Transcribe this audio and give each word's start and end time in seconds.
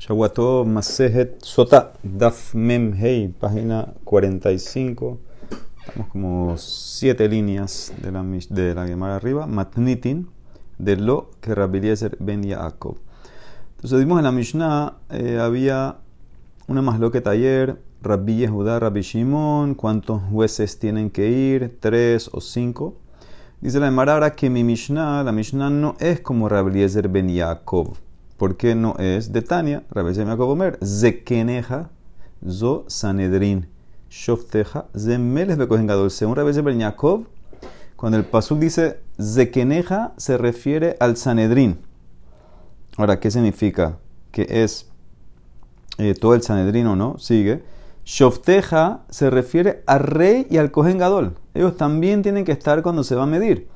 Shawato 0.00 0.64
Masejet 0.64 1.42
Sota, 1.42 1.92
Daf 2.02 2.54
Mem 2.54 2.94
Hei, 2.94 3.28
página 3.28 3.92
45. 4.04 5.18
Estamos 5.86 6.08
como 6.08 6.56
siete 6.56 7.28
líneas 7.28 7.92
de 8.00 8.10
la, 8.10 8.22
de 8.22 8.74
la 8.74 8.86
Gemara 8.86 9.16
arriba. 9.16 9.46
Matnitin, 9.46 10.30
de 10.78 10.96
lo 10.96 11.32
que 11.42 11.54
Rabbi 11.54 11.82
ben 12.18 12.42
Yaakov. 12.42 12.96
Entonces, 13.76 13.98
vimos 13.98 14.16
en 14.16 14.24
la 14.24 14.32
Mishnah, 14.32 14.94
eh, 15.10 15.38
había 15.38 15.98
una 16.66 16.80
más 16.80 16.98
lo 16.98 17.10
que 17.10 17.20
taller, 17.20 17.78
Rabbi 18.00 18.36
Yehuda, 18.36 18.80
Rabbi 18.80 19.02
Shimon, 19.02 19.74
cuántos 19.74 20.22
jueces 20.30 20.78
tienen 20.78 21.10
que 21.10 21.28
ir, 21.28 21.76
tres 21.78 22.30
o 22.32 22.40
cinco. 22.40 22.94
Dice 23.60 23.78
la 23.78 23.88
Gemara 23.88 24.14
ahora 24.14 24.34
que 24.34 24.48
mi 24.48 24.64
Mishnah, 24.64 25.22
la 25.24 25.32
Mishnah 25.32 25.68
no 25.68 25.96
es 26.00 26.20
como 26.20 26.48
Rabbi 26.48 26.86
ben 27.10 27.28
Yaakov. 27.28 28.09
¿Por 28.40 28.56
qué 28.56 28.74
no 28.74 28.96
es 28.96 29.34
de 29.34 29.42
Tania? 29.42 29.82
Rabbi 29.90 30.14
Yaakov 30.14 30.48
Omer, 30.48 30.78
Zekeneja, 30.82 31.90
Zo 32.48 32.86
Sanedrin, 32.88 33.68
Shofteja, 34.08 34.86
Zemeles 34.96 35.58
Bekohen 35.58 35.86
Gadol. 35.86 36.10
Según 36.10 36.36
Rabbi 36.36 36.58
ben 36.62 36.78
Yaakov, 36.78 37.26
cuando 37.96 38.16
el 38.16 38.24
Pasuk 38.24 38.58
dice 38.58 39.00
Zekeneja, 39.20 40.14
se 40.16 40.38
refiere 40.38 40.96
al 41.00 41.18
Sanedrin. 41.18 41.80
Ahora, 42.96 43.20
¿qué 43.20 43.30
significa? 43.30 43.98
Que 44.32 44.46
es 44.48 44.88
eh, 45.98 46.14
todo 46.18 46.34
el 46.34 46.40
Sanedrin 46.40 46.86
o 46.86 46.96
no? 46.96 47.18
Sigue. 47.18 47.62
Shofteja 48.06 49.02
se 49.10 49.28
refiere 49.28 49.82
al 49.84 50.00
rey 50.00 50.46
y 50.48 50.56
al 50.56 50.70
Kohen 50.70 50.96
Gadol. 50.96 51.36
Ellos 51.52 51.76
también 51.76 52.22
tienen 52.22 52.46
que 52.46 52.52
estar 52.52 52.82
cuando 52.82 53.04
se 53.04 53.16
va 53.16 53.24
a 53.24 53.26
medir. 53.26 53.68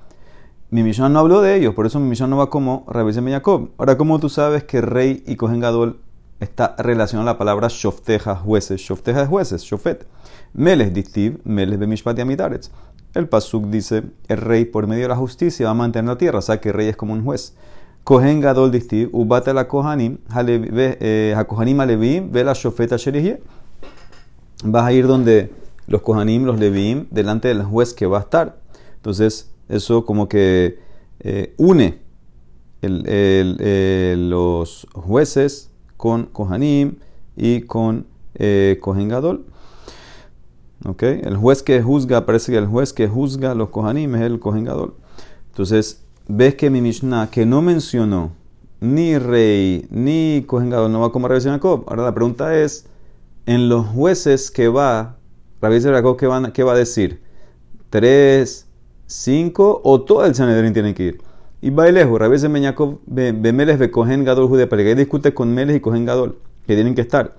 Mi 0.74 0.82
misión 0.82 1.12
no 1.12 1.20
habló 1.20 1.40
de 1.40 1.54
ellos, 1.54 1.72
por 1.72 1.86
eso 1.86 2.00
mi 2.00 2.08
misión 2.08 2.30
no 2.30 2.36
va 2.36 2.50
como 2.50 2.84
Rabbi 2.88 3.12
Jacob. 3.12 3.70
Ahora, 3.78 3.96
¿cómo 3.96 4.18
tú 4.18 4.28
sabes 4.28 4.64
que 4.64 4.80
rey 4.80 5.22
y 5.24 5.36
Kohen 5.36 5.60
Gadol 5.60 6.00
está 6.40 6.74
relacionado 6.78 7.30
a 7.30 7.34
la 7.34 7.38
palabra 7.38 7.68
shofteja, 7.70 8.34
jueces? 8.34 8.80
Shofteja 8.80 9.22
es 9.22 9.28
jueces, 9.28 9.62
shofet. 9.62 10.04
Meles 10.52 10.92
distiv, 10.92 11.38
meles 11.44 11.78
bemishpat 11.78 12.18
amitaretz. 12.18 12.72
El 13.14 13.28
pasuk 13.28 13.66
dice, 13.66 14.02
el 14.26 14.38
rey 14.38 14.64
por 14.64 14.88
medio 14.88 15.02
de 15.02 15.10
la 15.10 15.14
justicia 15.14 15.66
va 15.66 15.70
a 15.70 15.74
mantener 15.74 16.08
la 16.08 16.18
tierra, 16.18 16.40
o 16.40 16.42
sea 16.42 16.60
que 16.60 16.72
rey 16.72 16.88
es 16.88 16.96
como 16.96 17.12
un 17.12 17.22
juez. 17.22 17.54
Kohen 18.02 18.40
Gadol 18.40 18.72
distiv, 18.72 19.10
ubate 19.12 19.54
la 19.54 19.68
kohanim, 19.68 20.18
eh, 20.36 21.34
ha-kohanim 21.36 21.78
alevim, 21.78 22.32
ve 22.32 22.42
la 22.42 22.52
shofeta 22.52 22.96
sherihye. 22.96 23.40
Vas 24.64 24.86
a 24.86 24.92
ir 24.92 25.06
donde 25.06 25.52
los 25.86 26.02
kohanim, 26.02 26.46
los 26.46 26.58
levim, 26.58 27.06
delante 27.12 27.46
del 27.46 27.62
juez 27.62 27.94
que 27.94 28.06
va 28.06 28.18
a 28.18 28.22
estar. 28.22 28.56
Entonces, 28.96 29.53
eso 29.68 30.04
como 30.04 30.28
que 30.28 30.78
eh, 31.20 31.54
une 31.56 32.02
los 34.16 34.86
jueces 34.92 35.70
con 35.96 36.26
Kohanim 36.26 36.96
y 37.36 37.62
con 37.62 38.06
eh, 38.34 38.78
Kohen 38.80 39.08
Gadol. 39.08 39.46
El 41.00 41.36
juez 41.36 41.62
que 41.62 41.80
juzga, 41.82 42.26
parece 42.26 42.52
que 42.52 42.58
el 42.58 42.66
juez 42.66 42.92
que 42.92 43.08
juzga 43.08 43.54
los 43.54 43.70
Kohanim 43.70 44.14
es 44.16 44.22
el 44.22 44.38
Kohen 44.38 44.64
Gadol. 44.64 44.94
Entonces, 45.48 46.04
ves 46.28 46.56
que 46.56 46.68
mi 46.68 46.82
Mishnah, 46.82 47.30
que 47.30 47.46
no 47.46 47.62
mencionó 47.62 48.32
ni 48.80 49.16
rey 49.16 49.86
ni 49.90 50.44
Kohen 50.46 50.68
Gadol, 50.68 50.92
no 50.92 51.00
va 51.00 51.10
como 51.10 51.26
Rabbi 51.28 51.40
Jacob. 51.40 51.84
Ahora 51.86 52.04
la 52.04 52.14
pregunta 52.14 52.58
es, 52.58 52.86
en 53.46 53.68
los 53.68 53.86
jueces 53.86 54.50
que 54.50 54.68
va, 54.68 55.16
Rabbi 55.62 55.80
Jacob, 55.80 56.18
¿qué, 56.18 56.28
¿qué 56.52 56.62
va 56.62 56.72
a 56.72 56.76
decir? 56.76 57.22
Tres, 57.88 58.66
cinco 59.14 59.80
o 59.84 60.02
todo 60.02 60.24
el 60.26 60.34
Sanedrín 60.34 60.72
tiene 60.72 60.92
que 60.92 61.04
ir. 61.04 61.22
Y 61.62 61.70
va 61.70 61.90
lejos, 61.90 62.18
Rabbi 62.18 62.48
Meñakov, 62.48 62.98
Bemeles, 63.06 63.78
de 63.78 63.90
Cohen 63.90 64.24
Gadol, 64.24 64.48
Jude, 64.48 64.66
para 64.66 64.82
que 64.82 64.94
discute 64.94 65.32
con 65.32 65.54
Meles 65.54 65.76
y 65.76 65.80
Cohen 65.80 66.04
Gadol, 66.04 66.36
que 66.66 66.74
tienen 66.74 66.94
que 66.94 67.00
estar. 67.00 67.34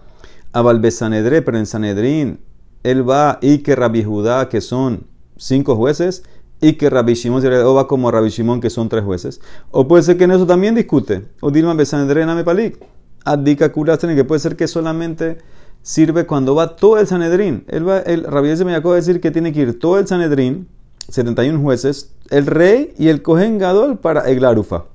A 0.53 0.63
Sanedre, 0.89 1.41
pero 1.41 1.57
en 1.57 1.65
Sanedrín, 1.65 2.39
él 2.83 3.07
va 3.07 3.39
y 3.41 3.57
que 3.59 3.75
Rabbi 3.75 4.03
Judá, 4.03 4.47
que 4.47 4.61
son 4.61 5.05
cinco 5.37 5.75
jueces, 5.75 6.23
y 6.61 6.73
que 6.73 6.89
Rabbi 6.89 7.13
Shimon 7.13 7.45
o 7.45 7.73
va 7.73 7.87
como 7.87 8.09
Rabbi 8.09 8.29
Shimon, 8.29 8.61
que 8.61 8.69
son 8.69 8.87
tres 8.87 9.03
jueces. 9.03 9.41
O 9.69 9.87
puede 9.87 10.01
ser 10.03 10.17
que 10.17 10.23
en 10.23 10.31
eso 10.31 10.47
también 10.47 10.73
discute. 10.73 11.27
O 11.41 11.51
Dilma 11.51 11.73
Besanedre, 11.73 12.25
Name 12.25 12.45
Palik. 12.45 12.79
Adika 13.25 13.71
que 13.71 14.23
puede 14.23 14.39
ser 14.39 14.55
que 14.55 14.67
solamente 14.67 15.39
sirve 15.81 16.25
cuando 16.25 16.55
va 16.55 16.77
todo 16.77 16.97
el 16.97 17.05
Sanedrín. 17.05 17.65
Él 17.67 17.87
va, 17.87 17.99
el 17.99 18.23
Rabbi 18.23 18.55
Meñakov 18.63 18.91
va 18.91 18.95
a 18.95 18.97
decir 18.97 19.19
que 19.19 19.29
tiene 19.29 19.51
que 19.51 19.61
ir 19.61 19.77
todo 19.77 19.99
el 19.99 20.07
Sanedrín 20.07 20.69
71 21.09 21.59
jueces, 21.61 22.13
el 22.29 22.45
rey 22.45 22.93
y 22.97 23.09
el 23.09 23.21
Cohen 23.21 23.57
Gadol 23.57 23.99
para 23.99 24.29
Eglarufa. 24.29 24.85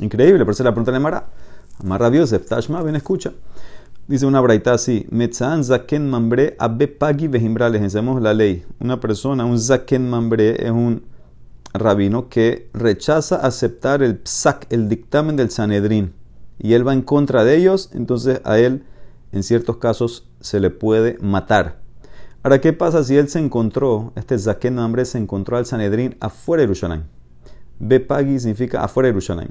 Increíble, 0.00 0.44
por 0.44 0.58
la 0.58 0.72
pregunta 0.72 0.92
de 0.92 0.98
Mara. 0.98 1.28
Amar 1.82 2.12
Yosef, 2.12 2.46
Tashma, 2.46 2.82
ven, 2.82 2.96
escucha. 2.96 3.32
Dice 4.08 4.26
una 4.26 4.40
braita 4.40 4.72
así: 4.72 5.06
Metzan 5.10 5.64
zaken 5.64 6.08
mambre 6.08 6.54
abe 6.58 6.86
pagi 6.86 7.28
vejimbrales. 7.28 7.82
Enseñamos 7.82 8.22
la 8.22 8.34
ley. 8.34 8.64
Una 8.78 9.00
persona, 9.00 9.44
un 9.44 9.58
zaken 9.58 10.08
mambre, 10.08 10.64
es 10.64 10.70
un 10.70 11.02
rabino 11.74 12.28
que 12.28 12.70
rechaza 12.72 13.36
aceptar 13.36 14.02
el 14.02 14.18
psak, 14.18 14.66
el 14.70 14.88
dictamen 14.88 15.36
del 15.36 15.50
Sanedrín. 15.50 16.12
Y 16.58 16.74
él 16.74 16.86
va 16.86 16.92
en 16.92 17.02
contra 17.02 17.44
de 17.44 17.56
ellos, 17.56 17.90
entonces 17.92 18.40
a 18.44 18.58
él, 18.58 18.84
en 19.32 19.42
ciertos 19.42 19.78
casos, 19.78 20.28
se 20.40 20.60
le 20.60 20.70
puede 20.70 21.18
matar. 21.20 21.80
Ahora, 22.46 22.60
¿qué 22.60 22.72
pasa 22.72 23.02
si 23.02 23.16
él 23.16 23.28
se 23.28 23.40
encontró, 23.40 24.12
este 24.14 24.38
Zaken 24.38 24.76
Mambre 24.76 25.04
se 25.04 25.18
encontró 25.18 25.56
al 25.56 25.66
Sanedrín 25.66 26.16
afuera 26.20 26.60
de 26.60 26.68
Yerushalayim? 26.68 27.02
Bepagi 27.80 28.38
significa 28.38 28.84
afuera 28.84 29.08
de 29.08 29.14
Yerushalayim. 29.14 29.50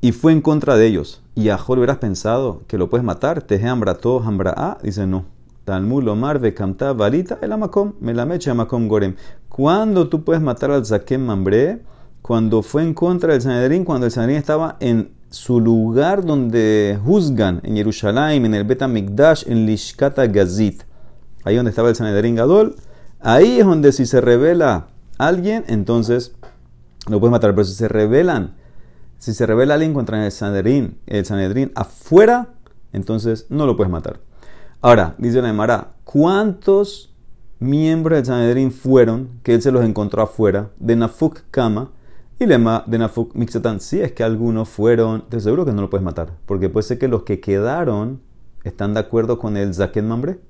Y 0.00 0.12
fue 0.12 0.30
en 0.30 0.42
contra 0.42 0.76
de 0.76 0.86
ellos. 0.86 1.22
Y 1.34 1.48
a 1.48 1.58
Jol 1.58 1.78
hubieras 1.78 1.98
pensado 1.98 2.62
que 2.68 2.78
lo 2.78 2.88
puedes 2.88 3.02
matar. 3.02 3.42
Teje 3.42 3.66
Ambrato 3.66 4.22
A. 4.24 4.78
Dice 4.80 5.08
no. 5.08 5.24
Talmud 5.64 6.04
Lomar 6.04 6.38
Bekamta 6.38 6.92
Varita 6.92 7.40
el 7.42 7.50
Amakom. 7.50 7.94
Me 7.98 8.14
la 8.14 8.26
mecha 8.26 8.52
Amakom 8.52 8.86
Gorem. 8.86 9.16
¿Cuándo 9.48 10.08
tú 10.08 10.22
puedes 10.22 10.40
matar 10.40 10.70
al 10.70 10.86
Zaken 10.86 11.26
Mambre? 11.26 11.80
Cuando 12.22 12.62
fue 12.62 12.84
en 12.84 12.94
contra 12.94 13.32
del 13.32 13.42
Sanedrín, 13.42 13.84
cuando 13.84 14.06
el 14.06 14.12
Sanedrín 14.12 14.36
estaba 14.36 14.76
en 14.78 15.10
su 15.30 15.58
lugar 15.58 16.24
donde 16.24 16.96
juzgan, 17.04 17.60
en 17.64 17.74
Jerusalén, 17.74 18.46
en 18.46 18.54
el 18.54 18.62
Bet 18.62 18.86
Mikdash, 18.86 19.48
en 19.48 19.66
Lishkata 19.66 20.28
Gazit 20.28 20.84
ahí 21.44 21.56
donde 21.56 21.70
estaba 21.70 21.88
el 21.88 21.96
Sanedrín 21.96 22.36
Gadol, 22.36 22.76
ahí 23.20 23.60
es 23.60 23.66
donde 23.66 23.92
si 23.92 24.06
se 24.06 24.20
revela 24.20 24.88
alguien, 25.18 25.64
entonces 25.68 26.32
lo 27.08 27.20
puedes 27.20 27.32
matar. 27.32 27.54
Pero 27.54 27.64
si 27.64 27.74
se 27.74 27.88
revelan, 27.88 28.54
si 29.18 29.32
se 29.34 29.46
revela 29.46 29.74
alguien 29.74 29.94
contra 29.94 30.24
el 30.24 30.32
Sanedrín, 30.32 30.98
el 31.06 31.24
Sanedrín 31.24 31.72
afuera, 31.74 32.48
entonces 32.92 33.46
no 33.48 33.66
lo 33.66 33.76
puedes 33.76 33.90
matar. 33.90 34.20
Ahora, 34.80 35.14
dice 35.18 35.40
la 35.42 35.50
Emara, 35.50 35.92
¿cuántos 36.04 37.14
miembros 37.60 38.16
del 38.18 38.26
Sanedrín 38.26 38.72
fueron 38.72 39.40
que 39.42 39.54
él 39.54 39.62
se 39.62 39.70
los 39.70 39.84
encontró 39.84 40.22
afuera 40.22 40.70
de 40.78 40.96
Nafuk 40.96 41.42
Kama? 41.50 41.90
Y 42.38 42.46
lema 42.46 42.82
de 42.88 42.98
Nafuk 42.98 43.36
Mixatan, 43.36 43.78
si 43.78 44.00
es 44.00 44.10
que 44.10 44.24
algunos 44.24 44.68
fueron, 44.68 45.28
te 45.28 45.38
seguro 45.38 45.64
que 45.64 45.72
no 45.72 45.82
lo 45.82 45.90
puedes 45.90 46.04
matar, 46.04 46.32
porque 46.46 46.68
puede 46.68 46.82
ser 46.82 46.98
que 46.98 47.06
los 47.06 47.22
que 47.22 47.38
quedaron 47.38 48.20
están 48.64 48.94
de 48.94 49.00
acuerdo 49.00 49.38
con 49.38 49.56
el 49.56 49.72
Zaken 49.72 50.08
Mambre 50.08 50.40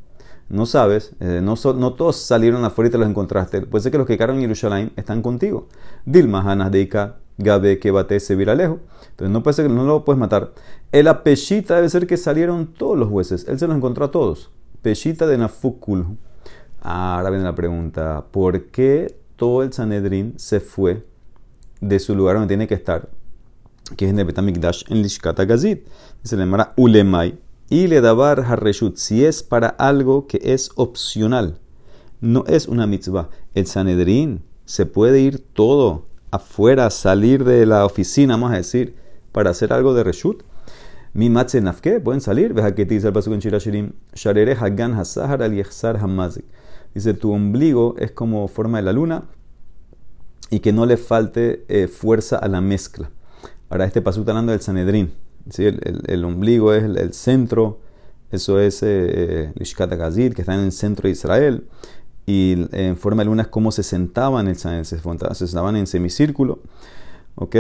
no 0.53 0.67
sabes, 0.67 1.15
eh, 1.19 1.41
no, 1.43 1.57
todos 1.57 2.17
salieron 2.17 2.63
afuera 2.63 2.89
y 2.89 2.93
te 2.93 2.99
los 2.99 3.09
encontraste. 3.09 3.63
Puede 3.63 3.83
ser 3.83 3.91
que 3.91 3.97
los 3.97 4.07
que 4.07 4.19
quedaron 4.19 4.37
en 4.37 4.43
Jerusalén 4.43 4.93
están 4.97 5.23
contigo. 5.23 5.67
Dilma, 6.05 6.41
Hanas, 6.43 6.71
Deika, 6.71 7.17
Gabe, 7.39 7.79
Kebate, 7.79 8.21
se 8.21 8.37
lejos. 8.37 8.81
Entonces 9.11 9.33
no 9.33 9.43
puede 9.43 9.55
ser 9.55 9.67
que 9.67 9.73
no 9.73 9.85
lo 9.85 10.05
puedes 10.05 10.21
matar. 10.21 10.53
El 10.93 11.09
apeshita 11.09 11.77
debe 11.77 11.89
ser 11.89 12.07
que 12.07 12.19
salieron 12.19 12.67
todos 12.67 12.99
los 12.99 13.09
jueces. 13.09 13.47
Él 13.49 13.59
se 13.59 13.67
los 13.67 13.75
encontró 13.75 14.05
a 14.05 14.11
todos. 14.11 14.51
Peshita 14.83 15.27
de 15.27 15.39
Nafukul. 15.39 16.19
Ahora 16.83 17.31
viene 17.31 17.45
la 17.45 17.55
pregunta: 17.55 18.27
¿por 18.31 18.67
qué 18.67 19.17
todo 19.37 19.63
el 19.63 19.73
Sanedrín 19.73 20.35
se 20.37 20.61
fue 20.61 21.07
de 21.81 21.99
su 21.99 22.15
lugar 22.15 22.35
donde 22.35 22.49
tiene 22.49 22.69
que 22.69 22.75
estar? 22.75 23.09
Que 23.97 24.05
es 24.05 24.11
en 24.11 24.19
el 24.19 24.27
Betamikdash, 24.27 24.85
en 24.91 25.01
Lishkata 25.01 25.47
Gazit. 25.47 25.89
Se 26.23 26.37
le 26.37 26.45
llama 26.45 26.75
Ulemai 26.77 27.39
y 27.73 27.87
le 27.87 28.03
dabar 28.03 28.41
harreshut, 28.41 28.99
si 28.99 29.25
es 29.25 29.43
para 29.43 29.69
algo 29.69 30.27
que 30.27 30.39
es 30.43 30.73
opcional, 30.75 31.59
no 32.21 32.45
es 32.47 32.69
una 32.69 32.87
mitzvah. 32.87 33.31
El 33.55 33.67
Sanedrín 33.67 34.43
se 34.67 34.85
puede 34.85 35.21
ir 35.21 35.39
todo 35.39 36.05
afuera, 36.31 36.91
salir 36.91 37.45
de 37.45 37.65
la 37.65 37.87
oficina, 37.87 38.35
vamos 38.35 38.53
a 38.53 38.57
decir, 38.57 38.95
para 39.33 39.49
hacer 39.49 39.73
algo 39.73 39.95
de 39.95 40.05
reshut. 40.05 40.43
Mi 41.15 41.31
matze 41.31 41.63
nafke, 41.63 41.99
pueden 42.01 42.21
salir. 42.21 42.53
Veja 42.53 42.75
que 42.75 42.85
dice 42.85 43.07
el 43.07 43.15
paso 43.15 43.31
con 43.31 43.39
Shirashirim, 43.41 43.93
Sharere 44.13 44.53
hagan 44.53 44.93
hasahar 44.93 45.43
al 45.43 45.65
hamazik. 45.99 46.45
Dice, 46.93 47.15
tu 47.15 47.33
ombligo 47.33 47.95
es 47.97 48.13
como 48.13 48.49
forma 48.49 48.79
de 48.79 48.85
la 48.85 48.93
luna 48.93 49.25
y 50.51 50.61
que 50.61 50.75
no 50.75 50.85
le 50.85 50.99
falte 50.99 51.65
eh, 51.69 51.89
fuerza 51.89 52.37
a 52.37 52.49
la 52.49 52.61
mezcla. 52.61 53.11
Ahora, 53.71 53.87
este 53.87 54.03
paso 54.03 54.21
está 54.21 54.33
hablando 54.33 54.53
del 54.53 54.61
Sanedrín. 54.61 55.15
El, 55.59 56.25
ombligo 56.25 56.73
es 56.73 56.85
el, 56.85 57.13
centro, 57.13 57.81
eso 58.31 58.61
es 58.61 58.83
eh, 58.83 59.53
Lishkat 59.57 59.93
Gazit, 59.95 60.35
que 60.35 60.43
está 60.43 60.55
en 60.55 60.61
el 60.61 60.73
centro 60.73 61.09
de 61.09 61.13
Israel. 61.13 61.67
Y 62.27 62.67
en 62.73 62.97
forma 62.97 63.23
de 63.23 63.27
luna 63.27 63.43
es 63.43 63.49
como 63.49 63.73
se 63.73 63.83
sentaban, 63.83 64.55
se, 64.55 64.85
sentaban 64.85 65.77
en 65.77 65.87
semicírculo. 65.87 66.61
¿ok? 67.35 67.57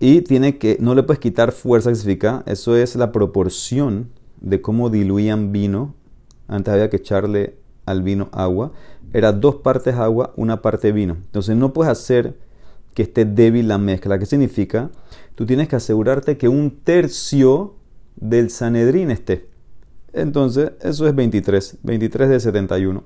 Y 0.00 0.22
tiene 0.22 0.58
que, 0.58 0.76
no 0.80 0.94
le 0.94 1.02
puedes 1.02 1.20
quitar 1.20 1.52
fuerza, 1.52 1.92
que 1.92 2.42
eso 2.46 2.76
es 2.76 2.96
la 2.96 3.12
proporción 3.12 4.10
de 4.40 4.60
cómo 4.60 4.90
diluían 4.90 5.52
vino. 5.52 5.94
Antes 6.48 6.74
había 6.74 6.90
que 6.90 6.96
echarle 6.96 7.56
al 7.86 8.02
vino 8.02 8.28
agua. 8.32 8.72
Era 9.12 9.32
dos 9.32 9.56
partes 9.56 9.94
agua, 9.94 10.32
una 10.36 10.60
parte 10.60 10.92
vino. 10.92 11.14
Entonces 11.14 11.56
no 11.56 11.72
puedes 11.72 11.90
hacer 11.90 12.36
que 12.94 13.02
esté 13.02 13.24
débil 13.24 13.68
la 13.68 13.78
mezcla. 13.78 14.18
¿Qué 14.18 14.26
significa? 14.26 14.90
Tú 15.34 15.46
tienes 15.46 15.68
que 15.68 15.76
asegurarte 15.76 16.36
que 16.36 16.48
un 16.48 16.70
tercio 16.82 17.74
del 18.16 18.50
Sanedrín 18.50 19.10
esté. 19.10 19.48
Entonces, 20.12 20.72
eso 20.80 21.06
es 21.06 21.14
23. 21.14 21.78
23 21.82 22.28
de 22.28 22.40
71. 22.40 23.02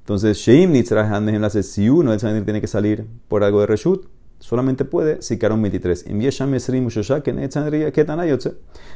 Entonces, 0.00 0.36
Sheim 0.36 0.74
enlace 0.74 1.62
si 1.62 1.88
uno 1.88 2.10
del 2.10 2.20
Sanedrín 2.20 2.44
tiene 2.44 2.60
que 2.60 2.66
salir 2.66 3.06
por 3.28 3.44
algo 3.44 3.60
de 3.60 3.66
Reshut, 3.66 4.06
solamente 4.38 4.84
puede 4.84 5.22
si 5.22 5.38
quedaron 5.38 5.62
23. 5.62 6.06
En 6.06 6.20
Yesham 6.20 6.52
Esrim 6.54 6.88
Shoshaken 6.88 7.48
Ketanayotze. 7.92 8.54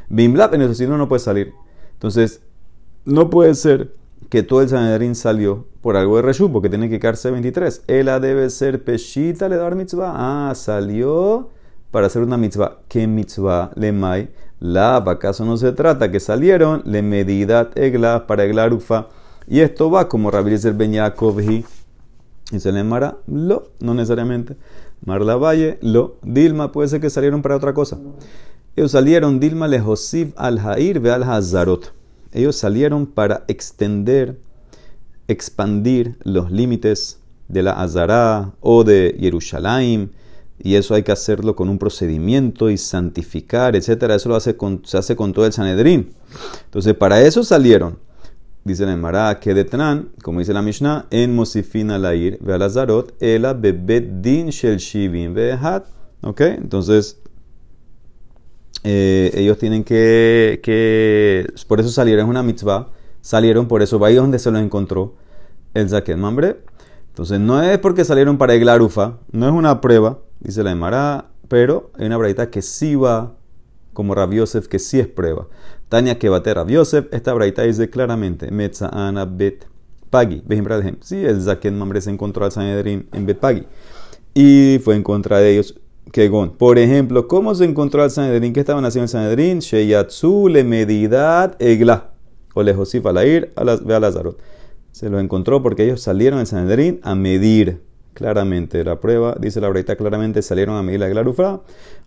Bimlap 0.09 0.55
en 0.55 0.75
si 0.75 0.87
no, 0.87 0.99
no 0.99 1.09
puede 1.09 1.21
salir. 1.21 1.55
Entonces, 1.93 2.43
no 3.05 3.31
puede 3.31 3.55
ser 3.55 3.95
que 4.29 4.43
todo 4.43 4.63
el 4.63 4.69
Sanedrín 4.69 5.15
salió 5.15 5.67
por 5.81 5.97
algo 5.97 6.17
de 6.17 6.23
Reshut, 6.23 6.53
porque 6.53 6.69
tiene 6.69 6.89
que 6.89 6.99
quedarse 6.99 7.31
23. 7.31 7.85
Ella 7.87 8.19
debe 8.21 8.51
ser 8.51 8.83
Peshita 8.83 9.49
le 9.49 9.57
dar 9.57 9.75
mitzvah. 9.75 10.13
Ah, 10.17 10.55
salió 10.55 11.51
para 11.91 12.09
hacer 12.09 12.23
una 12.23 12.37
mitzvah. 12.37 12.79
¿Qué 12.89 13.07
mitzvah? 13.07 13.71
Le 13.77 13.93
mai. 13.93 14.31
La, 14.59 14.97
¿acaso 14.97 15.45
no 15.45 15.57
se 15.57 15.73
trata? 15.73 16.11
Que 16.11 16.19
salieron 16.19 16.83
le 16.87 17.03
medidad 17.03 17.77
egla 17.79 18.27
para 18.27 18.45
eglar 18.45 18.73
ufa. 18.73 19.09
Y 19.47 19.61
esto 19.61 19.91
va 19.91 20.09
como 20.09 20.31
Rabbi 20.31 20.57
Ben 20.75 20.93
Yaakov 20.93 21.41
y 22.53 22.61
se 22.61 22.71
le 22.71 22.85
mara 22.85 23.19
lo, 23.27 23.71
no 23.81 23.95
necesariamente. 23.95 24.57
Marla 25.05 25.37
Valle, 25.37 25.79
lo. 25.83 26.17
Dilma 26.23 26.73
puede 26.73 26.89
ser 26.89 27.01
que 27.01 27.11
salieron 27.11 27.43
para 27.43 27.57
otra 27.57 27.75
cosa. 27.75 27.99
Ellos 28.77 28.93
salieron, 28.93 29.41
Dilma 29.41 29.69
le 29.69 29.81
Josif 29.81 30.33
al 30.37 30.61
Jair 30.61 31.01
ve 31.01 31.11
al 31.11 31.23
Hazarot. 31.23 31.93
Ellos 32.33 32.57
salieron 32.57 33.07
para 33.07 33.45
extender, 33.49 34.39
expandir 35.29 36.17
los 36.23 36.51
límites 36.51 37.19
de 37.49 37.63
la 37.63 37.73
Azara 37.73 38.53
o 38.61 38.85
de 38.85 39.17
Jerusalén. 39.19 40.13
Y 40.59 40.75
eso 40.77 40.95
hay 40.95 41.03
que 41.03 41.13
hacerlo 41.13 41.55
con 41.55 41.69
un 41.69 41.79
procedimiento 41.79 42.71
y 42.71 42.79
santificar, 42.79 43.77
etc. 43.77 44.05
Eso 44.11 44.29
lo 44.29 44.37
hace 44.37 44.57
se 44.85 44.99
hace 44.99 45.17
con 45.17 45.33
todo 45.33 45.47
el 45.47 45.53
Sanedrín. 45.53 46.15
Entonces, 46.65 46.95
para 46.95 47.21
eso 47.23 47.45
salieron 47.45 47.99
dice 48.67 48.85
la 48.85 48.93
Emara, 48.93 49.39
que 49.39 49.55
detran, 49.55 50.11
como 50.23 50.41
dice 50.41 50.53
la 50.53 50.61
Mishnah, 50.61 51.07
en 51.11 51.37
Mosifin 51.37 51.93
alair, 51.93 52.39
ve 52.41 52.53
alazarot, 52.53 53.15
ela 53.21 53.55
bebet 53.55 54.21
din 54.21 54.49
shel 54.51 54.79
shivin 54.79 55.35
vehat. 55.35 55.87
¿Ok? 56.23 56.41
Entonces, 56.41 57.19
eh, 58.85 59.31
ellos 59.35 59.59
tienen 59.59 59.85
que, 59.85 60.61
que, 60.63 61.47
por 61.67 61.81
eso 61.81 61.89
salieron, 61.91 62.27
es 62.27 62.31
una 62.31 62.43
mitzvah, 62.43 62.89
salieron 63.21 63.69
por 63.69 63.83
eso, 63.83 63.99
va 63.99 64.09
ahí 64.09 64.15
donde 64.15 64.39
se 64.39 64.51
los 64.51 64.61
encontró 64.61 65.15
el 65.75 65.89
Zaket 65.89 66.17
Mambre. 66.17 66.59
Entonces, 67.09 67.41
no 67.41 67.63
es 67.63 67.79
porque 67.79 68.05
salieron 68.05 68.39
para 68.39 68.55
Eglarufa, 68.55 69.19
no 69.33 69.47
es 69.47 69.53
una 69.53 69.81
prueba, 69.81 70.19
dice 70.41 70.63
la 70.63 70.73
Emara, 70.73 71.31
pero 71.49 71.91
hay 71.99 72.07
una 72.07 72.17
braita 72.17 72.51
que 72.51 72.63
sí 72.63 72.95
va 72.95 73.35
como 73.93 74.15
Rabiosef, 74.15 74.69
que 74.69 74.79
sí 74.79 75.01
es 75.01 75.07
prueba. 75.07 75.47
Tania 75.89 76.19
que 76.19 76.29
bate 76.29 76.53
Rabiosef, 76.53 77.07
esta 77.13 77.33
braita 77.33 77.63
dice 77.63 77.89
claramente, 77.89 78.51
Metza 78.51 78.89
Ana 78.93 79.25
Bet 79.25 79.67
Pagi. 80.11 80.43
Sí, 81.01 81.25
el 81.25 81.41
Zaken 81.41 81.79
Mamre 81.79 82.01
se 82.01 82.11
encontró 82.11 82.45
al 82.45 82.53
Sanedrin 82.53 83.09
en 83.13 83.27
Bet 83.27 83.39
Pagi. 83.39 83.67
Y 84.35 84.79
fue 84.85 84.97
en 84.97 85.03
contra 85.03 85.39
de 85.39 85.53
ellos. 85.53 85.75
Kegon. 86.13 86.51
Por 86.51 86.79
ejemplo, 86.79 87.29
¿cómo 87.29 87.55
se 87.55 87.65
encontró 87.65 88.03
al 88.03 88.11
Sanedrin? 88.11 88.53
¿Qué 88.53 88.61
estaban 88.61 88.85
haciendo 88.85 89.05
el 89.05 89.09
Sanedrin? 89.09 89.59
Sheyatsu 89.59 90.49
le 90.49 90.65
medidad 90.65 91.57
egla. 91.59 92.11
O 92.55 92.63
le 92.63 92.73
Josif 92.75 93.05
alair 93.07 93.53
a 93.57 93.65
Lazarot. 93.65 94.39
Se 94.93 95.11
lo 95.11 95.21
encontró 95.21 95.63
porque 95.63 95.85
ellos 95.85 96.01
salieron 96.01 96.39
al 96.39 96.47
Sanedrin 96.47 97.01
a 97.03 97.15
medir 97.15 97.83
claramente 98.15 98.83
la 98.83 98.99
prueba. 98.99 99.37
Dice 99.39 99.61
la 99.61 99.69
breita 99.69 99.95
claramente, 99.97 100.41
salieron 100.41 100.77
a 100.77 100.83
medir 100.83 101.01
la 101.01 101.09
Glarufra 101.09 101.61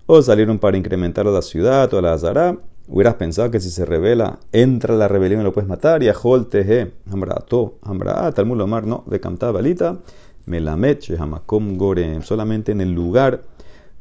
o 0.07 0.21
salieron 0.23 0.57
para 0.57 0.75
incrementar 0.75 1.27
la 1.27 1.43
ciudad 1.43 1.93
o 1.93 2.01
la 2.01 2.13
Azara. 2.13 2.57
Hubieras 2.87 3.13
pensado 3.13 3.51
que 3.51 3.59
si 3.59 3.69
se 3.69 3.85
revela, 3.85 4.39
entra 4.51 4.95
la 4.95 5.07
rebelión 5.07 5.41
y 5.41 5.43
lo 5.43 5.53
puedes 5.53 5.67
matar. 5.67 6.01
Y 6.01 6.09
a 6.09 6.15
Jol 6.15 6.47
Teje, 6.47 6.93
Hambrato, 7.11 7.75
Hambra, 7.83 8.31
Talmud 8.31 8.59
Omar, 8.59 8.87
no, 8.87 9.03
de 9.05 9.19
Cantaba 9.19 9.51
Balita, 9.51 9.99
Melamet, 10.47 11.15
Hamakom 11.19 11.77
Gorem. 11.77 12.23
Solamente 12.23 12.71
en 12.71 12.81
el 12.81 12.91
lugar 12.91 13.43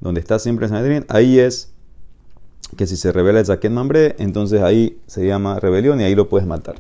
donde 0.01 0.21
está 0.21 0.39
siempre 0.39 0.69
Sanedrín, 0.69 1.05
ahí 1.09 1.39
es 1.39 1.71
que 2.77 2.87
si 2.87 2.97
se 2.97 3.13
revela 3.13 3.41
el 3.41 3.47
Zaken 3.47 3.73
Mambre, 3.73 4.15
entonces 4.19 4.63
ahí 4.63 4.99
se 5.07 5.27
llama 5.27 5.59
rebelión 5.59 6.01
y 6.01 6.05
ahí 6.05 6.15
lo 6.15 6.29
puedes 6.29 6.47
matar. 6.47 6.77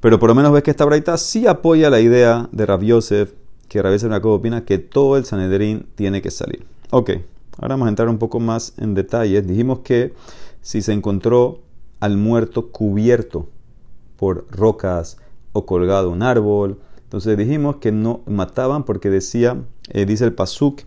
Pero 0.00 0.18
por 0.18 0.28
lo 0.28 0.34
menos 0.34 0.52
ves 0.52 0.62
que 0.62 0.70
esta 0.70 0.84
braita 0.84 1.16
sí 1.16 1.46
apoya 1.46 1.90
la 1.90 2.00
idea 2.00 2.48
de 2.52 2.66
Rav 2.66 2.82
Yosef, 2.82 3.32
que 3.68 3.82
Rav 3.82 3.92
Yosef 3.92 4.24
opina 4.24 4.64
que 4.64 4.78
todo 4.78 5.16
el 5.16 5.24
Sanedrín 5.24 5.86
tiene 5.94 6.22
que 6.22 6.30
salir. 6.30 6.64
Ok, 6.90 7.10
Ahora 7.60 7.74
vamos 7.74 7.86
a 7.86 7.88
entrar 7.90 8.08
un 8.08 8.16
poco 8.16 8.40
más 8.40 8.72
en 8.78 8.94
detalles. 8.94 9.46
Dijimos 9.46 9.80
que 9.80 10.14
si 10.62 10.80
se 10.80 10.94
encontró 10.94 11.60
al 12.00 12.16
muerto 12.16 12.70
cubierto 12.70 13.48
por 14.16 14.46
rocas 14.50 15.18
o 15.52 15.66
colgado 15.66 16.08
un 16.08 16.22
árbol, 16.22 16.80
entonces 17.02 17.36
dijimos 17.36 17.76
que 17.76 17.92
no 17.92 18.22
mataban 18.24 18.84
porque 18.84 19.10
decía, 19.10 19.62
eh, 19.90 20.06
dice 20.06 20.24
el 20.24 20.32
pasuk, 20.32 20.80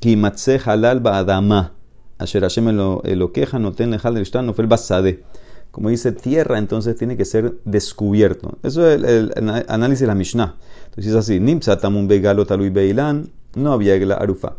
Kimatse 0.00 0.58
halal 0.58 1.00
ba'adama, 1.00 1.74
asher 2.18 2.42
Hashem 2.42 2.76
lo 2.76 3.32
queja, 3.32 3.58
no 3.58 3.72
ten 3.72 3.90
lejal 3.92 4.14
no 4.44 4.52
fue 4.52 4.64
el 4.64 4.68
basade. 4.68 5.22
Como 5.70 5.88
dice 5.88 6.12
tierra, 6.12 6.58
entonces 6.58 6.96
tiene 6.96 7.16
que 7.16 7.24
ser 7.24 7.54
descubierto. 7.64 8.58
Eso 8.62 8.86
es 8.90 9.02
el, 9.02 9.32
análisis 9.68 10.00
de 10.00 10.06
la 10.06 10.14
Mishnah. 10.14 10.56
Entonces 10.86 11.12
es 11.12 11.14
así, 11.14 11.40
Nimsa 11.40 11.78
tamun 11.78 12.08
begalo 12.08 12.44
talui 12.44 12.68
beilan, 12.68 13.30
no 13.54 13.72
había 13.72 13.96
la 14.04 14.16
arufa. 14.16 14.56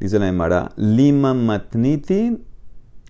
Dice 0.00 0.18
la 0.18 0.28
Emara, 0.28 0.72
lima 0.76 1.34
matniti 1.34 2.42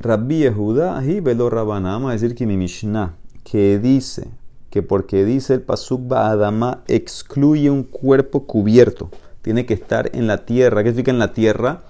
rabbi 0.01 0.41
Yehuda 0.41 1.03
y 1.05 1.21
velo 1.21 1.49
rabana. 1.49 1.93
Vamos 1.93 2.11
a 2.11 2.12
decir 2.12 2.35
que 2.35 2.47
mi 2.47 2.57
Mishnah, 2.57 3.15
que 3.45 3.79
dice 3.79 4.29
que 4.70 4.82
porque 4.82 5.25
dice 5.25 5.55
el 5.55 5.62
pasuk 5.62 6.08
ba'adama, 6.08 6.82
excluye 6.87 7.70
un 7.70 7.82
cuerpo 7.82 8.46
cubierto. 8.46 9.11
Tiene 9.43 9.67
que 9.67 9.75
estar 9.75 10.11
en 10.14 10.26
la 10.26 10.44
tierra. 10.44 10.82
¿Qué 10.82 10.90
significa 10.90 11.11
en 11.11 11.19
la 11.19 11.32
tierra? 11.32 11.82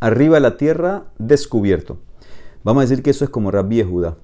Arriba 0.00 0.36
de 0.36 0.40
la 0.40 0.56
tierra, 0.56 1.04
descubierto. 1.18 1.98
Vamos 2.64 2.80
a 2.82 2.86
decir 2.86 3.02
que 3.02 3.10
eso 3.10 3.24
es 3.24 3.30
como 3.30 3.50
Rabbi 3.50 3.76
Yehuda. 3.76 4.16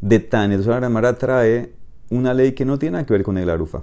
De 0.00 0.18
Tania. 0.18 0.56
Entonces 0.56 0.92
la 0.92 1.12
trae 1.14 1.72
una 2.10 2.34
ley 2.34 2.52
que 2.52 2.64
no 2.64 2.78
tiene 2.78 2.94
nada 2.94 3.06
que 3.06 3.12
ver 3.12 3.22
con 3.22 3.38
el 3.38 3.48
arufa 3.48 3.82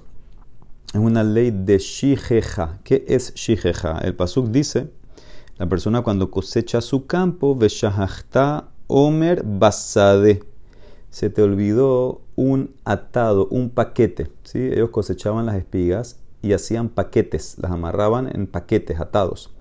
es 0.93 0.99
una 0.99 1.23
ley 1.23 1.51
de 1.51 1.79
shijeja. 1.79 2.79
¿Qué 2.83 3.05
es 3.07 3.33
shijeja? 3.33 3.99
El 3.99 4.15
pasuk 4.15 4.47
dice, 4.47 4.89
la 5.57 5.67
persona 5.67 6.01
cuando 6.01 6.31
cosecha 6.31 6.81
su 6.81 7.05
campo, 7.07 7.55
veshahachta 7.55 8.69
omer 8.87 9.43
basade. 9.43 10.43
Se 11.09 11.29
te 11.29 11.41
olvidó 11.41 12.21
un 12.35 12.75
atado, 12.83 13.47
un 13.49 13.69
paquete. 13.69 14.29
¿sí? 14.43 14.59
Ellos 14.59 14.89
cosechaban 14.89 15.45
las 15.45 15.55
espigas 15.55 16.19
y 16.41 16.53
hacían 16.53 16.89
paquetes, 16.89 17.57
las 17.59 17.71
amarraban 17.71 18.29
en 18.33 18.47
paquetes 18.47 18.99
atados. 18.99 19.55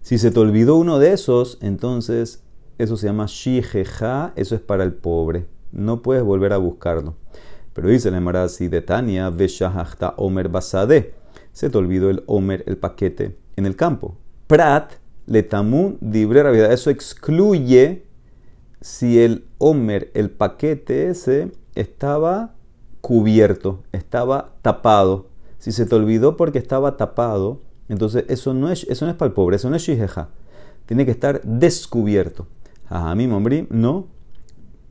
Si 0.00 0.18
se 0.18 0.30
te 0.30 0.40
olvidó 0.40 0.76
uno 0.76 0.98
de 0.98 1.12
esos, 1.12 1.58
entonces 1.60 2.42
eso 2.78 2.96
se 2.96 3.06
llama 3.06 3.26
shijeja, 3.28 4.32
eso 4.36 4.54
es 4.54 4.60
para 4.60 4.82
el 4.84 4.94
pobre. 4.94 5.46
No 5.70 6.02
puedes 6.02 6.22
volver 6.22 6.52
a 6.52 6.56
buscarlo. 6.56 7.14
Pero 7.72 7.88
dice 7.88 8.10
la 8.10 8.18
Emara 8.18 8.44
así 8.44 8.68
de 8.68 8.82
Tania, 8.82 9.30
Veshahachta 9.30 10.14
Omer 10.16 10.48
Basade. 10.48 11.14
Se 11.52 11.70
te 11.70 11.78
olvidó 11.78 12.10
el 12.10 12.22
Omer, 12.26 12.64
el 12.66 12.76
paquete, 12.76 13.36
en 13.56 13.66
el 13.66 13.76
campo. 13.76 14.16
Prat, 14.46 14.92
Letamun, 15.26 15.98
Dibre. 16.00 16.72
Eso 16.72 16.90
excluye 16.90 18.04
si 18.82 19.20
el 19.20 19.46
Omer, 19.58 20.10
el 20.14 20.30
paquete 20.30 21.08
ese, 21.08 21.52
estaba 21.74 22.54
cubierto, 23.00 23.82
estaba 23.92 24.52
tapado. 24.60 25.28
Si 25.58 25.72
se 25.72 25.86
te 25.86 25.94
olvidó 25.94 26.36
porque 26.36 26.58
estaba 26.58 26.96
tapado, 26.96 27.60
entonces 27.88 28.24
eso 28.28 28.52
no 28.52 28.70
es, 28.70 28.84
eso 28.90 29.04
no 29.06 29.12
es 29.12 29.16
para 29.16 29.28
el 29.28 29.34
pobre, 29.34 29.56
eso 29.56 29.70
no 29.70 29.76
es 29.76 29.82
shijeja. 29.82 30.28
Tiene 30.86 31.04
que 31.04 31.12
estar 31.12 31.40
descubierto. 31.42 32.46
A 32.88 33.14
mí, 33.14 33.26
Mombri, 33.26 33.66
no. 33.70 34.08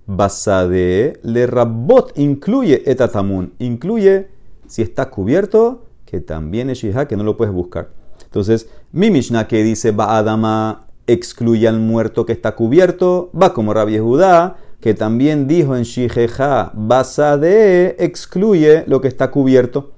Basade 0.07 1.19
le 1.23 1.45
rabot 1.45 2.17
incluye 2.17 2.89
etatamun, 2.89 3.53
incluye 3.59 4.27
si 4.67 4.81
está 4.81 5.09
cubierto, 5.09 5.85
que 6.05 6.21
también 6.21 6.69
es 6.69 6.79
shihá, 6.79 7.07
que 7.07 7.15
no 7.15 7.23
lo 7.23 7.37
puedes 7.37 7.53
buscar. 7.53 7.89
Entonces, 8.23 8.69
mi 8.91 9.11
Mishnah 9.11 9.47
que 9.47 9.63
dice 9.63 9.91
Ba'adama 9.91 10.87
excluye 11.11 11.67
al 11.67 11.79
muerto 11.79 12.25
que 12.25 12.33
está 12.33 12.55
cubierto, 12.55 13.31
va 13.39 13.53
como 13.53 13.73
Rabbi 13.73 13.99
Judá, 13.99 14.57
que 14.79 14.93
también 14.93 15.47
dijo 15.47 15.75
en 15.75 15.83
Shijeja, 15.83 16.71
Basade 16.73 18.03
excluye 18.03 18.83
lo 18.87 18.99
que 18.99 19.07
está 19.07 19.29
cubierto. 19.29 19.91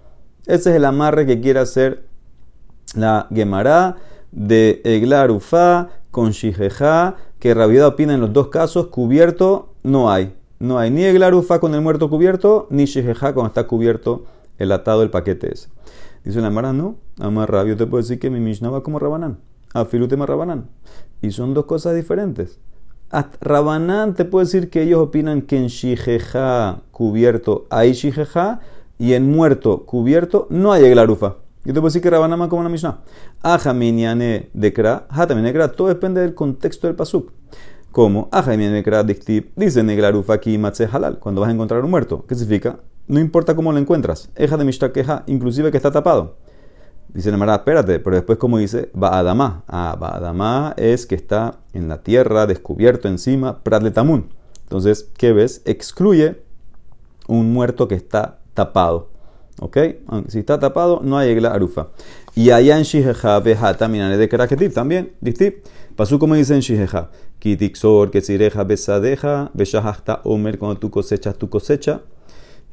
Ese 0.46 0.72
es 0.72 0.76
el 0.76 0.86
amarre 0.86 1.26
que 1.26 1.40
quiere 1.40 1.60
hacer 1.60 2.06
la 2.96 3.28
Gemara 3.34 3.96
de 4.32 4.82
Eglarufa 4.84 5.90
con 6.12 6.32
Shijeja, 6.32 7.16
que 7.40 7.54
Rabiuda 7.54 7.88
opina 7.88 8.14
en 8.14 8.22
los 8.22 8.34
dos 8.34 8.50
casos, 8.50 8.88
cubierto 8.88 9.74
no 9.84 10.12
hay. 10.12 10.34
No 10.60 10.78
hay 10.80 10.92
ni 10.92 11.04
Eglarufa 11.04 11.60
con 11.60 11.74
el 11.76 11.82
muerto 11.82 12.10
cubierto, 12.10 12.68
ni 12.70 12.86
Shijeja 12.86 13.34
cuando 13.34 13.48
está 13.48 13.68
cubierto 13.68 14.26
el 14.58 14.72
atado 14.72 15.00
del 15.00 15.10
paquete 15.10 15.54
ese. 15.54 15.70
Dice 16.24 16.40
la 16.42 16.50
Mara, 16.50 16.72
no, 16.72 16.96
Amar 17.20 17.52
Rabio 17.52 17.76
te 17.76 17.86
puedo 17.86 18.02
decir 18.02 18.20
que 18.20 18.30
mi 18.30 18.40
Mishnah 18.40 18.70
va 18.70 18.84
como 18.84 19.00
Rabanán. 19.00 19.40
Afilutema 19.74 20.26
Rabanán. 20.26 20.70
Y 21.22 21.32
son 21.32 21.54
dos 21.54 21.66
cosas 21.66 21.96
diferentes. 21.96 22.60
Rabanán 23.42 24.16
te 24.16 24.26
puedo 24.26 24.44
decir 24.44 24.70
que 24.70 24.82
ellos 24.82 25.00
opinan 25.00 25.44
que 25.44 25.58
en 25.58 25.68
Shijeja 25.68 26.82
cubierto 26.92 27.68
hay 27.70 27.94
Shijeja 27.94 28.60
y 28.98 29.14
en 29.14 29.30
muerto 29.30 29.86
cubierto 29.86 30.48
no 30.50 30.72
hay 30.72 30.86
eglarufa. 30.86 31.36
Yo 31.66 31.74
te 31.74 31.80
puedo 31.80 31.90
decir 31.90 32.02
que 32.02 32.10
Rabanán 32.10 32.42
va 32.42 32.50
como 32.50 32.64
la 32.64 32.70
Mishnah. 32.70 33.00
Aja 33.42 33.74
miniane 33.74 34.50
dekra, 34.54 35.08
también 35.08 35.44
nekra, 35.44 35.72
todo 35.72 35.88
depende 35.88 36.22
del 36.22 36.34
contexto 36.34 36.88
del 36.88 36.96
pasuk. 36.96 37.32
Como 37.92 38.28
Aja 38.32 38.52
miniane 38.52 38.76
dekra 38.76 39.04
diktib, 39.04 39.52
dice 39.56 39.84
neglarufa 39.84 40.34
aquí 40.34 40.58
matze 40.58 40.90
halal, 40.92 41.20
cuando 41.20 41.42
vas 41.42 41.50
a 41.50 41.54
encontrar 41.54 41.84
un 41.84 41.92
muerto. 41.92 42.26
¿Qué 42.28 42.36
significa? 42.36 42.80
No 43.08 43.20
importa 43.20 43.56
cómo 43.56 43.72
lo 43.72 43.78
encuentras. 43.78 44.30
Eja 44.36 44.58
de 44.58 44.66
Mishnah 44.66 44.92
queja, 44.92 45.24
inclusive 45.28 45.72
que 45.72 45.78
está 45.78 45.92
tapado. 45.92 46.38
Dice 47.14 47.30
la 47.30 47.38
Mara, 47.38 47.56
espérate, 47.56 48.00
pero 48.00 48.16
después 48.16 48.40
como 48.40 48.58
dice, 48.58 48.90
va 48.92 49.20
Adamá. 49.20 49.64
Ah, 49.68 49.98
va 50.02 50.16
Adamá 50.16 50.74
es 50.78 51.06
que 51.06 51.14
está 51.14 51.60
en 51.74 51.88
la 51.88 52.02
tierra, 52.02 52.48
descubierto 52.48 53.08
encima, 53.08 53.60
Pratletamun. 53.64 54.30
Entonces, 54.64 55.10
¿qué 55.18 55.32
ves? 55.32 55.62
Excluye 55.66 56.42
un 57.28 57.54
muerto 57.54 57.88
que 57.88 57.94
está 57.94 58.40
tapado. 58.56 59.10
¿Ok? 59.60 59.78
Si 60.30 60.40
está 60.40 60.60
tapado, 60.60 61.02
no 61.04 61.18
hay 61.18 61.30
egla 61.30 61.52
arufa. 61.52 61.90
Y 62.34 62.50
allá 62.50 62.78
en 62.78 62.84
Shijeja, 62.84 63.40
Bejata, 63.40 63.88
minane 63.88 64.18
de 64.18 64.28
Keraketiv 64.28 64.74
también. 64.74 65.14
¿Distip? 65.22 65.64
Pasó 65.96 66.18
como 66.18 66.34
dice 66.34 66.56
en 66.56 66.62
Shijeja. 66.62 67.12
Kitixor, 67.38 68.10
Ketzireja, 68.10 68.64
Besadeja, 68.64 69.52
Beshahachta, 69.54 70.22
Omer, 70.24 70.58
cuando 70.58 70.80
tú 70.80 70.90
cosechas 70.90 71.38
tu 71.38 71.50
cosecha. 71.50 72.02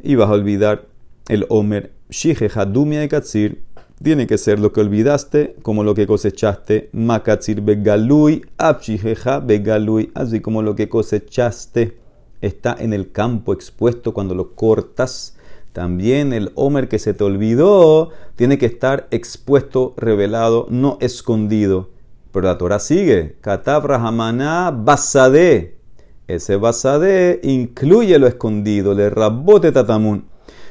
Y 0.02 0.14
vas 0.14 0.30
a 0.30 0.32
olvidar 0.32 0.86
el 1.28 1.44
Omer. 1.50 1.92
Shijeja, 2.08 2.64
Dumia 2.64 3.00
de 3.00 3.08
Katsir 3.08 3.62
tiene 4.02 4.26
que 4.26 4.38
ser 4.38 4.58
lo 4.58 4.72
que 4.72 4.80
olvidaste 4.80 5.56
como 5.62 5.84
lo 5.84 5.94
que 5.94 6.06
cosechaste. 6.06 6.88
Makatzir 6.92 7.60
begalui, 7.60 8.42
abshijeja 8.56 9.40
begalui, 9.40 10.10
así 10.14 10.40
como 10.40 10.62
lo 10.62 10.74
que 10.74 10.88
cosechaste 10.88 11.98
está 12.40 12.74
en 12.78 12.94
el 12.94 13.12
campo 13.12 13.52
expuesto 13.52 14.14
cuando 14.14 14.34
lo 14.34 14.54
cortas. 14.54 15.36
También 15.72 16.32
el 16.32 16.50
Homer 16.54 16.88
que 16.88 16.98
se 16.98 17.14
te 17.14 17.24
olvidó 17.24 18.10
tiene 18.36 18.58
que 18.58 18.66
estar 18.66 19.06
expuesto, 19.10 19.94
revelado, 19.96 20.66
no 20.70 20.96
escondido. 21.00 21.90
Pero 22.32 22.46
la 22.46 22.58
Torah 22.58 22.78
sigue. 22.78 23.36
Katab 23.40 23.84
Rahamana 23.84 24.70
Basade. 24.70 25.76
Ese 26.26 26.56
Basade 26.56 27.40
incluye 27.42 28.18
lo 28.18 28.26
escondido, 28.26 28.94
le 28.94 29.10
rabote 29.10 29.72
tatamun. 29.72 30.24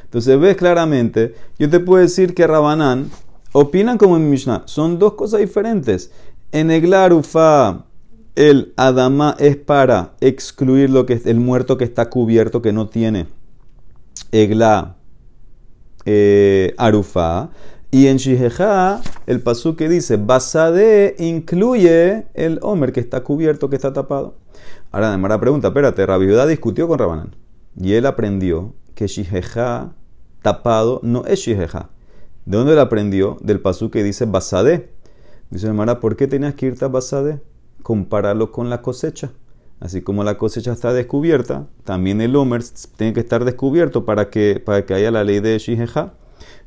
Entonces 0.09 0.39
ves 0.39 0.57
claramente, 0.57 1.35
yo 1.59 1.69
te 1.69 1.79
puedo 1.79 2.01
decir 2.01 2.33
que 2.33 2.47
Rabanán 2.47 3.11
opinan 3.51 3.99
como 3.99 4.17
en 4.17 4.27
Mishnah. 4.27 4.63
Son 4.65 4.97
dos 4.97 5.13
cosas 5.13 5.39
diferentes. 5.39 6.09
En 6.51 6.71
Eglarufa, 6.71 7.85
el 8.35 8.73
Adama 8.75 9.35
es 9.37 9.55
para 9.55 10.13
excluir 10.19 10.89
lo 10.89 11.05
que 11.05 11.13
es 11.13 11.27
el 11.27 11.39
muerto 11.39 11.77
que 11.77 11.83
está 11.83 12.09
cubierto, 12.09 12.63
que 12.63 12.73
no 12.73 12.87
tiene 12.87 13.27
Egla 14.31 14.95
eh, 16.05 16.73
Arufa. 16.77 17.51
Y 17.91 18.07
en 18.07 18.17
Shijeja, 18.17 19.01
el 19.27 19.41
pasú 19.41 19.75
que 19.75 19.89
dice 19.89 20.17
Basade 20.17 21.15
incluye 21.19 22.25
el 22.33 22.57
Homer 22.63 22.93
que 22.93 22.99
está 22.99 23.21
cubierto, 23.21 23.69
que 23.69 23.75
está 23.75 23.93
tapado. 23.93 24.37
Ahora, 24.91 25.09
además 25.09 25.29
la 25.29 25.39
pregunta, 25.39 25.67
espérate, 25.67 26.03
Rabiudá 26.03 26.47
discutió 26.47 26.87
con 26.87 26.97
Rabanán. 26.97 27.35
Y 27.79 27.93
él 27.93 28.07
aprendió 28.07 28.73
que 28.95 29.05
Shijeja 29.05 29.93
tapado 30.41 30.99
no 31.03 31.25
es 31.25 31.39
shijeja. 31.39 31.89
¿De 32.45 32.57
dónde 32.57 32.75
lo 32.75 32.81
aprendió? 32.81 33.37
Del 33.41 33.59
pasú 33.59 33.89
que 33.91 34.03
dice 34.03 34.25
basade. 34.25 34.89
Dice 35.49 35.67
hermana, 35.67 35.99
¿por 35.99 36.15
qué 36.15 36.27
tenías 36.27 36.55
que 36.55 36.67
irte 36.67 36.85
a 36.85 36.87
basade? 36.87 37.41
Compararlo 37.83 38.51
con 38.51 38.69
la 38.69 38.81
cosecha. 38.81 39.31
Así 39.79 40.01
como 40.01 40.23
la 40.23 40.37
cosecha 40.37 40.73
está 40.73 40.91
descubierta, 40.91 41.67
también 41.85 42.19
el 42.19 42.35
homer 42.35 42.61
tiene 42.97 43.13
que 43.13 43.21
estar 43.21 43.45
descubierto 43.45 44.03
para 44.03 44.29
que, 44.29 44.61
para 44.63 44.85
que 44.85 44.93
haya 44.93 45.09
la 45.09 45.23
ley 45.23 45.39
de 45.39 45.57
shijeja. 45.57 46.13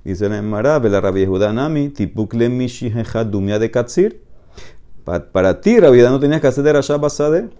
Dice 0.03 0.29
la 0.29 0.39
Emara, 0.39 0.79
la 0.79 1.01
Rabbi 1.01 1.27
Nami, 1.27 1.91
tipukle 1.91 2.49
mi 2.49 2.67
shijeja 2.67 3.25
dumia 3.25 3.59
de 3.59 3.71
katsir. 3.71 4.23
Para, 5.05 5.61
ti, 5.61 5.79
Rabbi 5.79 5.99
no 6.03 6.21
tenías 6.21 6.41
que 6.41 6.47
hacer 6.47 6.75
allá 6.75 6.97
basade. 6.97 7.51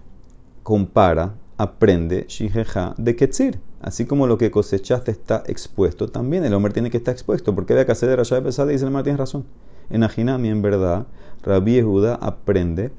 Compara, 0.63 1.35
aprende 1.57 2.25
shijeja 2.27 2.95
de 2.97 3.15
ketzir. 3.15 3.59
Así 3.83 4.05
como 4.05 4.27
lo 4.27 4.37
que 4.37 4.49
cosechaste 4.49 5.11
está 5.11 5.43
expuesto, 5.45 6.07
también 6.07 6.45
el 6.45 6.53
hombre 6.53 6.71
tiene 6.71 6.89
que 6.89 6.95
estar 6.95 7.11
expuesto. 7.11 7.53
Porque 7.53 7.73
de 7.73 7.85
casa 7.85 8.07
de 8.07 8.15
Rashad 8.15 8.41
pesada 8.41 8.71
dice 8.71 8.85
el 8.85 8.91
mar, 8.91 9.03
tienes 9.03 9.19
razón. 9.19 9.43
En 9.89 10.03
Ajinami, 10.03 10.47
en 10.47 10.61
verdad, 10.61 11.05
Rabbi 11.43 11.81
Judá 11.81 12.15
aprende 12.15 12.91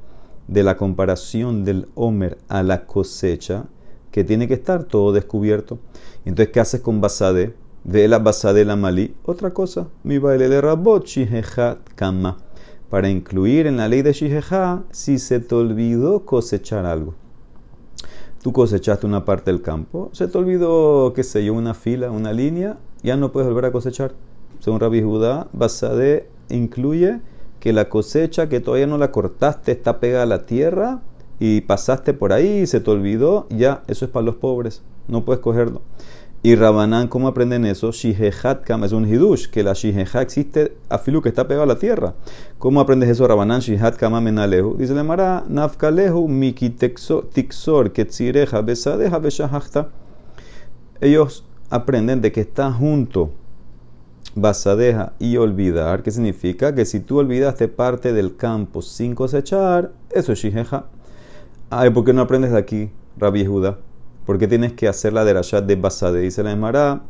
de 0.47 0.63
la 0.63 0.77
comparación 0.77 1.65
del 1.65 1.89
Homer 1.95 2.37
a 2.49 2.63
la 2.63 2.85
cosecha, 2.85 3.65
que 4.11 4.25
tiene 4.25 4.47
que 4.47 4.53
estar 4.53 4.85
todo 4.85 5.13
descubierto. 5.13 5.79
Entonces, 6.27 6.53
¿qué 6.53 6.61
haces 6.61 6.83
con 6.83 7.01
Basade? 7.01 7.55
De 7.83 8.07
la 8.07 8.19
Basade 8.19 8.67
la 8.67 8.77
Malí, 8.77 9.15
otra 9.25 9.55
cosa. 9.55 9.89
Mi 10.03 10.19
baile 10.19 10.51
de 10.51 10.61
Rabot, 10.61 11.07
Shijeja 11.07 11.79
Kama. 11.95 12.37
Para 12.91 13.09
incluir 13.09 13.67
en 13.67 13.79
la 13.79 13.89
ley 13.89 14.03
de 14.03 14.13
Shijeja, 14.13 14.85
si 14.91 15.19
se 15.19 15.41
te 15.41 15.55
olvidó 15.55 16.27
cosechar 16.27 16.85
algo 16.85 17.15
tú 18.45 18.53
cosechaste 18.53 19.07
una 19.07 19.25
parte 19.25 19.51
del 19.51 19.63
campo, 19.63 20.11
se 20.13 20.29
te 20.29 20.37
olvidó, 20.37 21.15
qué 21.15 21.25
sé 21.25 21.43
yo, 21.47 21.55
una 21.55 21.73
fila, 21.73 22.11
una 22.11 22.35
línea, 22.35 22.77
ya 23.03 23.17
no 23.17 23.33
puedes 23.33 23.49
volver 23.49 23.65
a 23.65 23.73
cosechar. 23.73 24.13
Según 24.61 24.81
Rabbi 24.81 25.03
Judá, 25.03 25.49
Basade 25.55 26.29
incluye 26.51 27.23
que 27.59 27.73
la 27.73 27.89
cosecha 27.89 28.51
que 28.51 28.61
todavía 28.61 28.87
no 28.87 28.99
la 28.99 29.13
cortaste 29.13 29.73
está 29.73 29.99
pegada 29.99 30.25
a 30.25 30.27
la 30.27 30.45
tierra 30.45 31.01
y 31.41 31.63
pasaste 31.63 32.13
por 32.13 32.35
ahí 32.35 32.59
y 32.59 32.67
se 32.67 32.81
te 32.81 32.91
olvidó, 32.91 33.47
ya, 33.49 33.83
eso 33.87 34.05
es 34.05 34.11
para 34.11 34.27
los 34.27 34.35
pobres, 34.35 34.83
no 35.09 35.25
puedes 35.25 35.41
cogerlo. 35.41 35.81
Y 36.47 36.57
Rabanán, 36.57 37.09
¿cómo 37.09 37.29
aprenden 37.29 37.65
eso? 37.65 37.91
Shihehat 37.91 38.65
Kam 38.65 38.85
es 38.85 38.93
un 38.93 39.09
hidush, 39.09 39.47
que 39.47 39.63
la 39.63 39.73
Shihehat 39.73 40.21
existe 40.25 40.77
a 40.91 40.99
filu 40.99 41.23
que 41.23 41.31
está 41.31 41.49
pegado 41.49 41.63
a 41.63 41.67
la 41.67 41.79
tierra. 41.79 42.13
¿Cómo 42.59 42.81
aprendes 42.81 43.09
eso, 43.09 43.27
Rabanán? 43.27 43.63
Shihehat 43.63 43.97
Kam 43.97 44.23
menalehu. 44.23 44.77
Dice 44.77 44.93
la 44.93 45.03
Mara, 45.03 45.45
Nafkalehu 45.49 46.29
miki 46.29 46.69
tixor 46.69 47.93
ketzireja 47.95 48.61
besadeja 48.61 49.19
beshahachta. 49.19 49.89
Ellos 51.01 51.47
aprenden 51.71 52.21
de 52.21 52.31
que 52.31 52.43
está 52.43 52.71
junto 52.71 53.31
basadeja 54.35 55.15
y 55.19 55.39
olvidar. 55.39 56.03
¿Qué 56.03 56.11
significa? 56.11 56.75
Que 56.75 56.85
si 56.85 57.01
tú 57.01 57.21
olvidaste 57.21 57.69
parte 57.69 58.13
del 58.13 58.37
campo 58.37 58.83
sin 58.83 59.15
cosechar, 59.15 59.93
eso 60.11 60.33
es 60.33 60.41
Shiheja. 60.41 60.85
Ay, 61.71 61.89
¿por 61.89 62.05
qué 62.05 62.13
no 62.13 62.21
aprendes 62.21 62.53
de 62.53 62.59
aquí, 62.59 62.91
Rabbi 63.17 63.47
Judá? 63.47 63.79
¿Por 64.25 64.39
qué 64.39 64.49
tienes 64.49 64.73
que 64.73 64.89
hacer 64.89 65.13
la 65.13 65.25
derashat 65.25 65.65
de 65.65 65.77
Basade? 65.77 66.21
Dice 66.21 66.43
la 66.43 66.53
Emara, 66.53 67.03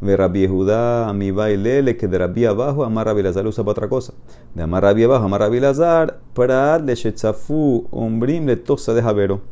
de 0.00 0.16
Rabbi 0.16 0.46
Judá, 0.46 1.12
mi 1.12 1.30
baile, 1.30 1.96
que 1.96 2.08
de 2.08 2.18
Rabbi 2.18 2.44
abajo, 2.46 2.84
Amar 2.84 3.06
Rabbi 3.06 3.22
Lazar 3.22 3.46
usa 3.46 3.64
para 3.64 3.72
otra 3.72 3.88
cosa. 3.88 4.14
De 4.54 4.62
Amar 4.62 4.82
Rabbi 4.82 5.04
abajo, 5.04 5.24
Amar 5.24 5.40
Rabbi 5.40 5.60
Lazar, 5.60 6.20
para 6.34 6.78
le 6.78 6.94
Shetzafu, 6.94 7.86
Ombrim, 7.90 8.46
le 8.46 8.56
tosa 8.56 8.94
de 8.94 9.02
Javero. 9.02 9.42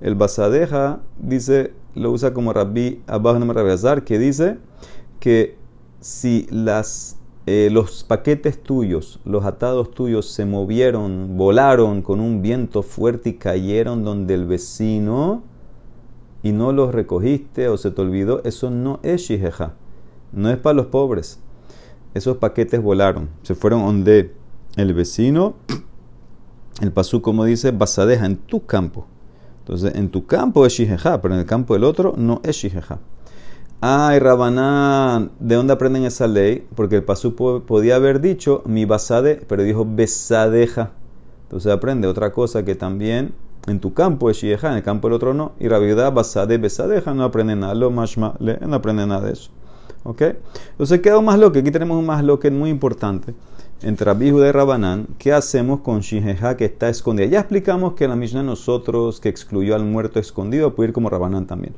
El 0.00 0.14
Basadeja 0.14 1.00
dice, 1.18 1.72
lo 1.94 2.12
usa 2.12 2.32
como 2.32 2.52
Rabbi 2.52 3.02
abajo, 3.06 3.36
Amar 3.36 3.56
Rabbi 3.56 3.70
Lazar, 3.70 4.04
que 4.04 4.18
dice 4.18 4.58
que 5.18 5.56
si 6.00 6.46
las 6.50 7.16
eh, 7.46 7.68
los 7.70 8.02
paquetes 8.02 8.60
tuyos, 8.60 9.20
los 9.24 9.44
atados 9.44 9.92
tuyos 9.92 10.28
se 10.28 10.44
movieron, 10.44 11.36
volaron 11.36 12.02
con 12.02 12.18
un 12.18 12.42
viento 12.42 12.82
fuerte 12.82 13.30
y 13.30 13.32
cayeron 13.34 14.02
donde 14.02 14.34
el 14.34 14.46
vecino, 14.46 15.44
y 16.46 16.52
no 16.52 16.70
los 16.70 16.94
recogiste 16.94 17.68
o 17.68 17.76
se 17.76 17.90
te 17.90 18.00
olvidó, 18.00 18.40
eso 18.44 18.70
no 18.70 19.00
es 19.02 19.22
shijeja. 19.22 19.74
No 20.32 20.48
es 20.48 20.56
para 20.56 20.74
los 20.74 20.86
pobres. 20.86 21.40
Esos 22.14 22.36
paquetes 22.36 22.80
volaron, 22.80 23.30
se 23.42 23.56
fueron 23.56 23.84
donde 23.84 24.32
el 24.76 24.94
vecino, 24.94 25.56
el 26.80 26.92
pasú 26.92 27.20
como 27.20 27.44
dice, 27.44 27.72
basadeja 27.72 28.26
en 28.26 28.36
tu 28.36 28.64
campo. 28.64 29.06
Entonces, 29.58 29.96
en 29.96 30.08
tu 30.08 30.26
campo 30.26 30.64
es 30.64 30.74
shijeja, 30.74 31.20
pero 31.20 31.34
en 31.34 31.40
el 31.40 31.46
campo 31.46 31.74
del 31.74 31.82
otro 31.82 32.14
no 32.16 32.40
es 32.44 32.54
shijeja. 32.54 33.00
Ay, 33.80 34.20
Rabanán, 34.20 35.32
¿de 35.40 35.56
dónde 35.56 35.72
aprenden 35.72 36.04
esa 36.04 36.28
ley? 36.28 36.64
Porque 36.76 36.94
el 36.94 37.02
pasú 37.02 37.34
podía 37.34 37.96
haber 37.96 38.20
dicho 38.20 38.62
mi 38.66 38.84
basade, 38.84 39.44
pero 39.48 39.64
dijo 39.64 39.84
besadeja. 39.84 40.92
Entonces 41.42 41.72
aprende 41.72 42.06
otra 42.06 42.30
cosa 42.30 42.64
que 42.64 42.76
también 42.76 43.34
en 43.66 43.80
tu 43.80 43.94
campo 43.94 44.30
es 44.30 44.38
Shieja, 44.38 44.70
en 44.70 44.76
el 44.76 44.82
campo 44.82 45.08
del 45.08 45.14
otro 45.14 45.34
no. 45.34 45.52
Y 45.58 45.68
Rabiudá 45.68 46.10
Basade 46.10 46.58
Besadeja 46.58 47.14
no 47.14 47.24
aprende 47.24 47.56
nada. 47.56 47.74
Lo 47.74 47.90
no 47.90 48.74
aprende 48.74 49.06
nada 49.06 49.26
de 49.26 49.32
eso. 49.32 49.50
¿Ok? 50.04 50.22
Entonces 50.70 51.00
queda 51.00 51.18
un 51.18 51.24
más 51.24 51.38
lo 51.38 51.50
que 51.50 51.58
aquí 51.58 51.70
tenemos 51.70 51.98
un 51.98 52.06
más 52.06 52.22
lo 52.22 52.38
que 52.38 52.50
muy 52.50 52.70
importante. 52.70 53.34
entre 53.82 54.10
Abihu 54.10 54.38
de 54.38 54.52
Rabanán, 54.52 55.08
¿qué 55.18 55.32
hacemos 55.32 55.80
con 55.80 56.00
Shijeja 56.00 56.56
que 56.56 56.64
está 56.64 56.88
escondida? 56.88 57.26
Ya 57.26 57.40
explicamos 57.40 57.94
que 57.94 58.08
la 58.08 58.16
Mishnah 58.16 58.42
nosotros 58.42 59.20
que 59.20 59.28
excluyó 59.28 59.74
al 59.74 59.84
muerto 59.84 60.18
escondido 60.18 60.74
puede 60.74 60.88
ir 60.88 60.92
como 60.94 61.10
Rabanán 61.10 61.46
también. 61.46 61.74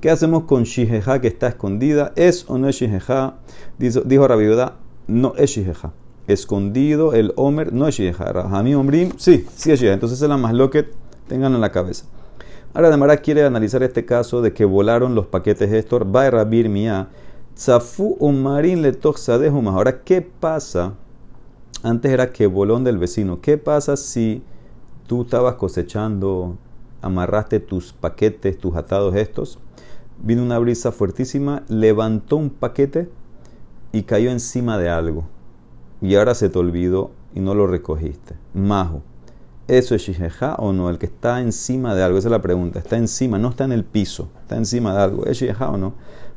¿Qué 0.00 0.10
hacemos 0.10 0.44
con 0.44 0.64
Shijeja 0.64 1.20
que 1.20 1.28
está 1.28 1.48
escondida? 1.48 2.12
¿Es 2.16 2.44
o 2.48 2.58
no 2.58 2.68
es 2.68 2.76
Shijeja? 2.76 3.34
Dijo, 3.78 4.02
dijo 4.02 4.28
Rabiuda, 4.28 4.76
no 5.06 5.34
es 5.36 5.50
Shijeja. 5.50 5.92
Escondido, 6.26 7.12
el 7.12 7.32
Omer, 7.36 7.72
no 7.72 7.88
es 7.88 7.96
Shijeja. 7.96 8.32
Rajami 8.32 8.74
Ombrim, 8.74 9.12
sí, 9.16 9.46
sí 9.54 9.72
es 9.72 9.80
Shijeja. 9.80 9.94
Entonces 9.94 10.20
es 10.20 10.28
la 10.28 10.36
más 10.36 10.54
lo 10.54 10.70
que 10.70 10.88
tengan 11.26 11.54
en 11.54 11.60
la 11.60 11.72
cabeza. 11.72 12.06
Ahora, 12.72 12.90
Demara 12.90 13.18
quiere 13.18 13.44
analizar 13.44 13.82
este 13.82 14.04
caso 14.04 14.42
de 14.42 14.52
que 14.52 14.64
volaron 14.64 15.14
los 15.14 15.26
paquetes 15.26 15.72
estos. 15.72 16.02
Va 16.02 16.28
Rabir 16.28 16.68
Mia, 16.68 17.08
Tzafu 17.54 18.16
Omarin 18.18 18.82
le. 18.82 18.98
Ahora, 19.68 20.02
¿qué 20.02 20.22
pasa? 20.22 20.94
Antes 21.84 22.10
era 22.10 22.32
que 22.32 22.46
volón 22.46 22.82
del 22.82 22.98
vecino. 22.98 23.40
¿Qué 23.40 23.58
pasa 23.58 23.96
si 23.96 24.42
tú 25.06 25.22
estabas 25.22 25.54
cosechando, 25.54 26.56
amarraste 27.00 27.60
tus 27.60 27.92
paquetes, 27.92 28.58
tus 28.58 28.74
atados 28.74 29.14
estos? 29.14 29.58
Vino 30.22 30.42
una 30.42 30.58
brisa 30.58 30.92
fuertísima, 30.92 31.62
levantó 31.68 32.36
un 32.36 32.50
paquete 32.50 33.08
y 33.92 34.02
cayó 34.02 34.30
encima 34.30 34.78
de 34.78 34.88
algo. 34.88 35.24
Y 36.00 36.16
ahora 36.16 36.34
se 36.34 36.48
te 36.48 36.58
olvidó 36.58 37.12
y 37.34 37.40
no 37.40 37.54
lo 37.54 37.66
recogiste. 37.66 38.34
Majo. 38.52 39.02
¿Eso 39.66 39.94
es 39.94 40.02
shijeja 40.02 40.56
o 40.56 40.74
no? 40.74 40.90
El 40.90 40.98
que 40.98 41.06
está 41.06 41.40
encima 41.40 41.94
de 41.94 42.02
algo, 42.02 42.18
esa 42.18 42.28
es 42.28 42.32
la 42.32 42.42
pregunta. 42.42 42.78
Está 42.78 42.98
encima, 42.98 43.38
no 43.38 43.48
está 43.48 43.64
en 43.64 43.72
el 43.72 43.84
piso, 43.84 44.28
está 44.42 44.56
encima 44.56 44.94
de 44.94 45.02
algo. 45.02 45.24
¿Es 45.24 45.38
shijeja 45.38 45.70
o 45.70 45.78
no? 45.78 45.94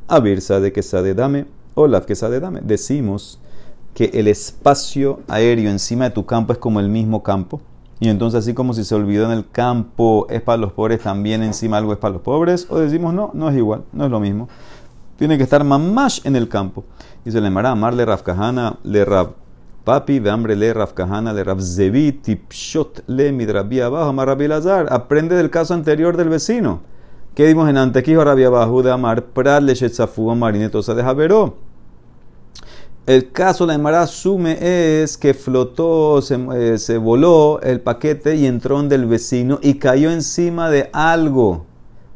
Abirsa 0.07 0.61
de 0.61 0.71
que 0.71 0.81
de 0.81 1.13
dame, 1.13 1.45
Olaf 1.75 2.05
que 2.05 2.15
de 2.15 2.39
dame. 2.39 2.61
Decimos 2.63 3.39
que 3.93 4.05
el 4.13 4.27
espacio 4.29 5.19
aéreo 5.27 5.69
encima 5.69 6.05
de 6.05 6.11
tu 6.11 6.25
campo 6.25 6.53
es 6.53 6.59
como 6.59 6.79
el 6.79 6.87
mismo 6.87 7.21
campo. 7.21 7.59
Y 7.99 8.07
entonces 8.07 8.39
así 8.39 8.53
como 8.53 8.73
si 8.73 8.85
se 8.85 8.95
olvidó 8.95 9.25
en 9.25 9.31
el 9.31 9.49
campo 9.49 10.27
es 10.29 10.41
para 10.41 10.57
los 10.57 10.71
pobres, 10.71 11.01
también 11.01 11.43
encima 11.43 11.77
algo 11.77 11.91
es 11.91 11.99
para 11.99 12.13
los 12.13 12.21
pobres. 12.21 12.67
O 12.69 12.79
decimos 12.79 13.13
no, 13.13 13.31
no 13.33 13.49
es 13.49 13.57
igual, 13.57 13.83
no 13.91 14.05
es 14.05 14.11
lo 14.11 14.21
mismo. 14.21 14.47
Tiene 15.17 15.37
que 15.37 15.43
estar 15.43 15.63
mamash 15.65 16.21
en 16.23 16.37
el 16.37 16.47
campo. 16.47 16.85
Y 17.25 17.31
se 17.31 17.41
le 17.41 17.47
llamará 17.47 17.71
amarle 17.71 18.05
Rafkahana 18.05 18.77
le 18.83 19.03
Rab 19.03 19.46
Papi, 19.87 20.19
de 20.19 20.29
hambre 20.29 20.53
le 20.57 20.73
Rafkahana 20.73 21.31
le 21.31 21.45
Rab 21.45 21.61
Zebi, 21.61 22.11
Tipshot 22.11 23.05
le 23.07 23.31
Midrabi 23.31 23.79
abajo, 23.79 24.09
Amar 24.09 24.37
Lazar. 24.37 24.85
Aprende 24.89 25.33
del 25.37 25.49
caso 25.49 25.73
anterior 25.73 26.17
del 26.17 26.27
vecino. 26.27 26.81
¿Qué 27.33 27.47
dimos 27.47 27.69
en 27.69 27.77
antes? 27.77 28.03
Que 28.03 28.13
Rabbi 28.13 28.43
abajo 28.43 28.83
de 28.83 28.91
Amar, 28.91 29.23
Prat 29.27 29.63
le 29.63 29.73
Shetzafu, 29.73 30.35
Marinetosa 30.35 30.93
de 30.93 31.03
Javeró. 31.03 31.55
El 33.05 33.31
caso, 33.31 33.65
la 33.65 33.75
Emara 33.75 34.03
es 34.03 35.17
que 35.17 35.33
flotó, 35.33 36.19
eh, 36.19 36.77
se, 36.77 36.97
voló 36.97 37.61
el 37.61 37.79
paquete 37.79 38.35
y 38.35 38.45
entró 38.45 38.81
en 38.81 38.89
del 38.89 39.05
vecino 39.05 39.57
y 39.61 39.75
cayó 39.75 40.11
encima 40.11 40.69
de 40.69 40.89
algo. 40.91 41.63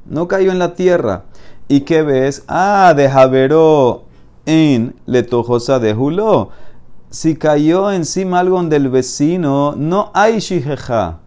No 0.05 0.27
cayó 0.27 0.51
en 0.51 0.59
la 0.59 0.75
tierra. 0.75 1.23
¿Y 1.69 1.81
qué 1.81 2.01
ves? 2.01 2.43
Ah, 2.49 2.93
de 2.97 3.09
Javeró 3.09 4.03
en 4.45 4.93
Letojosa 5.05 5.79
de 5.79 5.93
Juló. 5.93 6.49
Si 7.11 7.35
cayó 7.35 7.91
encima 7.91 8.39
algo 8.39 8.63
del 8.63 8.87
vecino, 8.87 9.75
no 9.75 10.11
hay 10.13 10.39
shijeja. 10.39 11.19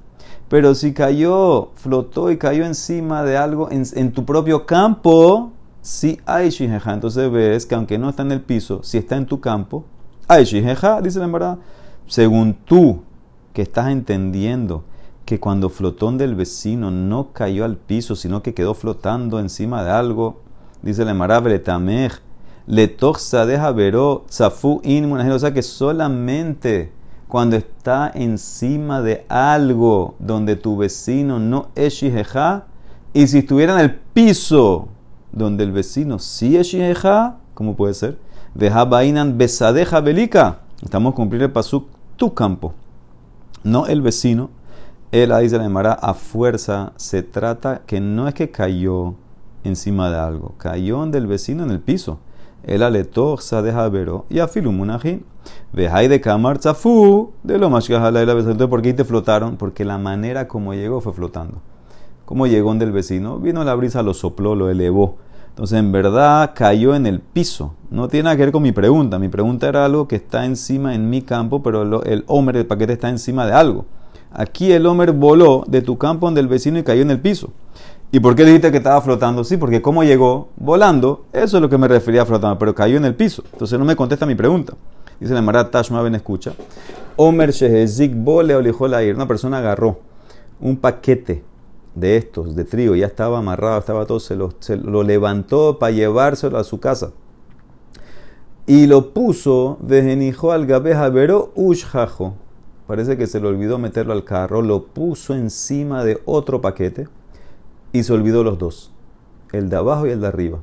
Pero 0.48 0.74
si 0.74 0.94
cayó, 0.94 1.72
flotó 1.74 2.30
y 2.30 2.38
cayó 2.38 2.64
encima 2.64 3.22
de 3.22 3.36
algo 3.36 3.68
en, 3.70 4.12
tu 4.12 4.24
propio 4.24 4.64
campo, 4.64 5.52
si 5.82 6.18
hay 6.24 6.48
shijeja, 6.48 6.94
entonces 6.94 7.30
ves 7.30 7.66
que 7.66 7.74
aunque 7.74 7.98
no 7.98 8.08
está 8.08 8.22
en 8.22 8.32
el 8.32 8.40
piso, 8.40 8.82
si 8.82 8.96
está 8.96 9.16
en 9.16 9.26
tu 9.26 9.40
campo, 9.40 9.84
hay 10.26 10.44
shijeja, 10.44 11.02
dice 11.02 11.18
la 11.18 11.26
verdad. 11.26 11.58
Según 12.06 12.54
tú, 12.54 13.02
que 13.52 13.60
estás 13.60 13.88
entendiendo 13.88 14.84
que 15.26 15.38
cuando 15.38 15.68
flotón 15.68 16.16
del 16.16 16.34
vecino 16.34 16.90
no 16.90 17.34
cayó 17.34 17.66
al 17.66 17.76
piso, 17.76 18.16
sino 18.16 18.42
que 18.42 18.54
quedó 18.54 18.72
flotando 18.72 19.38
encima 19.38 19.84
de 19.84 19.90
algo, 19.90 20.40
dice 20.80 21.04
la 21.04 21.10
Emara, 21.10 21.42
le 22.66 22.88
toxa 22.88 23.46
deja 23.46 23.70
veró, 23.72 24.24
zafu 24.30 24.80
inmun, 24.84 25.20
o 25.20 25.38
sea 25.38 25.52
que 25.52 25.62
solamente 25.62 26.92
cuando 27.28 27.56
está 27.56 28.10
encima 28.14 29.02
de 29.02 29.26
algo 29.28 30.14
donde 30.18 30.56
tu 30.56 30.76
vecino 30.76 31.38
no 31.38 31.68
es 31.74 31.94
shijeja, 31.94 32.66
y 33.12 33.28
si 33.28 33.38
estuviera 33.38 33.74
en 33.74 33.80
el 33.80 33.94
piso, 33.94 34.88
donde 35.34 35.64
el 35.64 35.72
vecino 35.72 36.18
sí 36.18 36.56
es 36.56 36.68
Sheja, 36.68 37.36
¿cómo 37.54 37.76
puede 37.76 37.94
ser? 37.94 38.18
Deja 38.54 38.84
bainan 38.84 39.36
besadeja 39.36 40.00
belica. 40.00 40.60
Estamos 40.82 41.14
cumpliendo 41.14 41.46
el 41.46 41.52
pasuk 41.52 41.88
tu 42.16 42.34
campo, 42.34 42.74
no 43.62 43.86
el 43.86 44.02
vecino. 44.02 44.50
Él 45.12 45.30
ahí 45.30 45.48
se 45.48 45.58
le 45.58 45.64
a 45.64 46.14
fuerza. 46.14 46.92
Se 46.96 47.22
trata 47.22 47.82
que 47.86 48.00
no 48.00 48.26
es 48.26 48.34
que 48.34 48.50
cayó 48.50 49.14
encima 49.62 50.10
de 50.10 50.18
algo, 50.18 50.54
cayó 50.58 51.06
del 51.06 51.28
vecino 51.28 51.62
en 51.62 51.70
el 51.70 51.80
piso. 51.80 52.18
El 52.66 52.82
aletor 52.82 53.40
deja 53.62 53.88
veró 53.88 54.24
y 54.30 54.38
afilumunajín. 54.38 55.24
Vejai 55.72 56.08
de 56.08 56.20
camar 56.20 56.58
zafu 56.58 57.32
de 57.42 57.58
lo 57.58 57.68
más 57.68 57.86
que 57.86 57.92
la 57.92 58.08
Entonces, 58.08 58.66
¿por 58.68 58.80
qué 58.80 58.94
te 58.94 59.04
flotaron? 59.04 59.56
Porque 59.56 59.84
la 59.84 59.98
manera 59.98 60.48
como 60.48 60.72
llegó 60.72 61.00
fue 61.00 61.12
flotando. 61.12 61.60
Como 62.24 62.46
llegó 62.46 62.74
del 62.74 62.92
vecino, 62.92 63.38
vino 63.38 63.62
la 63.64 63.74
brisa, 63.74 64.02
lo 64.02 64.14
sopló, 64.14 64.54
lo 64.54 64.70
elevó. 64.70 65.18
Entonces, 65.50 65.78
en 65.78 65.92
verdad, 65.92 66.52
cayó 66.54 66.94
en 66.94 67.06
el 67.06 67.20
piso. 67.20 67.74
No 67.90 68.08
tiene 68.08 68.24
nada 68.24 68.36
que 68.36 68.44
ver 68.44 68.52
con 68.52 68.62
mi 68.62 68.72
pregunta. 68.72 69.18
Mi 69.18 69.28
pregunta 69.28 69.68
era 69.68 69.84
algo 69.84 70.08
que 70.08 70.16
está 70.16 70.46
encima 70.46 70.94
en 70.94 71.10
mi 71.10 71.22
campo, 71.22 71.62
pero 71.62 72.02
el 72.02 72.24
hombre 72.26 72.58
del 72.58 72.66
paquete 72.66 72.94
está 72.94 73.10
encima 73.10 73.46
de 73.46 73.52
algo. 73.52 73.84
Aquí 74.32 74.72
el 74.72 74.86
hombre 74.86 75.12
voló 75.12 75.64
de 75.68 75.80
tu 75.80 75.96
campo 75.96 76.26
donde 76.26 76.40
el 76.40 76.48
vecino 76.48 76.78
y 76.78 76.82
cayó 76.82 77.02
en 77.02 77.10
el 77.10 77.20
piso. 77.20 77.50
¿Y 78.14 78.20
por 78.20 78.36
qué 78.36 78.44
dijiste 78.44 78.70
que 78.70 78.76
estaba 78.76 79.00
flotando? 79.00 79.42
Sí, 79.42 79.56
porque 79.56 79.82
como 79.82 80.04
llegó 80.04 80.50
volando, 80.54 81.24
eso 81.32 81.56
es 81.56 81.60
lo 81.60 81.68
que 81.68 81.76
me 81.76 81.88
refería 81.88 82.22
a 82.22 82.24
flotando, 82.24 82.56
pero 82.60 82.72
cayó 82.72 82.96
en 82.96 83.04
el 83.04 83.16
piso. 83.16 83.42
Entonces 83.52 83.76
no 83.76 83.84
me 83.84 83.96
contesta 83.96 84.24
mi 84.24 84.36
pregunta. 84.36 84.74
Dice 85.18 85.34
la 85.34 85.42
Marat 85.42 85.72
Tashma 85.72 86.06
escucha. 86.14 86.52
Omer 87.16 87.50
Shehezik 87.50 88.12
Bole 88.14 88.54
ir. 89.04 89.16
Una 89.16 89.26
persona 89.26 89.58
agarró 89.58 89.98
un 90.60 90.76
paquete 90.76 91.42
de 91.96 92.16
estos, 92.16 92.54
de 92.54 92.64
trigo, 92.64 92.94
ya 92.94 93.06
estaba 93.06 93.38
amarrado, 93.38 93.80
estaba 93.80 94.06
todo, 94.06 94.20
se 94.20 94.36
lo, 94.36 95.02
levantó 95.02 95.80
para 95.80 95.90
llevárselo 95.90 96.58
a 96.58 96.62
su 96.62 96.78
casa. 96.78 97.10
Y 98.64 98.86
lo 98.86 99.12
puso, 99.12 99.76
genijo 99.88 100.52
al 100.52 100.66
gabeja 100.66 101.08
vero 101.08 101.50
ushjajo. 101.56 102.34
Parece 102.86 103.16
que 103.16 103.26
se 103.26 103.40
le 103.40 103.48
olvidó 103.48 103.78
meterlo 103.78 104.12
al 104.12 104.22
carro, 104.22 104.62
lo 104.62 104.84
puso 104.84 105.34
encima 105.34 106.04
de 106.04 106.22
otro 106.26 106.60
paquete 106.60 107.08
y 107.94 108.02
se 108.02 108.12
olvidó 108.12 108.44
los 108.44 108.58
dos, 108.58 108.92
el 109.52 109.70
de 109.70 109.76
abajo 109.76 110.06
y 110.06 110.10
el 110.10 110.20
de 110.20 110.26
arriba. 110.26 110.58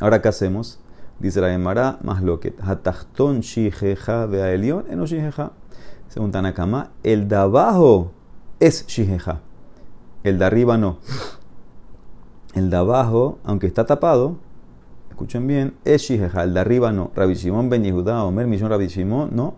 Ahora, 0.00 0.22
¿qué 0.22 0.28
hacemos? 0.28 0.80
Dice 1.18 1.42
la 1.42 1.50
Gemara, 1.50 1.98
más 2.02 2.22
lo 2.22 2.40
que 2.40 2.54
hatachton 2.58 3.40
shijeja 3.40 4.24
elión 4.24 4.86
en 4.88 5.04
shijeja. 5.04 5.52
Según 6.08 6.30
Tanakama, 6.30 6.92
el 7.02 7.28
de 7.28 7.36
abajo 7.36 8.12
es 8.60 8.86
shijeja 8.86 9.42
el 10.24 10.38
de 10.38 10.44
arriba 10.44 10.76
no. 10.78 10.98
El 12.54 12.70
de 12.70 12.76
abajo, 12.76 13.38
aunque 13.44 13.66
está 13.66 13.86
tapado, 13.86 14.36
escuchen 15.10 15.46
bien, 15.46 15.74
es 15.84 16.02
Shijeja, 16.02 16.44
el 16.44 16.54
de 16.54 16.60
arriba 16.60 16.92
no. 16.92 17.10
Rabbi 17.14 17.34
Shimon 17.34 17.68
ben 17.68 17.84
Yehuda, 17.84 18.24
Omer 18.24 18.46
Mishon 18.46 18.70
Rabbi 18.70 18.88
Shimon, 18.88 19.30
no. 19.32 19.54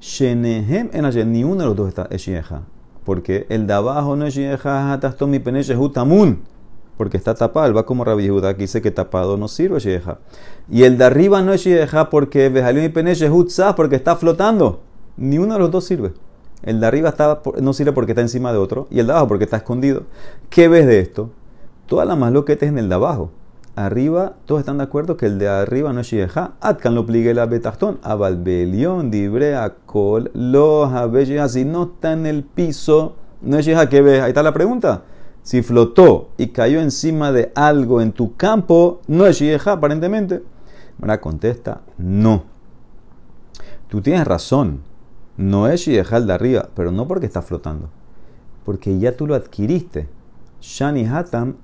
Shenehem 0.00 0.90
en 0.92 1.32
ni 1.32 1.44
uno 1.44 1.60
de 1.60 1.66
los 1.66 1.76
dos 1.76 1.88
está, 1.88 2.08
es 2.10 2.22
Shijeja. 2.22 2.62
Porque 3.04 3.46
el 3.48 3.66
de 3.66 3.74
abajo 3.74 4.16
no 4.16 4.26
es 4.26 4.34
Shijeja, 4.34 4.98
Tastom 5.00 5.30
mi 5.30 5.38
Hutamun. 5.38 6.42
Porque 7.02 7.16
está 7.16 7.34
tapado, 7.34 7.74
va 7.74 7.84
como 7.84 8.04
Rabbi 8.04 8.22
Yehuda, 8.22 8.54
que 8.54 8.60
dice 8.60 8.80
que 8.80 8.92
tapado 8.92 9.36
no 9.36 9.48
sirve 9.48 9.80
Shijeja. 9.80 10.18
Y 10.70 10.84
el 10.84 10.98
de 10.98 11.04
arriba 11.04 11.42
no 11.42 11.52
es 11.52 11.62
Shijeja 11.62 12.10
porque 12.10 12.48
Bejalio 12.48 12.80
mi 12.80 12.90
peneche 12.90 13.28
Hutzah, 13.28 13.74
porque 13.74 13.96
está 13.96 14.14
flotando. 14.14 14.82
Ni 15.16 15.36
uno 15.36 15.54
de 15.54 15.58
los 15.58 15.72
dos 15.72 15.84
sirve. 15.84 16.12
El 16.62 16.78
de 16.78 16.86
arriba 16.86 17.12
no 17.60 17.72
sirve 17.72 17.90
porque 17.90 18.12
está 18.12 18.22
encima 18.22 18.52
de 18.52 18.58
otro 18.58 18.86
y 18.88 19.00
el 19.00 19.08
de 19.08 19.14
abajo 19.14 19.26
porque 19.26 19.42
está 19.42 19.56
escondido. 19.56 20.04
¿Qué 20.48 20.68
ves 20.68 20.86
de 20.86 21.00
esto? 21.00 21.30
Toda 21.86 22.04
la 22.04 22.14
es 22.46 22.62
en 22.62 22.78
el 22.78 22.88
de 22.88 22.94
abajo. 22.94 23.32
Arriba, 23.74 24.34
todos 24.46 24.60
están 24.60 24.78
de 24.78 24.84
acuerdo 24.84 25.16
que 25.16 25.26
el 25.26 25.40
de 25.40 25.48
arriba 25.48 25.92
no 25.92 26.02
es 26.02 26.06
Shieja. 26.06 26.52
Atkan 26.60 26.94
lo 26.94 27.04
pligue 27.04 27.34
la 27.34 27.46
betachton. 27.46 27.98
Abalbelion, 28.04 29.10
dibre, 29.10 29.56
akol, 29.56 30.30
lo 30.34 30.88
Si 31.48 31.64
no 31.64 31.82
está 31.82 32.12
en 32.12 32.26
el 32.26 32.44
piso, 32.44 33.16
no 33.40 33.58
es 33.58 33.66
Shieja. 33.66 33.88
¿Qué 33.88 34.02
ves? 34.02 34.22
Ahí 34.22 34.28
está 34.28 34.44
la 34.44 34.54
pregunta. 34.54 35.02
Si 35.42 35.62
flotó 35.62 36.30
y 36.38 36.48
cayó 36.48 36.80
encima 36.80 37.32
de 37.32 37.52
algo 37.54 38.00
en 38.00 38.12
tu 38.12 38.36
campo, 38.36 39.00
no 39.08 39.26
es 39.26 39.38
Shieja, 39.38 39.72
aparentemente. 39.72 40.42
Mara 40.98 41.20
contesta, 41.20 41.80
no. 41.98 42.44
Tú 43.88 44.00
tienes 44.00 44.26
razón 44.26 44.80
no 45.36 45.66
es 45.66 45.80
Shidejal 45.80 46.26
de 46.26 46.34
arriba, 46.34 46.68
pero 46.74 46.92
no 46.92 47.08
porque 47.08 47.26
está 47.26 47.42
flotando. 47.42 47.88
Porque 48.64 48.98
ya 48.98 49.16
tú 49.16 49.26
lo 49.26 49.34
adquiriste. 49.34 50.08
Shani 50.60 51.06
Hatam, 51.06 51.56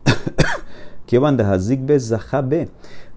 que 1.06 1.18
van 1.18 1.36
de 1.36 2.00
Zahabe. 2.00 2.70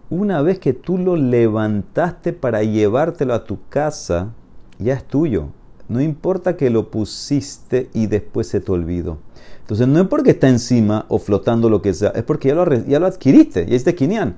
Una 0.10 0.42
vez 0.42 0.60
que 0.60 0.74
tú 0.74 0.98
lo 0.98 1.16
levantaste 1.16 2.34
para 2.34 2.64
llevártelo 2.64 3.34
a 3.34 3.46
tu 3.46 3.60
casa 3.70 4.34
ya 4.78 4.94
es 4.94 5.06
tuyo. 5.06 5.48
No 5.88 6.02
importa 6.02 6.58
que 6.58 6.70
lo 6.70 6.92
pusiste 6.92 7.90
y 7.94 8.08
después 8.08 8.48
se 8.48 8.60
te 8.60 8.72
olvidó. 8.72 9.20
Entonces 9.72 9.88
no 9.88 10.02
es 10.02 10.08
porque 10.10 10.32
está 10.32 10.50
encima 10.50 11.06
o 11.08 11.18
flotando 11.18 11.70
lo 11.70 11.82
que 11.82 11.94
sea, 11.94 12.10
es 12.10 12.24
porque 12.24 12.50
ya 12.50 12.56
lo, 12.56 12.70
ya 12.74 13.00
lo 13.00 13.06
adquiriste, 13.06 13.66
ya 13.66 13.74
es 13.78 13.86
Kinian. 13.96 14.36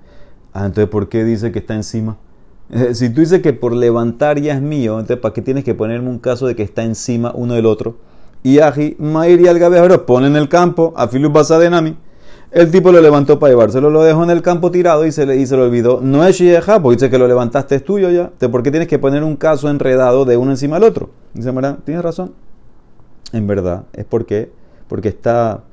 Ah, 0.54 0.67
entonces 0.67 0.88
¿por 0.89 1.10
qué 1.10 1.24
dice 1.24 1.52
que 1.52 1.58
está 1.58 1.74
encima? 1.74 2.17
Eh, 2.69 2.93
si 2.93 3.10
tú 3.10 3.22
dices 3.22 3.41
que 3.41 3.52
por 3.52 3.74
levantar 3.74 4.39
ya 4.39 4.54
es 4.54 4.62
mío, 4.62 5.00
entonces 5.00 5.17
¿para 5.17 5.34
qué 5.34 5.41
tienes 5.41 5.63
que 5.63 5.74
ponerme 5.74 6.12
un 6.12 6.19
caso 6.19 6.46
de 6.46 6.56
que 6.56 6.62
está 6.62 6.84
encima 6.84 7.32
uno 7.34 7.56
del 7.56 7.65
otro? 7.65 7.96
Y 8.43 8.60
Aji, 8.60 8.96
Mair 9.00 9.41
y 9.41 9.48
Algabejero 9.48 10.06
pone 10.06 10.28
en 10.28 10.36
el 10.36 10.50
campo 10.50 10.93
a 10.96 11.08
Filip 11.08 11.34
Basadenami. 11.34 11.98
El 12.52 12.69
tipo 12.69 12.91
lo 12.91 13.02
levantó 13.02 13.39
para 13.39 13.54
llevárselo, 13.54 13.89
lo 13.89 14.04
dejó 14.04 14.24
en 14.24 14.30
el 14.30 14.43
campo 14.43 14.69
tirado 14.69 15.04
y 15.04 15.12
se 15.12 15.26
le, 15.26 15.38
y 15.38 15.48
se 15.48 15.58
lo 15.58 15.63
olvidó. 15.63 16.00
No 16.00 16.24
es 16.24 16.36
Shieja, 16.36 16.80
porque 16.80 16.98
dice 16.98 17.10
que 17.10 17.17
lo 17.17 17.28
levantaste 17.28 17.74
es 17.74 17.84
tuyo 17.84 18.12
ya. 18.12 18.30
¿Por 18.52 18.62
qué 18.62 18.69
tienes 18.69 18.88
que 18.88 19.00
poner 19.00 19.24
un 19.24 19.36
caso 19.36 19.67
enredado 19.67 20.26
de 20.26 20.38
uno 20.38 20.52
encima 20.52 20.76
del 20.76 20.89
otro? 20.89 21.10
Dice 21.34 21.52
Mara, 21.52 21.80
tienes 21.84 22.04
razón. 22.04 22.34
En 23.32 23.48
verdad, 23.48 23.86
es 23.93 24.06
porque, 24.06 24.52
porque 24.94 25.10
está 25.10 25.64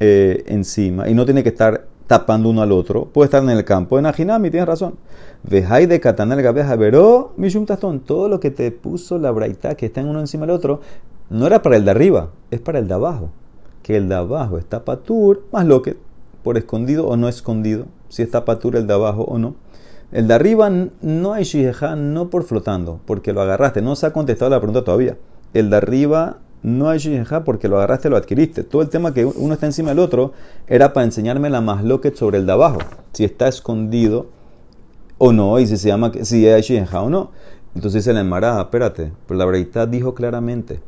eh, 0.00 0.44
encima 0.48 1.08
y 1.08 1.14
no 1.14 1.24
tiene 1.24 1.42
que 1.42 1.48
estar 1.48 1.86
tapando 2.06 2.50
uno 2.50 2.60
al 2.60 2.72
otro. 2.72 3.06
Puede 3.06 3.24
estar 3.24 3.42
en 3.42 3.48
el 3.48 3.64
campo. 3.64 3.98
En 3.98 4.04
Ajinami, 4.04 4.50
tienes 4.50 4.68
razón. 4.68 4.96
Vejai 5.44 5.86
de 5.86 5.98
Katanel 5.98 6.42
Gabeja 6.42 6.76
Veró, 6.76 7.32
Mishum 7.38 7.64
Tastón. 7.64 8.00
Todo 8.00 8.28
lo 8.28 8.38
que 8.38 8.50
te 8.50 8.70
puso 8.72 9.16
la 9.16 9.30
braita 9.30 9.76
que 9.76 9.86
está 9.86 10.02
en 10.02 10.08
uno 10.08 10.20
encima 10.20 10.44
del 10.44 10.54
otro, 10.54 10.82
no 11.30 11.46
era 11.46 11.62
para 11.62 11.78
el 11.78 11.86
de 11.86 11.90
arriba, 11.90 12.32
es 12.50 12.60
para 12.60 12.78
el 12.78 12.86
de 12.86 12.92
abajo. 12.92 13.30
Que 13.82 13.96
el 13.96 14.10
de 14.10 14.16
abajo 14.16 14.58
está 14.58 14.84
patur, 14.84 15.46
más 15.52 15.64
lo 15.64 15.80
que 15.80 15.96
por 16.42 16.58
escondido 16.58 17.08
o 17.08 17.16
no 17.16 17.30
escondido, 17.30 17.86
si 18.10 18.22
está 18.22 18.44
patura 18.44 18.78
el 18.78 18.86
de 18.86 18.92
abajo 18.92 19.22
o 19.22 19.38
no. 19.38 19.54
El 20.12 20.28
de 20.28 20.34
arriba 20.34 20.70
no 21.00 21.32
hay 21.32 21.44
shijeja, 21.44 21.96
no 21.96 22.28
por 22.28 22.44
flotando, 22.44 23.00
porque 23.06 23.32
lo 23.32 23.40
agarraste. 23.40 23.80
No 23.80 23.96
se 23.96 24.04
ha 24.04 24.12
contestado 24.12 24.50
la 24.50 24.60
pregunta 24.60 24.84
todavía. 24.84 25.16
El 25.54 25.70
de 25.70 25.76
arriba 25.78 26.40
no 26.66 26.88
hay 26.88 26.98
shijeja 26.98 27.44
porque 27.44 27.68
lo 27.68 27.76
agarraste, 27.76 28.10
lo 28.10 28.16
adquiriste. 28.16 28.64
Todo 28.64 28.82
el 28.82 28.88
tema 28.88 29.14
que 29.14 29.24
uno 29.24 29.54
está 29.54 29.66
encima 29.66 29.90
del 29.90 30.00
otro 30.00 30.32
era 30.66 30.92
para 30.92 31.04
enseñarme 31.04 31.48
la 31.48 31.60
más 31.60 31.84
loquet 31.84 32.16
sobre 32.16 32.38
el 32.38 32.46
de 32.46 32.52
abajo. 32.52 32.80
Si 33.12 33.24
está 33.24 33.46
escondido 33.46 34.26
o 35.16 35.32
no, 35.32 35.60
y 35.60 35.66
si 35.68 35.76
se 35.76 35.86
llama, 35.86 36.10
si 36.22 36.48
hay 36.48 36.62
shijeja 36.62 37.02
o 37.02 37.08
no. 37.08 37.30
Entonces 37.76 38.04
dice 38.04 38.12
la 38.12 38.20
embarada, 38.20 38.62
espérate, 38.62 39.12
pero 39.28 39.38
la 39.38 39.44
verdad 39.44 39.86
dijo 39.86 40.14
claramente 40.14 40.80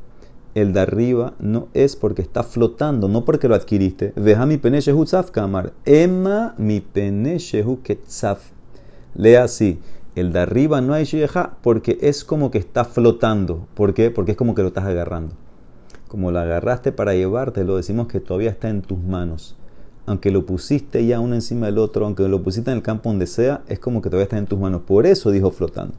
el 0.57 0.73
de 0.73 0.81
arriba 0.81 1.35
no 1.39 1.69
es 1.75 1.95
porque 1.95 2.23
está 2.23 2.43
flotando, 2.43 3.07
no 3.07 3.25
porque 3.25 3.47
lo 3.47 3.55
adquiriste. 3.55 4.13
Deja 4.17 4.47
mi 4.47 4.57
peneshehu 4.57 5.05
kamar. 5.31 5.75
Emma 5.85 6.57
mi 6.59 6.81
peneshehu 6.81 7.83
ketzaf. 7.83 8.51
Lea 9.15 9.45
así. 9.45 9.79
El 10.17 10.33
de 10.33 10.41
arriba 10.41 10.81
no 10.81 10.95
hay 10.95 11.05
sheja 11.05 11.57
porque 11.63 11.99
es 12.01 12.25
como 12.25 12.51
que 12.51 12.59
está 12.59 12.85
flotando. 12.85 13.69
¿Por 13.75 13.95
qué? 13.95 14.11
Porque 14.11 14.33
es 14.33 14.37
como 14.37 14.57
que 14.57 14.63
lo 14.63 14.69
estás 14.69 14.87
agarrando. 14.87 15.37
Como 16.09 16.33
lo 16.33 16.41
agarraste 16.41 16.91
para 16.91 17.15
llevártelo, 17.15 17.77
decimos 17.77 18.09
que 18.09 18.21
todavía 18.21 18.51
está 18.51 18.69
en 18.69 18.83
tus 18.83 18.99
manos. 18.99 19.57
Aunque 20.07 20.31
lo 20.31 20.47
pusiste 20.47 21.05
ya 21.07 21.21
uno 21.21 21.35
encima 21.35 21.67
del 21.67 21.79
otro, 21.79 22.07
aunque 22.07 22.27
lo 22.29 22.43
pusiste 22.43 22.71
en 22.71 22.79
el 22.79 22.83
campo 22.83 23.11
donde 23.11 23.27
sea, 23.27 23.63
es 23.69 23.79
como 23.79 24.01
que 24.01 24.09
todavía 24.09 24.25
está 24.25 24.39
en 24.39 24.47
tus 24.47 24.59
manos. 24.59 24.83
Por 24.87 25.07
eso 25.07 25.31
dijo 25.31 25.51
flotando. 25.51 25.95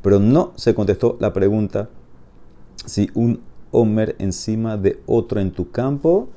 Pero 0.00 0.20
no 0.20 0.52
se 0.54 0.74
contestó 0.74 1.16
la 1.20 1.32
pregunta 1.32 1.88
si 2.86 3.10
un 3.14 3.40
Homer 3.70 4.16
encima 4.18 4.76
de 4.76 5.00
otro 5.06 5.40
en 5.40 5.50
tu 5.50 5.70
campo, 5.70 6.28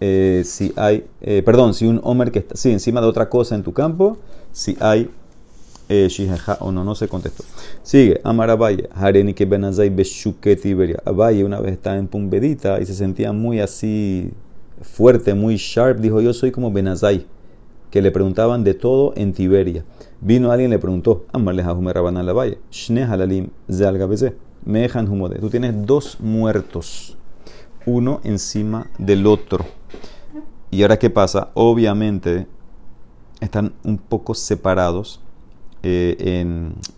eh, 0.00 0.42
si 0.44 0.72
hay, 0.76 1.06
eh, 1.20 1.42
perdón, 1.42 1.74
si 1.74 1.86
un 1.86 2.00
Homer 2.04 2.30
que 2.30 2.40
está, 2.40 2.56
sí, 2.56 2.70
encima 2.70 3.00
de 3.00 3.06
otra 3.06 3.28
cosa 3.28 3.54
en 3.54 3.62
tu 3.62 3.72
campo, 3.72 4.18
si 4.52 4.76
hay 4.80 5.10
eh, 5.90 6.08
o 6.60 6.70
no, 6.70 6.84
no 6.84 6.94
se 6.94 7.08
contestó. 7.08 7.42
Sigue, 7.82 8.20
Amar 8.22 8.48
Abaye, 8.50 8.88
Hareni 8.94 9.34
que 9.34 9.44
Benazai 9.44 9.90
Beshuket 9.90 10.64
Iberia. 10.64 11.02
Abaye 11.04 11.42
una 11.44 11.60
vez 11.60 11.72
estaba 11.72 11.96
en 11.96 12.06
Pumbedita 12.06 12.80
y 12.80 12.86
se 12.86 12.94
sentía 12.94 13.32
muy 13.32 13.58
así 13.58 14.30
fuerte, 14.82 15.34
muy 15.34 15.56
sharp. 15.56 15.98
Dijo, 15.98 16.20
yo 16.20 16.32
soy 16.32 16.52
como 16.52 16.70
Benazai, 16.70 17.26
que 17.90 18.00
le 18.00 18.12
preguntaban 18.12 18.62
de 18.62 18.74
todo 18.74 19.12
en 19.16 19.32
Tiberia. 19.32 19.84
Vino 20.20 20.52
alguien 20.52 20.70
y 20.70 20.74
le 20.74 20.78
preguntó, 20.78 21.24
Amarle 21.32 21.64
Jajume 21.64 21.92
Rabanal 21.92 22.28
Abaye, 22.28 22.58
Shne 22.70 23.02
Halalim 23.02 23.48
Zalgabeze. 23.68 24.36
Mejan 24.64 25.08
Humode. 25.08 25.38
Tú 25.40 25.48
tienes 25.48 25.74
dos 25.86 26.20
muertos, 26.20 27.16
uno 27.86 28.20
encima 28.22 28.86
del 28.98 29.26
otro. 29.26 29.64
Y 30.70 30.82
ahora, 30.82 30.98
¿qué 30.98 31.10
pasa? 31.10 31.50
Obviamente 31.54 32.46
están 33.40 33.72
un 33.82 33.98
poco 33.98 34.34
separados 34.34 35.20
eh, 35.82 36.42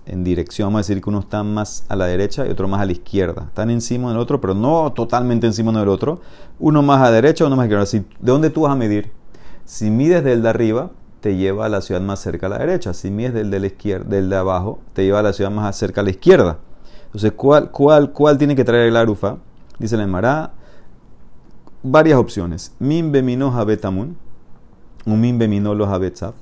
en, 0.06 0.24
dirección. 0.24 0.66
Vamos 0.66 0.78
a 0.78 0.82
decir 0.88 1.02
que 1.02 1.08
uno 1.08 1.20
está 1.20 1.42
más 1.42 1.84
a 1.88 1.96
la 1.96 2.06
derecha 2.06 2.46
y 2.46 2.50
otro 2.50 2.68
más 2.68 2.80
a 2.80 2.86
la 2.86 2.92
izquierda. 2.92 3.44
Están 3.48 3.70
encima 3.70 4.08
del 4.08 4.18
otro, 4.18 4.40
pero 4.40 4.54
no 4.54 4.92
totalmente 4.92 5.46
encima 5.46 5.72
del 5.72 5.88
otro. 5.88 6.20
Uno 6.58 6.82
más 6.82 7.00
a 7.00 7.04
la 7.04 7.12
derecha, 7.12 7.46
uno 7.46 7.56
más 7.56 7.64
a 7.64 7.68
la 7.68 7.82
izquierda. 7.82 8.08
¿De 8.20 8.32
dónde 8.32 8.50
tú 8.50 8.62
vas 8.62 8.72
a 8.72 8.76
medir? 8.76 9.12
Si 9.64 9.90
mides 9.90 10.24
del 10.24 10.42
de 10.42 10.48
arriba, 10.48 10.90
te 11.20 11.36
lleva 11.36 11.66
a 11.66 11.68
la 11.68 11.80
ciudad 11.80 12.00
más 12.00 12.20
cerca 12.20 12.46
a 12.46 12.50
la 12.50 12.58
derecha. 12.58 12.92
Si 12.92 13.10
mides 13.10 13.34
del 13.34 13.50
de 13.50 13.60
la 13.60 13.66
izquierda, 13.66 14.08
del 14.08 14.28
de 14.28 14.36
abajo, 14.36 14.80
te 14.92 15.04
lleva 15.04 15.20
a 15.20 15.22
la 15.22 15.32
ciudad 15.32 15.50
más 15.50 15.76
cerca 15.76 16.00
a 16.00 16.04
la 16.04 16.10
izquierda. 16.10 16.58
Entonces, 17.06 17.32
¿cuál, 17.32 17.70
cuál, 17.70 18.12
cuál 18.12 18.38
tiene 18.38 18.56
que 18.56 18.64
traer 18.64 18.88
el 18.88 18.96
arufa? 18.96 19.36
Dice 19.78 19.96
la 19.96 20.04
Emara, 20.04 20.52
varias 21.82 22.18
opciones. 22.18 22.74
Min 22.78 23.12
bemino 23.12 23.56
habetamun, 23.56 24.16
un 25.04 25.20
min 25.20 25.38
bemino 25.38 25.74
los 25.74 25.88
habetzaf, 25.88 26.34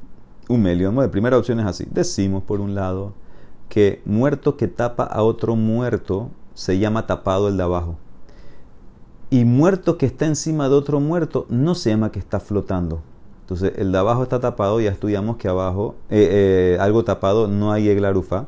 un 0.50 0.62
melion. 0.62 0.94
La 0.96 1.10
primera 1.10 1.38
opción 1.38 1.60
es 1.60 1.66
así. 1.66 1.86
Decimos, 1.90 2.42
por 2.42 2.60
un 2.60 2.74
lado, 2.74 3.14
que 3.68 4.02
muerto 4.04 4.56
que 4.56 4.68
tapa 4.68 5.04
a 5.04 5.22
otro 5.22 5.56
muerto 5.56 6.30
se 6.54 6.78
llama 6.78 7.06
tapado 7.06 7.48
el 7.48 7.56
de 7.56 7.62
abajo. 7.62 7.96
Y 9.30 9.44
muerto 9.44 9.96
que 9.96 10.06
está 10.06 10.26
encima 10.26 10.68
de 10.68 10.74
otro 10.74 10.98
muerto 10.98 11.46
no 11.48 11.74
se 11.74 11.90
llama 11.90 12.10
que 12.10 12.18
está 12.18 12.40
flotando. 12.40 13.00
Entonces, 13.42 13.72
el 13.76 13.92
de 13.92 13.98
abajo 13.98 14.24
está 14.24 14.40
tapado, 14.40 14.80
ya 14.80 14.90
estudiamos 14.90 15.36
que 15.36 15.48
abajo, 15.48 15.94
eh, 16.08 16.74
eh, 16.76 16.78
algo 16.80 17.04
tapado, 17.04 17.46
no 17.46 17.72
hay 17.72 17.88
eglarufa. 17.88 18.46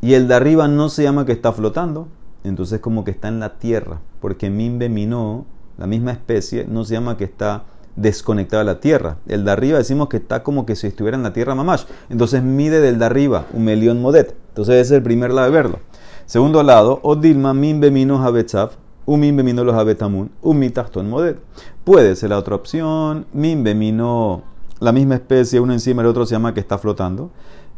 Y 0.00 0.14
el 0.14 0.28
de 0.28 0.34
arriba 0.34 0.68
no 0.68 0.88
se 0.88 1.04
llama 1.04 1.26
que 1.26 1.32
está 1.32 1.52
flotando, 1.52 2.08
entonces 2.44 2.80
como 2.80 3.04
que 3.04 3.10
está 3.10 3.28
en 3.28 3.40
la 3.40 3.58
tierra, 3.58 4.00
porque 4.20 4.50
Mimbe 4.50 4.88
Minó, 4.88 5.46
la 5.78 5.86
misma 5.86 6.12
especie, 6.12 6.64
no 6.64 6.84
se 6.84 6.94
llama 6.94 7.16
que 7.16 7.24
está 7.24 7.64
desconectada 7.96 8.62
de 8.62 8.66
la 8.66 8.80
tierra. 8.80 9.16
El 9.26 9.44
de 9.44 9.50
arriba 9.50 9.78
decimos 9.78 10.08
que 10.08 10.18
está 10.18 10.42
como 10.42 10.66
que 10.66 10.76
si 10.76 10.86
estuviera 10.86 11.16
en 11.16 11.22
la 11.22 11.32
tierra 11.32 11.54
mamash. 11.54 11.84
Entonces 12.08 12.42
mide 12.42 12.80
del 12.80 12.98
de 12.98 13.04
arriba, 13.04 13.46
un 13.52 13.64
melión 13.64 14.00
modet. 14.00 14.36
Entonces 14.48 14.74
ese 14.76 14.82
es 14.82 14.90
el 14.92 15.02
primer 15.02 15.32
lado 15.32 15.50
de 15.50 15.56
verlo. 15.56 15.78
Segundo 16.26 16.62
lado, 16.62 17.00
Odilma 17.02 17.54
Mimbe 17.54 17.90
Minó 17.90 18.22
Habetzaf, 18.24 18.74
un 19.04 19.20
Mimbe 19.20 19.42
Minó 19.42 19.64
los 19.64 19.74
Habetamun, 19.74 20.30
un 20.42 20.58
Mitachton 20.58 21.08
modet. 21.08 21.38
Puede 21.84 22.16
ser 22.16 22.30
la 22.30 22.38
otra 22.38 22.54
opción, 22.56 23.26
Mimbe 23.32 23.74
Minó, 23.74 24.42
la 24.80 24.92
misma 24.92 25.14
especie, 25.14 25.60
uno 25.60 25.72
encima 25.72 26.02
del 26.02 26.10
otro 26.10 26.26
se 26.26 26.34
llama 26.34 26.54
que 26.54 26.60
está 26.60 26.78
flotando 26.78 27.30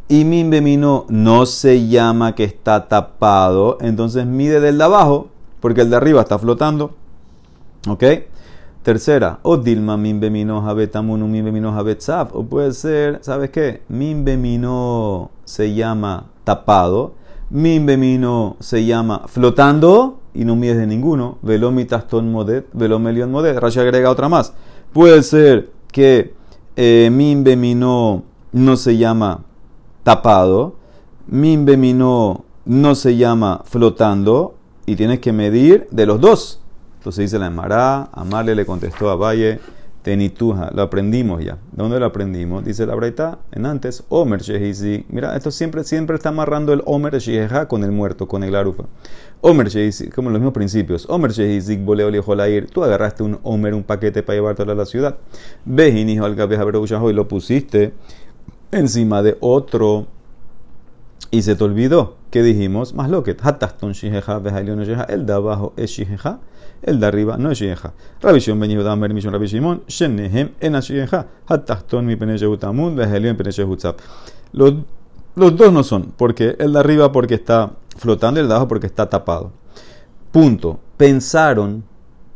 y 0.09 0.25
mi 0.25 0.43
bemino 0.43 1.05
no 1.09 1.45
se 1.45 1.87
llama 1.87 2.35
que 2.35 2.45
está 2.45 2.89
tapado, 2.89 3.77
entonces 3.81 4.25
mide 4.25 4.59
del 4.59 4.79
de 4.79 4.85
abajo, 4.85 5.29
porque 5.61 5.83
el 5.83 5.91
de 5.91 5.97
arriba 5.97 6.23
está 6.23 6.39
flotando. 6.39 6.95
¿Ok? 7.87 8.05
Tercera, 8.83 9.41
o 9.43 9.57
dilma 9.57 9.97
min 9.97 10.21
bemino 10.21 10.61
habetamun 10.61 11.29
min 11.29 11.45
bemino 11.45 11.73
habetzaf. 11.77 12.35
O 12.35 12.45
puede 12.45 12.73
ser, 12.73 13.19
¿sabes 13.23 13.51
qué? 13.51 13.83
Min 13.89 14.25
bemino 14.25 15.31
se 15.45 15.75
llama 15.75 16.27
tapado, 16.45 17.15
min 17.51 17.85
bemino 17.85 18.57
se 18.61 18.85
llama 18.85 19.23
flotando 19.27 20.21
y 20.35 20.45
no 20.45 20.57
mide 20.57 20.77
de 20.77 20.87
ninguno. 20.87 21.39
Velomitaston 21.43 22.31
modet, 22.31 22.67
velomelion 22.73 23.31
modet. 23.31 23.59
Rashi 23.59 23.81
agrega 23.81 24.11
otra 24.11 24.29
más. 24.29 24.53
Puede 24.93 25.23
ser 25.23 25.71
que 25.93 26.35
eh, 26.77 27.11
min 27.13 27.45
bemino 27.45 28.23
no 28.53 28.77
se 28.77 28.97
llama 28.97 29.45
tapado, 30.03 30.77
Mimbe 31.27 31.77
Minó 31.77 32.45
no 32.65 32.95
se 32.95 33.17
llama 33.19 33.61
flotando 33.65 34.55
y 34.87 34.97
tienes 34.97 35.19
que 35.19 35.33
medir 35.33 35.87
de 35.91 36.07
los 36.07 36.21
dos. 36.21 36.63
Entonces 36.99 37.27
dice 37.31 37.39
la 37.39 37.47
Emara, 37.47 38.09
Amale 38.13 38.57
le 38.57 38.67
contestó 38.67 39.09
a 39.09 39.15
Valle, 39.15 39.61
Tenituja, 40.03 40.71
lo 40.75 40.83
aprendimos 40.83 41.45
ya. 41.45 41.55
¿De 41.73 41.83
dónde 41.83 42.01
lo 42.01 42.07
aprendimos? 42.07 42.65
Dice 42.65 42.87
la 42.87 42.95
Braita 42.95 43.39
en 43.53 43.67
antes, 43.67 44.05
Omer 44.09 44.41
Shehizi. 44.41 45.05
Mira, 45.09 45.37
esto 45.37 45.51
siempre, 45.51 45.85
siempre 45.85 46.17
está 46.17 46.31
amarrando 46.31 46.73
el 46.73 46.83
Omer 46.87 47.19
Sheheja 47.19 47.69
con 47.69 47.85
el 47.85 47.93
muerto, 47.93 48.27
con 48.27 48.43
el 48.43 48.55
Arufa. 48.55 48.85
Omer 49.41 49.69
Shehizi, 49.69 50.09
como 50.09 50.31
los 50.31 50.41
mismos 50.41 50.55
principios. 50.55 51.07
Omer 51.09 51.33
Shehizi, 51.33 51.77
boleo 51.77 52.11
ir. 52.49 52.71
Tú 52.71 52.83
agarraste 52.83 53.23
un 53.23 53.39
Omer, 53.43 53.75
un 53.75 53.83
paquete 53.85 54.23
para 54.23 54.37
llevártelo 54.37 54.73
a 54.73 54.77
la 54.77 54.87
ciudad. 54.87 55.17
Vejin, 55.65 56.09
hijo 56.09 56.25
al 56.25 56.37
y 56.37 57.13
lo 57.13 57.29
pusiste 57.29 57.93
encima 58.73 59.23
de 59.23 59.37
otro 59.41 60.07
y 61.31 61.43
se 61.43 61.55
te 61.55 61.65
olvidó 61.65 62.18
que 62.31 62.43
dijimos 62.43 62.95
más 62.95 63.11
lo 63.11 63.23
que 63.23 63.37
hataston 63.41 63.93
shijeja 63.93 64.39
vejailion 64.39 64.81
sheja 64.83 65.05
el 65.05 65.27
de 65.27 65.33
abajo 65.33 65.73
es 65.77 65.91
shijeja 65.91 66.41
el 66.83 67.01
de 67.01 67.07
arriba 67.07 67.37
no 67.37 67.51
es 67.51 67.59
shijeja 67.59 67.93
Rabbi 68.21 68.39
Shimon 68.39 68.61
ben 68.61 68.71
Yehuda 68.71 68.97
Mer 68.97 69.15
Mishon 69.15 69.33
Rabbi 69.33 69.47
Shimon 69.47 69.83
shenehem 69.87 70.51
en 70.61 70.75
shijeja 70.75 71.27
hataston 71.47 72.05
mi 72.05 72.17
pene 72.17 72.37
shehutamun 72.37 72.97
vejailion 72.97 73.37
pene 73.37 73.51
shehutzap 73.51 73.99
los 74.53 74.75
los 75.39 75.57
dos 75.57 75.73
no 75.73 75.85
son 75.85 76.13
porque 76.17 76.57
el 76.59 76.73
de 76.73 76.81
arriba 76.81 77.13
porque 77.13 77.35
está 77.35 77.71
flotando 77.97 78.41
el 78.41 78.49
de 78.49 78.55
abajo 78.55 78.67
porque 78.67 78.87
está 78.87 79.09
tapado. 79.09 79.53
Punto. 80.33 80.81
Pensaron, 80.97 81.85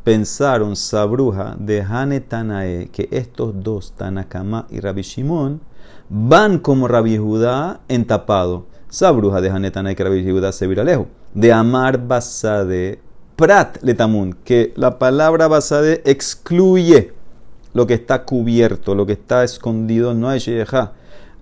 pensaron 0.04 0.76
Sabruja 0.76 1.56
de 1.58 1.82
Hane 1.82 2.20
Tanae 2.20 2.90
que 2.92 3.08
estos 3.10 3.54
dos, 3.60 3.92
Tanakama 3.96 4.66
y 4.70 4.78
Rabbi 4.78 5.02
Shimon, 5.02 5.60
van 6.08 6.58
como 6.60 6.86
Rabbi 6.86 7.16
Judá 7.16 7.80
en 7.88 8.06
tapado. 8.06 8.66
Sabruja 8.92 9.40
de 9.40 9.48
Hane 9.48 9.70
Tanae 9.70 9.96
que 9.96 10.04
Rabbi 10.04 10.22
Judá 10.22 10.52
se 10.52 10.66
vira 10.66 10.84
lejos. 10.84 11.06
De 11.32 11.50
Amar 11.50 11.96
Basade 11.96 13.00
Prat 13.36 13.78
Letamun, 13.82 14.36
que 14.44 14.74
la 14.76 14.98
palabra 14.98 15.48
Basade 15.48 16.02
excluye 16.04 17.10
lo 17.72 17.86
que 17.86 17.94
está 17.94 18.24
cubierto, 18.24 18.94
lo 18.94 19.06
que 19.06 19.14
está 19.14 19.44
escondido, 19.44 20.12
no 20.12 20.28
hay 20.28 20.40
Sheyeha. 20.40 20.92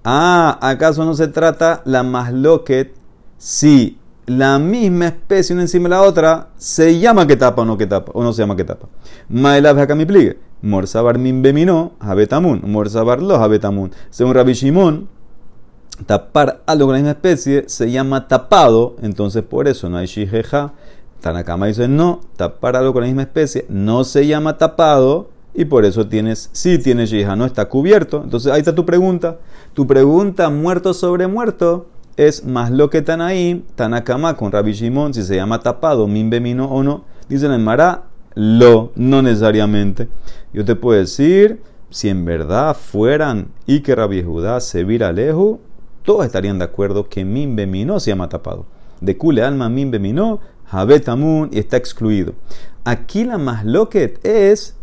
Ah, 0.05 0.59
¿acaso 0.63 1.05
no 1.05 1.13
se 1.15 1.27
trata 1.27 1.83
la 1.85 2.05
masloquet 2.05 2.95
si 3.37 3.99
la 4.27 4.61
misma 4.61 5.07
especie 5.09 5.53
una 5.53 5.63
encima 5.63 5.89
de 5.89 5.97
la 5.97 6.03
otra 6.03 6.51
se 6.57 7.01
llama 7.01 7.27
que 7.27 7.35
tapa 7.35 7.63
o 7.63 7.65
no 7.65 7.77
que 7.77 7.89
tapa, 7.89 8.13
o 8.15 8.23
no 8.23 8.33
se 8.33 8.43
llama 8.43 8.55
que 8.55 8.65
tapa? 8.65 8.87
Maelav 9.29 9.97
mi 9.97 10.07
pligue. 10.07 10.39
Morsabar 10.63 11.19
min 11.19 11.43
bemino, 11.43 11.95
habetamun. 11.99 12.63
Morsabar 12.65 13.21
lo 13.21 13.35
habetamun. 13.35 13.91
Según 14.11 14.35
Rabbi 14.35 14.53
Shimon, 14.53 15.09
tapar 16.07 16.63
algo 16.67 16.87
con 16.87 16.95
la 16.95 16.99
misma 16.99 17.13
especie 17.13 17.65
se 17.69 17.91
llama 17.91 18.29
tapado, 18.29 18.97
entonces 19.03 19.43
por 19.43 19.69
eso 19.69 19.89
no 19.89 19.97
hay 19.99 20.07
shijeja. 20.07 20.73
Tanakama 21.21 21.67
dice 21.67 21.89
no, 21.89 22.21
tapar 22.37 22.77
algo 22.77 22.93
con 22.93 23.03
la 23.03 23.09
misma 23.09 23.23
especie 23.23 23.67
no 23.69 24.05
se 24.05 24.27
llama 24.27 24.57
tapado 24.57 25.29
y 25.55 25.65
por 25.65 25.85
eso 25.85 26.07
tienes, 26.07 26.49
si 26.53 26.79
tienes 26.79 27.11
shijeja, 27.11 27.37
no 27.37 27.45
está 27.45 27.67
cubierto. 27.69 28.23
Entonces 28.23 28.53
ahí 28.53 28.61
está 28.61 28.75
tu 28.75 28.87
pregunta. 28.87 29.39
Tu 29.75 29.87
pregunta, 29.87 30.49
muerto 30.51 30.95
sobre 30.95 31.27
muerto, 31.27 31.87
es 32.17 32.45
más 32.45 32.71
lo 32.71 32.91
que 32.91 32.99
están 32.99 33.21
ahí, 33.21 33.65
Tanakama 33.77 34.37
con 34.37 34.53
Rabbi 34.53 34.73
Shimon, 34.73 35.15
si 35.15 35.23
se 35.23 35.37
llama 35.37 35.61
tapado, 35.61 36.07
minbemino 36.07 36.67
o 36.67 36.83
no. 36.83 37.05
Dicen 37.29 37.53
en 37.53 37.65
Mará, 37.65 38.05
lo, 38.35 38.93
no 38.95 39.23
necesariamente. 39.23 40.09
Yo 40.53 40.65
te 40.65 40.77
puedo 40.77 40.99
decir, 40.99 41.63
si 41.91 42.09
en 42.09 42.25
verdad 42.25 42.77
fueran 42.77 43.49
y 43.67 43.81
que 43.81 43.95
Rabbi 43.95 44.23
Judá 44.23 44.61
se 44.61 44.85
vira 44.85 45.13
lejos, 45.13 45.59
todos 46.03 46.25
estarían 46.25 46.59
de 46.59 46.65
acuerdo 46.65 47.09
que 47.09 47.25
minbemino 47.25 48.01
se 48.01 48.11
llama 48.11 48.29
tapado. 48.29 48.67
De 49.01 49.17
Kule 49.17 49.43
Alma 49.43 49.69
minbemino, 49.69 50.41
Habetamun 50.71 51.49
y 51.53 51.59
está 51.59 51.77
excluido. 51.77 52.35
Aquí 52.85 53.25
la 53.25 53.39
masloquet 53.39 54.25
es 54.25 54.77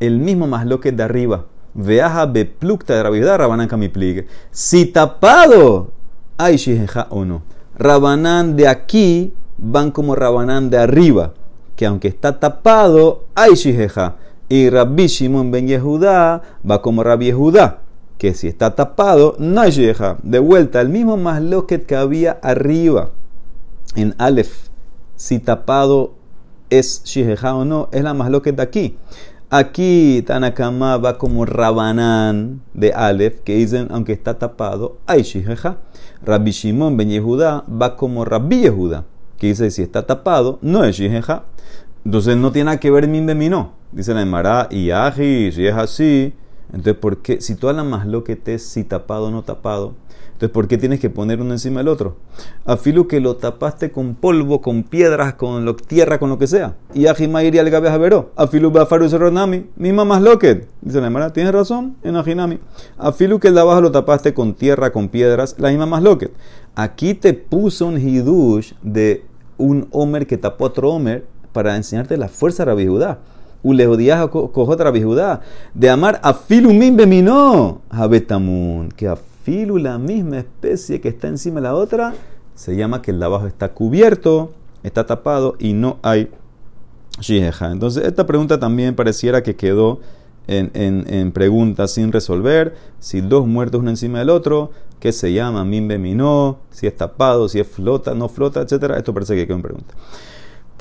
el 0.00 0.18
mismo 0.18 0.46
masloquet 0.46 0.94
de 0.94 1.02
arriba. 1.02 1.46
Veaja 1.74 2.26
beplukta 2.26 2.94
de 2.94 3.02
Rabbi 3.02 3.22
Rabanán 3.22 3.68
Kamipligue. 3.68 4.26
Si 4.50 4.86
tapado 4.86 5.90
hay 6.36 6.56
shijeja 6.56 7.06
o 7.10 7.24
no. 7.24 7.42
Rabanán 7.76 8.56
de 8.56 8.68
aquí 8.68 9.32
van 9.58 9.90
como 9.90 10.14
Rabanán 10.14 10.70
de 10.70 10.78
arriba, 10.78 11.34
que 11.76 11.86
aunque 11.86 12.08
está 12.08 12.38
tapado, 12.38 13.24
hay 13.34 13.54
shijeja. 13.54 14.16
Y 14.48 14.68
Rabbi 14.68 15.06
Shimon 15.06 15.50
ben 15.50 15.66
Yehudá 15.66 16.42
va 16.68 16.82
como 16.82 17.02
Rabbi 17.02 17.26
Yehudá, 17.26 17.81
que 18.22 18.34
si 18.34 18.46
está 18.46 18.76
tapado, 18.76 19.34
no. 19.40 19.62
De 20.22 20.38
vuelta, 20.38 20.80
el 20.80 20.88
mismo 20.90 21.16
masloquet 21.16 21.84
que 21.84 21.96
había 21.96 22.38
arriba 22.40 23.10
en 23.96 24.14
Aleph, 24.16 24.68
si 25.16 25.40
tapado 25.40 26.14
es 26.70 27.02
shijeja 27.02 27.56
o 27.56 27.64
no, 27.64 27.88
es 27.90 28.04
la 28.04 28.14
masloquet 28.14 28.54
de 28.54 28.62
aquí. 28.62 28.96
Aquí 29.50 30.22
Tanakama 30.24 30.98
va 30.98 31.18
como 31.18 31.44
Rabanán 31.46 32.62
de 32.74 32.92
Aleph, 32.92 33.40
que 33.40 33.56
dicen, 33.56 33.88
aunque 33.90 34.12
está 34.12 34.38
tapado, 34.38 34.98
hay 35.04 35.22
shijeja. 35.22 35.78
Rabbi 36.24 36.52
Shimon 36.52 36.96
ben 36.96 37.08
Yehuda 37.08 37.64
va 37.68 37.96
como 37.96 38.24
Rabbi 38.24 38.60
Yehuda, 38.60 39.04
que 39.36 39.48
dice, 39.48 39.68
si 39.72 39.82
está 39.82 40.06
tapado, 40.06 40.60
no 40.62 40.84
es 40.84 40.94
shijeja. 40.94 41.42
Entonces 42.04 42.36
no 42.36 42.52
tiene 42.52 42.66
nada 42.66 42.78
que 42.78 42.92
ver 42.92 43.08
min 43.08 43.26
de 43.26 43.34
mi 43.34 43.48
no. 43.48 43.72
Dice 43.90 44.14
la 44.14 44.22
Emara, 44.22 44.68
y 44.70 44.92
aji, 44.92 45.50
si 45.50 45.66
es 45.66 45.74
así, 45.74 46.34
entonces, 46.68 46.94
¿por 46.94 47.18
qué? 47.18 47.40
Si 47.40 47.54
toda 47.54 47.72
la 47.72 47.84
más 47.84 48.06
lo 48.06 48.24
que 48.24 48.36
te 48.36 48.54
es 48.54 48.64
si 48.64 48.84
tapado 48.84 49.26
o 49.26 49.30
no 49.30 49.42
tapado, 49.42 49.94
entonces, 50.42 50.54
¿por 50.54 50.66
qué 50.66 50.76
tienes 50.76 50.98
que 50.98 51.08
poner 51.08 51.40
uno 51.40 51.52
encima 51.52 51.78
del 51.78 51.88
otro? 51.88 52.16
Afilu 52.64 53.06
que 53.06 53.20
lo 53.20 53.36
tapaste 53.36 53.92
con 53.92 54.16
polvo, 54.16 54.60
con 54.60 54.82
piedras, 54.82 55.34
con 55.34 55.64
lo, 55.64 55.76
tierra, 55.76 56.18
con 56.18 56.30
lo 56.30 56.38
que 56.38 56.48
sea. 56.48 56.74
Y 56.94 57.06
Ajima 57.06 57.44
iría 57.44 57.60
al 57.60 57.70
gabe 57.70 57.96
veró. 57.96 58.32
Afilu 58.34 58.72
bafaru 58.72 59.06
ronami, 59.08 59.66
misma 59.76 60.04
más 60.04 60.20
loquet. 60.20 60.68
Dice 60.80 60.98
la 60.98 61.06
hermana, 61.06 61.32
tienes 61.32 61.52
razón, 61.52 61.94
en 62.02 62.16
Ajinami. 62.16 62.58
Afilu 62.98 63.38
que 63.38 63.48
el 63.48 63.54
de 63.54 63.60
abajo 63.60 63.82
lo 63.82 63.92
tapaste 63.92 64.34
con 64.34 64.54
tierra, 64.54 64.90
con 64.90 65.10
piedras, 65.10 65.54
la 65.58 65.68
misma 65.68 65.86
más 65.86 66.02
loquet. 66.02 66.32
Aquí 66.74 67.14
te 67.14 67.34
puso 67.34 67.86
un 67.86 67.98
hidush 67.98 68.72
de 68.82 69.24
un 69.58 69.86
homer 69.92 70.26
que 70.26 70.38
tapó 70.38 70.64
otro 70.64 70.90
homer 70.90 71.24
para 71.52 71.76
enseñarte 71.76 72.16
la 72.16 72.26
fuerza 72.26 72.64
de 72.64 72.74
la 72.74 72.90
Judá. 72.90 73.20
Ulejodías 73.62 74.28
otra 74.32 74.92
Judá. 74.92 75.40
De 75.74 75.88
amar 75.88 76.20
afilu 76.22 76.72
min 76.72 76.96
bemino. 76.96 77.80
Habetamun. 77.90 78.88
Que 78.90 79.08
afilu 79.08 79.32
filu, 79.42 79.78
la 79.78 79.98
misma 79.98 80.38
especie 80.38 81.00
que 81.00 81.08
está 81.08 81.28
encima 81.28 81.60
de 81.60 81.64
la 81.64 81.74
otra, 81.74 82.14
se 82.54 82.76
llama 82.76 83.02
que 83.02 83.10
el 83.10 83.18
de 83.18 83.24
abajo 83.24 83.46
está 83.46 83.72
cubierto, 83.72 84.52
está 84.82 85.06
tapado 85.06 85.56
y 85.58 85.72
no 85.72 85.98
hay 86.02 86.30
shijeja. 87.20 87.70
Entonces, 87.70 88.04
esta 88.04 88.26
pregunta 88.26 88.58
también 88.58 88.94
pareciera 88.94 89.42
que 89.42 89.56
quedó 89.56 90.00
en, 90.46 90.70
en, 90.74 91.32
pregunta 91.32 91.86
sin 91.88 92.12
resolver. 92.12 92.74
Si 92.98 93.20
dos 93.20 93.46
muertos 93.46 93.80
uno 93.80 93.90
encima 93.90 94.18
del 94.18 94.30
otro, 94.30 94.70
¿qué 94.98 95.12
se 95.12 95.32
llama? 95.32 95.64
Mimbe 95.64 95.98
minó, 95.98 96.58
si 96.70 96.86
es 96.86 96.96
tapado, 96.96 97.48
si 97.48 97.60
es 97.60 97.66
flota, 97.66 98.14
no 98.14 98.28
flota, 98.28 98.62
etc. 98.62 98.94
Esto 98.96 99.14
parece 99.14 99.34
que 99.34 99.46
quedó 99.46 99.56
en 99.56 99.62
pregunta. 99.62 99.94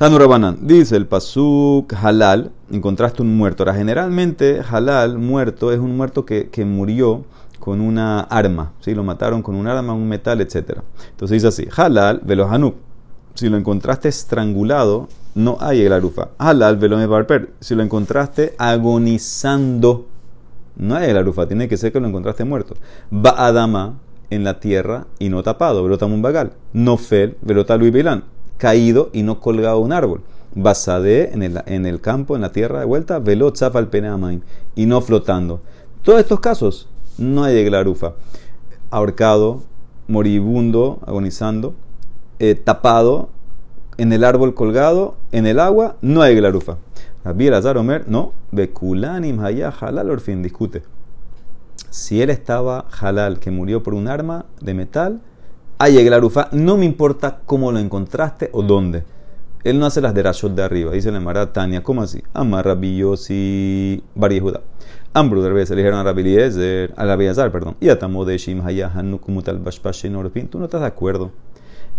Tanurabanan, 0.02 0.58
dice 0.62 0.96
el 0.98 1.06
pasuk 1.06 1.94
halal, 1.94 2.50
encontraste 2.72 3.22
un 3.22 3.38
muerto. 3.38 3.62
Ahora, 3.62 3.76
generalmente, 3.76 4.60
halal, 4.68 5.20
muerto, 5.20 5.72
es 5.72 5.78
un 5.78 5.96
muerto 5.96 6.26
que, 6.26 6.50
que 6.50 6.66
murió 6.66 7.24
con 7.60 7.80
una 7.82 8.22
arma, 8.22 8.72
¿sí? 8.80 8.96
lo 8.96 9.04
mataron 9.04 9.44
con 9.44 9.54
un 9.54 9.68
arma, 9.68 9.94
un 9.94 10.10
metal, 10.10 10.42
etc. 10.42 10.80
Entonces 11.12 11.36
dice 11.36 11.50
así, 11.50 11.68
halal 11.78 12.20
velohanuk, 12.24 12.74
si 13.36 13.48
lo 13.48 13.58
encontraste 13.58 14.10
estrangulado, 14.10 15.08
no 15.36 15.58
hay 15.60 15.84
el 15.84 15.94
arufa. 15.94 16.30
Halal 16.40 16.78
barper, 16.78 17.52
si 17.60 17.76
lo 17.76 17.84
encontraste 17.84 18.56
agonizando, 18.58 20.08
no 20.78 20.96
hay 20.96 21.12
el 21.12 21.18
arufa, 21.18 21.46
tiene 21.46 21.68
que 21.68 21.78
ser 21.78 21.92
que 21.92 22.00
lo 22.00 22.08
encontraste 22.08 22.44
muerto. 22.44 22.74
Va 23.14 23.36
adama 23.38 24.00
en 24.32 24.44
la 24.44 24.60
tierra 24.60 25.06
y 25.20 25.30
no 25.30 25.44
tapado, 25.44 25.84
velotamun 25.84 26.24
bagal. 26.24 26.54
Nofel, 26.74 27.38
velotalu 27.44 27.92
bilán, 27.92 28.24
caído 28.62 29.10
y 29.12 29.24
no 29.24 29.40
colgado 29.40 29.80
un 29.80 29.92
árbol. 29.92 30.22
Basade 30.54 31.34
en 31.34 31.42
el, 31.42 31.64
en 31.66 31.88
el 31.88 32.00
campo, 32.00 32.36
en 32.36 32.44
la 32.44 32.52
tierra 32.52 32.80
de 32.80 32.86
vuelta, 32.86 33.18
velotzaf 33.18 33.76
al 33.76 33.88
peneamain 33.88 34.44
y 34.76 34.86
no 34.86 35.02
flotando. 35.02 35.62
Todos 36.04 36.20
estos 36.20 36.40
casos 36.42 36.88
no 37.18 37.44
hay 37.44 37.66
glarufa. 37.66 38.14
Ahorcado, 38.92 39.64
moribundo, 40.08 41.00
agonizando, 41.08 41.74
eh, 42.38 42.54
tapado, 42.54 43.30
en 43.98 44.14
el 44.14 44.24
árbol 44.24 44.54
colgado, 44.54 45.16
en 45.32 45.48
el 45.48 45.60
agua, 45.60 45.96
no 46.02 46.22
hay 46.22 46.36
glarufa. 46.36 46.78
Rabbi 47.24 47.48
Elazar 47.48 47.80
Omer, 47.80 48.08
no, 48.08 48.34
Bekulanim 48.52 49.40
Haya 49.44 49.70
Halal 49.72 50.12
Orfin, 50.12 50.44
discute. 50.44 50.84
Si 51.90 52.22
él 52.22 52.30
estaba 52.30 52.86
halal, 53.00 53.40
que 53.40 53.50
murió 53.50 53.82
por 53.82 53.96
un 53.96 54.08
arma 54.08 54.46
de 54.60 54.76
metal, 54.76 55.22
hay 55.84 56.04
glarufa, 56.04 56.48
no 56.52 56.78
me 56.78 56.86
importa 56.86 57.40
cómo 57.44 57.72
lo 57.72 57.80
encontraste 57.80 58.52
o 58.54 58.62
dónde. 58.62 59.04
Él 59.64 59.80
no 59.80 59.88
hace 59.88 60.00
las 60.00 60.14
de 60.14 60.22
Rashod 60.22 60.52
de 60.52 60.62
arriba, 60.62 60.92
dice 60.92 61.12
la 61.12 61.20
Mara 61.20 61.54
Tania, 61.54 61.82
¿cómo 61.82 62.04
así? 62.04 62.22
Amar 62.36 62.66
Rabbi 62.66 62.98
Yossi 62.98 64.04
Bar 64.14 64.32
Yehuda. 64.32 64.62
Ambru 65.14 65.42
de 65.42 65.66
se 65.66 65.76
dijeron 65.76 65.98
a 65.98 66.04
Rabbi 66.04 66.22
Eliezer, 66.22 66.94
a 66.96 67.06
Rabbi 67.06 67.26
Azar, 67.26 67.52
perdón. 67.52 67.78
Y 67.80 67.90
atamo 67.90 68.26
de 68.26 68.38
Shim 68.38 68.62
Hayahanukumutal 68.62 69.58
Bashpashin. 69.58 70.14
¿Tú 70.50 70.60
no 70.60 70.66
estás 70.66 70.82
de 70.82 70.88
acuerdo 70.88 71.32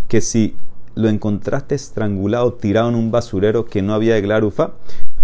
que 0.06 0.20
si 0.20 0.54
lo 0.94 1.08
encontraste 1.08 1.74
estrangulado, 1.74 2.52
tirado 2.52 2.88
en 2.88 2.94
un 2.94 3.10
basurero 3.10 3.64
que 3.64 3.82
no 3.82 3.94
había 3.94 4.14
de 4.14 4.20
glarufa, 4.20 4.74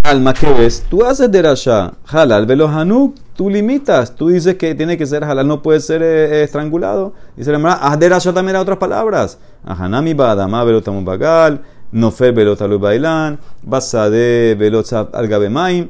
alma 0.03 0.33
que 0.33 0.51
ves, 0.51 0.85
tú 0.89 1.03
haces 1.03 1.31
de 1.31 1.41
Rasha, 1.41 1.93
halal 2.05 2.45
velo 2.45 2.67
hanuk, 2.67 3.15
tú 3.35 3.49
limitas, 3.49 4.15
tú 4.15 4.29
dices 4.29 4.55
que 4.55 4.75
tiene 4.75 4.97
que 4.97 5.05
ser 5.05 5.23
halal, 5.23 5.47
no 5.47 5.61
puede 5.61 5.79
ser 5.79 6.01
eh, 6.01 6.43
estrangulado. 6.43 7.13
Dice 7.35 7.51
la 7.51 7.59
Mara, 7.59 7.75
haz 7.75 7.99
de 7.99 8.09
Rasha 8.09 8.33
también 8.33 8.55
a 8.55 8.61
otras 8.61 8.77
palabras. 8.77 9.37
Ahanami 9.63 10.13
badama 10.13 10.63
velo 10.63 10.81
bagal 11.03 11.61
Nofer 11.91 12.33
velot 12.33 12.61
alu 12.61 12.77
bailan, 12.77 13.39
basade 13.63 14.55
velot 14.55 14.91
al. 14.93 15.89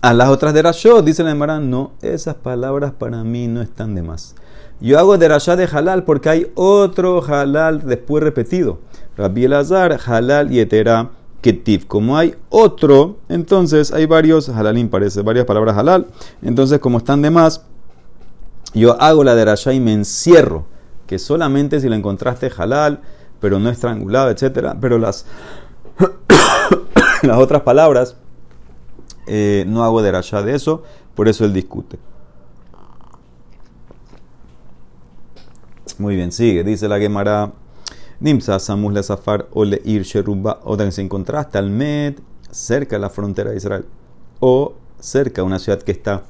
A 0.00 0.14
las 0.14 0.28
otras 0.28 0.54
de 0.54 0.62
Rashod, 0.62 1.02
dice 1.02 1.24
la 1.24 1.32
Emara, 1.32 1.58
no, 1.58 1.90
esas 2.02 2.36
palabras 2.36 2.92
para 2.92 3.24
mí 3.24 3.48
no 3.48 3.60
están 3.60 3.96
de 3.96 4.02
más. 4.02 4.36
Yo 4.80 4.96
hago 4.96 5.18
de 5.18 5.28
Rashad 5.28 5.58
de 5.58 5.64
halal 5.64 6.04
porque 6.04 6.28
hay 6.28 6.52
otro 6.54 7.22
halal 7.22 7.82
después 7.84 8.22
repetido. 8.22 8.78
Rabbi 9.16 9.46
Elazar, 9.46 9.98
halal 10.06 10.52
y 10.52 10.60
etera 10.60 11.10
ketiv. 11.40 11.86
Como 11.86 12.16
hay 12.16 12.34
otro, 12.50 13.18
entonces 13.28 13.92
hay 13.92 14.06
varios 14.06 14.48
halalim, 14.48 14.88
parece, 14.88 15.22
varias 15.22 15.44
palabras 15.46 15.76
halal. 15.76 16.06
Entonces, 16.42 16.78
como 16.78 16.98
están 16.98 17.22
de 17.22 17.30
más, 17.30 17.62
yo 18.74 19.00
hago 19.00 19.24
la 19.24 19.34
de 19.34 19.44
Rashad 19.44 19.72
y 19.72 19.80
me 19.80 19.92
encierro. 19.92 20.66
Que 21.06 21.18
solamente 21.18 21.80
si 21.80 21.88
lo 21.88 21.94
encontraste 21.94 22.50
halal, 22.56 23.00
pero 23.40 23.58
no 23.58 23.70
estrangulado, 23.70 24.30
etc. 24.30 24.76
Pero 24.80 24.98
las, 24.98 25.24
las 27.22 27.38
otras 27.38 27.62
palabras, 27.62 28.16
eh, 29.26 29.64
no 29.66 29.84
hago 29.84 30.02
de 30.02 30.10
rasha 30.10 30.42
de 30.42 30.54
eso, 30.54 30.82
por 31.14 31.28
eso 31.28 31.44
él 31.44 31.52
discute. 31.52 31.98
Muy 35.98 36.14
bien, 36.14 36.32
sigue. 36.32 36.64
Dice 36.64 36.88
la 36.88 36.98
Gemara. 36.98 37.52
Nimsa, 38.20 38.58
Samus, 38.58 38.92
la 38.92 39.02
Safar, 39.02 39.48
Ole, 39.52 39.80
Ir, 39.84 40.02
Sheruba, 40.02 40.60
o 40.64 40.76
se 40.90 41.00
encontraste 41.00 41.56
al 41.56 41.70
Med, 41.70 42.14
cerca 42.50 42.96
de 42.96 43.00
la 43.00 43.10
frontera 43.10 43.50
de 43.50 43.56
Israel, 43.56 43.84
o 44.40 44.74
cerca 44.98 45.42
de 45.42 45.46
una 45.46 45.60
ciudad 45.60 45.80
que 45.80 45.92
está 45.92 46.24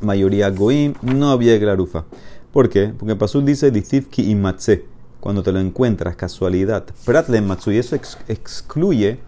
mayoría 0.00 0.50
Goim, 0.50 0.94
no 1.02 1.30
había 1.30 1.56
Glarufa. 1.56 2.04
¿Por 2.52 2.68
qué? 2.68 2.92
Porque 2.98 3.14
Pasú 3.14 3.42
dice 3.42 3.70
Distivki 3.70 4.28
y 4.28 4.34
Matze, 4.34 4.86
cuando 5.20 5.42
te 5.42 5.52
lo 5.52 5.60
encuentras, 5.60 6.16
casualidad. 6.16 6.84
Pratle 7.04 7.40
Matsu, 7.40 7.70
y 7.70 7.78
eso 7.78 7.94
excluye 7.94 9.20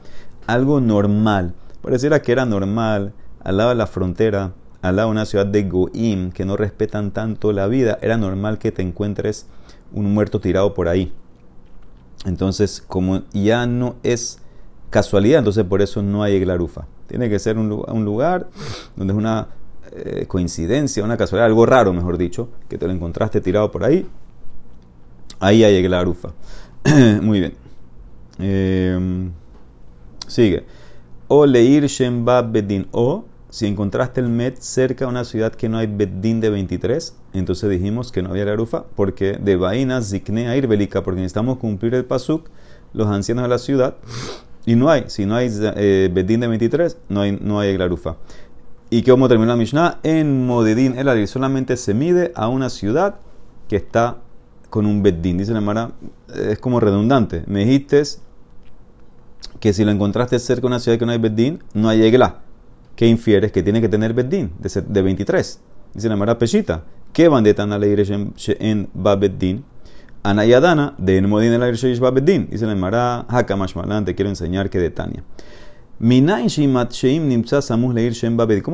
algo 0.46 0.81
normal. 0.81 1.55
Pareciera 1.83 2.20
que 2.20 2.33
era 2.33 2.44
normal 2.44 3.12
al 3.44 3.57
lado 3.59 3.68
de 3.70 3.77
la 3.77 3.87
frontera, 3.87 4.55
al 4.83 4.96
lado 4.96 5.09
de 5.09 5.12
una 5.12 5.27
ciudad 5.27 5.46
de 5.46 5.62
Goim, 5.62 6.33
que 6.33 6.44
no 6.44 6.57
respetan 6.57 7.12
tanto 7.12 7.53
la 7.53 7.68
vida, 7.68 7.99
era 8.03 8.16
normal 8.16 8.59
que 8.59 8.72
te 8.72 8.83
encuentres 8.83 9.46
un 9.92 10.12
muerto 10.12 10.40
tirado 10.40 10.75
por 10.75 10.88
ahí. 10.88 11.12
Entonces, 12.24 12.83
como 12.87 13.22
ya 13.33 13.66
no 13.66 13.96
es 14.02 14.38
casualidad, 14.90 15.40
entonces 15.40 15.64
por 15.64 15.83
eso 15.83 16.02
no 16.02 16.22
hay 16.22 16.37
eglarufa. 16.37 16.87
Tiene 17.07 17.29
que 17.29 17.38
ser 17.38 17.59
un, 17.59 17.68
lugar 17.68 18.48
donde 18.96 19.12
es 19.12 19.18
una 19.18 19.48
eh, 19.92 20.26
coincidencia, 20.26 21.05
una 21.05 21.16
casualidad, 21.16 21.46
algo 21.46 21.66
raro, 21.66 21.92
mejor 21.92 22.18
dicho, 22.18 22.48
que 22.68 22.79
te 22.79 22.87
lo 22.87 22.92
encontraste 22.92 23.40
tirado 23.40 23.70
por 23.70 23.85
ahí. 23.85 24.07
Ahí 25.38 25.62
hay 25.62 25.76
eglarufa. 25.76 26.33
Muy 27.22 27.40
bien. 27.40 27.55
Em, 28.38 29.33
sigue. 30.26 30.64
O 31.29 31.46
leir 31.46 31.87
shemba 31.87 32.42
bedin. 32.42 32.87
O 32.90 33.24
si 33.57 33.66
encontraste 33.66 34.21
el 34.21 34.29
Met 34.29 34.59
cerca 34.59 35.07
de 35.07 35.11
una 35.11 35.25
ciudad 35.25 35.51
que 35.51 35.71
no 35.71 35.79
hay 35.79 35.87
Beddin 35.87 36.42
de 36.42 36.51
23, 36.51 37.14
entonces 37.33 37.71
dijimos 37.71 38.12
que 38.12 38.21
no 38.21 38.29
había 38.29 38.45
garufa, 38.45 38.85
porque 38.95 39.38
de 39.40 39.57
vaina 39.57 40.03
zikne 40.03 40.49
a 40.49 40.59
Irbelika, 40.59 41.03
porque 41.03 41.23
necesitamos 41.23 41.57
cumplir 41.57 41.95
el 41.95 42.05
pasuk, 42.05 42.51
los 42.92 43.07
ancianos 43.07 43.45
de 43.45 43.49
la 43.49 43.57
ciudad, 43.57 43.95
y 44.66 44.75
no 44.75 44.90
hay, 44.90 45.05
si 45.07 45.25
no 45.25 45.37
hay 45.37 45.49
eh, 45.77 46.11
de 46.12 46.49
23, 46.49 46.99
no 47.09 47.23
hay, 47.23 47.33
no 47.40 47.59
hay 47.59 47.75
garufa. 47.79 48.16
¿Y 48.90 49.01
qué 49.01 49.11
vamos 49.11 49.25
a 49.25 49.29
terminar 49.31 49.57
la 49.57 49.57
Mishnah? 49.57 50.01
En 50.03 50.47
Modedin 50.47 50.99
el 50.99 51.09
Adir 51.09 51.27
solamente 51.27 51.79
se 51.79 51.95
mide 51.95 52.33
a 52.35 52.49
una 52.49 52.69
ciudad 52.69 53.14
que 53.69 53.77
está 53.77 54.19
con 54.69 54.85
un 54.85 55.03
Beddin. 55.03 55.38
Dice 55.38 55.53
la 55.53 55.62
Mara, 55.62 55.92
es 56.29 56.59
como 56.59 56.79
redundante. 56.79 57.42
Me 57.47 57.61
dijiste 57.61 58.03
que 59.61 59.73
si 59.73 59.83
lo 59.83 59.92
encontraste 59.92 60.38
cerca 60.40 60.61
de 60.61 60.66
una 60.66 60.79
ciudad 60.79 60.99
que 60.99 61.07
no 61.07 61.12
hay 61.12 61.19
Beddin, 61.19 61.62
no 61.73 61.88
hay 61.88 62.03
Egla. 62.03 62.42
¿Qué 62.96 63.06
infieres? 63.06 63.52
Que 63.52 63.62
tiene 63.62 63.80
que 63.80 63.88
tener 63.88 64.14
Beddin 64.14 64.50
de, 64.59 64.82
de 64.82 65.02
23. 65.02 65.61
Dice 65.94 66.09
la 66.09 66.16
Mara 66.16 66.38
Peshita. 66.38 66.82
¿Qué 67.12 67.28
van 67.28 67.44
de 67.44 67.54
Tana 67.54 67.78
en 67.78 68.88
Babeddin? 68.94 69.64
Anayadana 70.22 70.94
de 70.98 71.18
Enmodin 71.18 71.52
el 71.52 71.62
Airshish 71.62 72.00
Babeddin. 72.00 72.48
Dice 72.50 72.66
la 72.66 72.74
Mara 72.74 73.26
Hakamashmalan. 73.28 74.04
Te 74.04 74.14
quiero 74.14 74.30
enseñar 74.30 74.70
que 74.70 74.78
de 74.78 74.90
Tania. 74.90 75.22
¿Cómo 75.98 76.48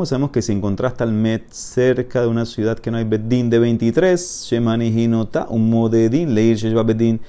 sabemos 0.07 0.31
que 0.31 0.43
si 0.43 0.53
encontraste 0.53 1.05
al 1.05 1.13
Met 1.13 1.51
cerca 1.51 2.23
de 2.23 2.27
una 2.27 2.47
ciudad 2.47 2.79
que 2.79 2.91
no 2.91 2.97
hay 2.97 3.05
Beddin 3.05 3.49
de 3.49 3.61
23, 3.61 4.47
Shemani 4.49 4.89
Hinota, 4.89 5.47
un 5.49 5.71
Modedin 5.71 6.35
Leir 6.35 6.57
Shesh 6.57 6.75
Babedin, 6.75 7.21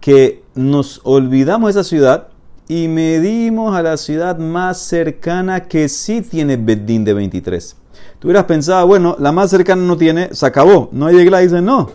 que 0.00 0.42
nos 0.54 1.00
olvidamos 1.04 1.72
de 1.72 1.80
esa 1.80 1.88
ciudad 1.88 2.28
y 2.68 2.86
medimos 2.86 3.74
a 3.74 3.82
la 3.82 3.96
ciudad 3.96 4.38
más 4.38 4.78
cercana 4.78 5.64
que 5.64 5.88
sí 5.88 6.20
tiene 6.20 6.58
Beddin 6.58 7.02
de 7.02 7.14
23. 7.14 7.76
Tú 8.18 8.28
hubieras 8.28 8.44
pensado, 8.44 8.86
bueno, 8.86 9.16
la 9.18 9.32
más 9.32 9.50
cercana 9.50 9.82
no 9.82 9.96
tiene, 9.96 10.34
se 10.34 10.44
acabó, 10.44 10.90
no 10.92 11.06
hay 11.06 11.16
iglesia, 11.16 11.38
dice 11.38 11.62
no. 11.62 11.90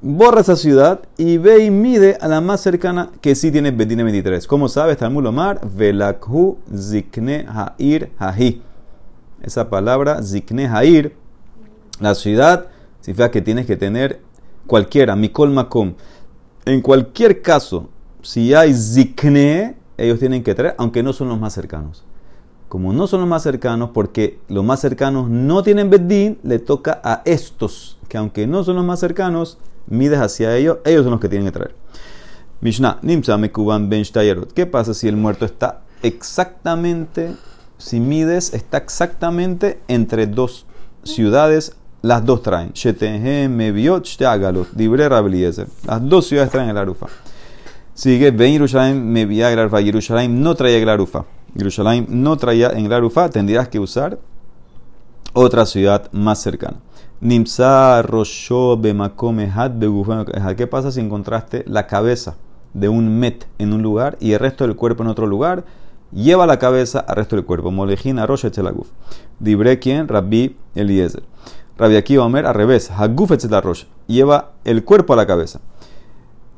Borra 0.00 0.42
esa 0.42 0.54
ciudad 0.54 1.00
y 1.16 1.38
ve 1.38 1.64
y 1.64 1.70
mide 1.70 2.16
a 2.20 2.28
la 2.28 2.40
más 2.40 2.60
cercana 2.60 3.10
que 3.20 3.34
sí 3.34 3.50
tiene 3.50 3.72
Beddin 3.72 3.98
de 3.98 4.04
23. 4.04 4.46
¿Cómo 4.46 4.68
sabes? 4.68 4.98
Talmud 4.98 5.26
Omar, 5.26 5.60
Velakhu 5.66 6.58
Zikne 6.72 7.46
Ha'ir 7.48 8.12
Hahi. 8.18 8.62
Esa 9.42 9.68
palabra, 9.68 10.22
Zikne 10.22 10.68
Ha'ir, 10.68 11.16
la 11.98 12.14
ciudad, 12.14 12.66
significa 13.00 13.30
que 13.30 13.42
tienes 13.42 13.66
que 13.66 13.76
tener 13.76 14.20
cualquiera, 14.66 15.16
Mikol 15.16 15.50
Makom. 15.50 15.94
En 16.64 16.80
cualquier 16.80 17.42
caso, 17.42 17.88
si 18.22 18.54
hay 18.54 18.74
Zikne, 18.74 19.76
ellos 19.98 20.18
tienen 20.18 20.42
que 20.42 20.54
traer, 20.54 20.74
aunque 20.78 21.02
no 21.02 21.12
son 21.12 21.28
los 21.28 21.38
más 21.38 21.54
cercanos. 21.54 22.04
Como 22.68 22.92
no 22.92 23.06
son 23.06 23.20
los 23.20 23.28
más 23.28 23.42
cercanos, 23.42 23.90
porque 23.94 24.40
los 24.48 24.64
más 24.64 24.80
cercanos 24.80 25.30
no 25.30 25.62
tienen 25.62 25.88
Beddin, 25.88 26.38
le 26.42 26.58
toca 26.58 27.00
a 27.04 27.22
estos, 27.24 27.98
que 28.08 28.18
aunque 28.18 28.46
no 28.46 28.64
son 28.64 28.76
los 28.76 28.84
más 28.84 29.00
cercanos, 29.00 29.58
mides 29.86 30.20
hacia 30.20 30.56
ellos, 30.56 30.78
ellos 30.84 31.04
son 31.04 31.12
los 31.12 31.20
que 31.20 31.28
tienen 31.28 31.46
que 31.46 31.52
traer. 31.52 31.74
Mishnah, 32.60 32.98
Nimsa 33.02 33.36
Mekuban 33.36 33.88
Ben 33.88 34.02
¿Qué 34.54 34.66
pasa 34.66 34.94
si 34.94 35.08
el 35.08 35.16
muerto 35.16 35.44
está 35.44 35.82
exactamente, 36.02 37.34
si 37.78 38.00
mides, 38.00 38.52
está 38.54 38.78
exactamente 38.78 39.80
entre 39.88 40.26
dos 40.26 40.66
ciudades, 41.04 41.76
las 42.02 42.24
dos 42.24 42.42
traen? 42.42 42.72
Las 45.86 46.08
dos 46.08 46.26
ciudades 46.26 46.50
traen 46.50 46.70
el 46.70 46.78
arufa. 46.78 47.06
Sigue, 47.96 48.30
ven 48.30 48.52
Yerushalayim, 48.52 49.02
me 49.02 49.24
vía 49.24 49.50
Glarfa. 49.50 49.80
Yerushalayim 49.80 50.42
no 50.42 50.54
traía 50.54 50.78
Glarufa. 50.80 51.24
Yerushalayim 51.54 52.04
no 52.10 52.36
traía 52.36 52.68
en 52.68 52.84
Glarufa. 52.84 53.30
Tendrías 53.30 53.68
que 53.68 53.80
usar 53.80 54.18
otra 55.32 55.64
ciudad 55.64 56.12
más 56.12 56.42
cercana. 56.42 56.76
Nimsa, 57.22 58.02
Rosho, 58.02 58.78
¿Qué 58.82 60.66
pasa 60.66 60.92
si 60.92 61.00
encontraste 61.00 61.64
la 61.66 61.86
cabeza 61.86 62.36
de 62.74 62.90
un 62.90 63.18
met 63.18 63.48
en 63.56 63.72
un 63.72 63.80
lugar 63.82 64.18
y 64.20 64.32
el 64.32 64.40
resto 64.40 64.66
del 64.66 64.76
cuerpo 64.76 65.02
en 65.02 65.08
otro 65.08 65.26
lugar? 65.26 65.64
Lleva 66.12 66.46
la 66.46 66.58
cabeza 66.58 66.98
al 67.00 67.16
resto 67.16 67.36
del 67.36 67.46
cuerpo. 67.46 67.70
Molejina, 67.70 68.26
Rosh, 68.26 68.44
Etzelaguf. 68.44 68.88
Dibre 69.40 69.78
quien, 69.78 70.06
Rabbi 70.06 70.54
Eliezer. 70.74 71.22
Rabbi 71.78 71.96
Akiva 71.96 72.26
Omer, 72.26 72.44
al 72.44 72.54
revés. 72.54 72.90
Haguf, 72.90 73.30
Rosh. 73.62 73.84
Lleva 74.06 74.52
el 74.64 74.84
cuerpo 74.84 75.14
a 75.14 75.16
la 75.16 75.26
cabeza. 75.26 75.60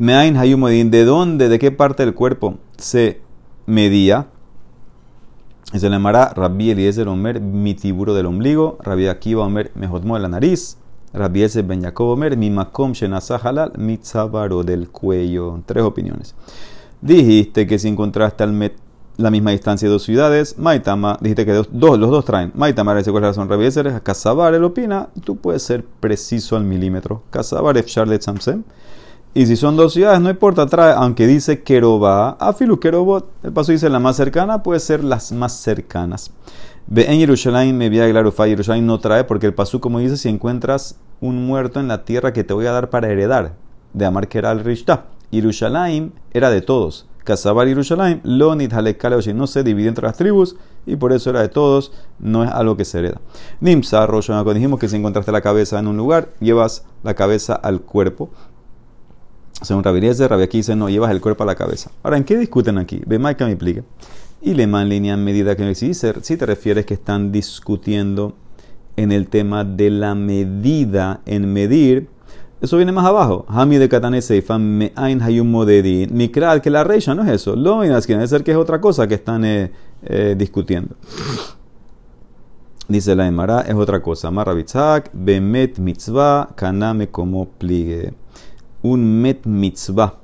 Meain 0.00 0.36
Hayumodin, 0.36 0.92
¿de 0.92 1.04
dónde, 1.04 1.48
de 1.48 1.58
qué 1.58 1.72
parte 1.72 2.04
del 2.04 2.14
cuerpo 2.14 2.58
se 2.76 3.20
medía? 3.66 4.28
Se 5.72 5.80
le 5.80 5.96
llamará 5.96 6.32
Rabbi 6.36 6.70
Eliezer 6.70 7.08
Omer, 7.08 7.40
mi 7.40 7.74
tiburo 7.74 8.14
del 8.14 8.26
ombligo, 8.26 8.78
Rabbi 8.80 9.08
Akiva 9.08 9.44
Omer, 9.44 9.72
mejotmo 9.74 10.14
de 10.14 10.20
la 10.20 10.28
nariz, 10.28 10.78
Rabbi 11.12 11.40
Eliezer 11.40 11.64
Ben 11.64 11.80
Yaakov 11.80 12.10
Omer, 12.10 12.36
mi 12.36 12.48
makom 12.48 12.92
halal, 13.42 13.72
mi 13.76 13.98
del 14.64 14.88
cuello. 14.88 15.60
Tres 15.66 15.82
opiniones. 15.82 16.36
Dijiste 17.00 17.66
que 17.66 17.80
si 17.80 17.88
encontraste 17.88 18.44
al 18.44 18.72
la 19.16 19.32
misma 19.32 19.50
distancia 19.50 19.88
de 19.88 19.92
dos 19.92 20.04
ciudades, 20.04 20.58
Maitama, 20.58 21.18
dijiste 21.20 21.44
que 21.44 21.52
dos, 21.54 21.68
los 21.72 21.98
dos 21.98 22.24
traen. 22.24 22.52
Maitama, 22.54 22.94
dice 22.94 23.10
cuál 23.10 23.24
es 23.24 23.36
la 23.36 23.44
razón, 23.44 23.48
Rabbi 23.48 24.00
Casabar, 24.04 24.54
él 24.54 24.62
opina, 24.62 25.08
tú 25.24 25.38
puedes 25.38 25.64
ser 25.64 25.84
preciso 25.84 26.54
al 26.54 26.62
milímetro. 26.62 27.24
Casabar, 27.30 27.76
Efshar 27.76 28.08
de 28.08 28.20
Tzamsem. 28.20 28.62
Y 29.34 29.46
si 29.46 29.56
son 29.56 29.76
dos 29.76 29.92
ciudades, 29.92 30.20
no 30.20 30.30
importa, 30.30 30.66
trae, 30.66 30.94
aunque 30.96 31.26
dice 31.26 31.62
Keroba, 31.62 32.30
Afilu 32.40 32.80
Kerobot, 32.80 33.30
el 33.42 33.52
paso 33.52 33.72
dice 33.72 33.88
la 33.90 33.98
más 33.98 34.16
cercana, 34.16 34.62
puede 34.62 34.80
ser 34.80 35.04
las 35.04 35.32
más 35.32 35.52
cercanas. 35.52 36.32
Ve 36.86 37.04
en 37.12 37.18
Jerusalén, 37.18 37.76
me 37.76 37.90
vi 37.90 38.00
a 38.00 38.06
Jerusalén 38.06 38.86
no 38.86 38.98
trae, 38.98 39.24
porque 39.24 39.46
el 39.46 39.54
paso, 39.54 39.80
como 39.80 39.98
dice, 39.98 40.16
si 40.16 40.28
encuentras 40.28 40.98
un 41.20 41.46
muerto 41.46 41.78
en 41.80 41.88
la 41.88 42.04
tierra 42.04 42.32
que 42.32 42.44
te 42.44 42.54
voy 42.54 42.66
a 42.66 42.72
dar 42.72 42.88
para 42.88 43.08
heredar, 43.08 43.54
de 43.92 44.06
Amar 44.06 44.28
el 44.32 44.64
Rishta. 44.64 45.06
Jerusalén 45.30 46.14
era 46.32 46.50
de 46.50 46.62
todos. 46.62 47.06
Casabar 47.24 47.68
Jerusalén, 47.68 48.22
Lonit, 48.24 48.72
Halekale, 48.72 49.34
no 49.34 49.46
se 49.46 49.62
divide 49.62 49.88
entre 49.88 50.06
las 50.06 50.16
tribus 50.16 50.56
y 50.86 50.96
por 50.96 51.12
eso 51.12 51.28
era 51.28 51.42
de 51.42 51.48
todos, 51.50 51.92
no 52.18 52.42
es 52.42 52.50
algo 52.50 52.78
que 52.78 52.86
se 52.86 53.00
hereda. 53.00 53.20
Nimsa, 53.60 54.06
Rosh 54.06 54.28
cuando 54.28 54.54
dijimos 54.54 54.80
que 54.80 54.88
si 54.88 54.96
encontraste 54.96 55.30
la 55.30 55.42
cabeza 55.42 55.78
en 55.78 55.88
un 55.88 55.98
lugar, 55.98 56.30
llevas 56.40 56.86
la 57.02 57.12
cabeza 57.12 57.54
al 57.54 57.82
cuerpo. 57.82 58.30
Según 59.62 59.82
Rabbi 59.82 59.98
Eliezer, 59.98 60.30
Rabbi 60.30 60.44
aquí 60.44 60.58
dice, 60.58 60.76
no, 60.76 60.88
llevas 60.88 61.10
el 61.10 61.20
cuerpo 61.20 61.42
a 61.42 61.46
la 61.46 61.56
cabeza. 61.56 61.90
Ahora, 62.02 62.16
¿en 62.16 62.24
qué 62.24 62.36
discuten 62.36 62.78
aquí? 62.78 63.00
Ve 63.06 63.18
Maika 63.18 63.46
me. 63.46 63.82
Y 64.40 64.54
le 64.54 64.66
man 64.68 64.88
línea 64.88 65.14
en 65.14 65.24
medida 65.24 65.56
que 65.56 65.74
si, 65.74 65.94
si 65.94 66.36
te 66.36 66.46
refieres 66.46 66.86
que 66.86 66.94
están 66.94 67.32
discutiendo 67.32 68.34
en 68.96 69.10
el 69.10 69.26
tema 69.26 69.64
de 69.64 69.90
la 69.90 70.14
medida, 70.14 71.20
en 71.26 71.52
medir, 71.52 72.08
eso 72.60 72.76
viene 72.76 72.92
más 72.92 73.04
abajo. 73.04 73.46
Hami 73.48 73.78
de 73.78 73.88
Katane 73.88 74.22
Seifa, 74.22 74.58
me 74.58 74.92
ain 74.94 75.20
hayum 75.20 75.50
modedi. 75.50 76.06
Mikral, 76.08 76.60
que 76.60 76.70
la 76.70 76.84
reisha 76.84 77.14
no 77.16 77.24
es 77.24 77.30
eso. 77.30 77.56
Lo 77.56 77.80
debe 77.80 78.28
ser 78.28 78.44
que 78.44 78.52
es 78.52 78.56
otra 78.56 78.80
cosa 78.80 79.08
que 79.08 79.14
están 79.14 79.44
eh, 79.44 79.72
eh, 80.02 80.36
discutiendo. 80.38 80.94
Dice 82.86 83.14
la 83.16 83.26
Emara, 83.26 83.62
es 83.62 83.74
otra 83.74 84.00
cosa. 84.00 84.30
Marabitzak, 84.30 85.10
bemet 85.12 85.78
mitzvah, 85.78 86.48
kaname 86.54 87.08
como 87.08 87.48
pligue 87.48 88.12
un 88.82 89.20
met 89.20 89.44
mitzvah. 89.44 90.14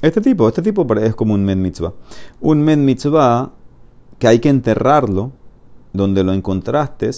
Este 0.00 0.20
tipo, 0.20 0.48
este 0.48 0.62
tipo 0.62 0.86
es 0.94 1.14
como 1.14 1.34
un 1.34 1.44
med 1.44 1.56
mitzvah. 1.56 1.92
Un 2.40 2.62
med 2.62 2.78
mitzvah 2.78 3.52
que 4.18 4.26
hay 4.26 4.38
que 4.38 4.48
enterrarlo 4.48 5.32
donde 5.92 6.24
lo 6.24 6.32
encontraste. 6.32 7.10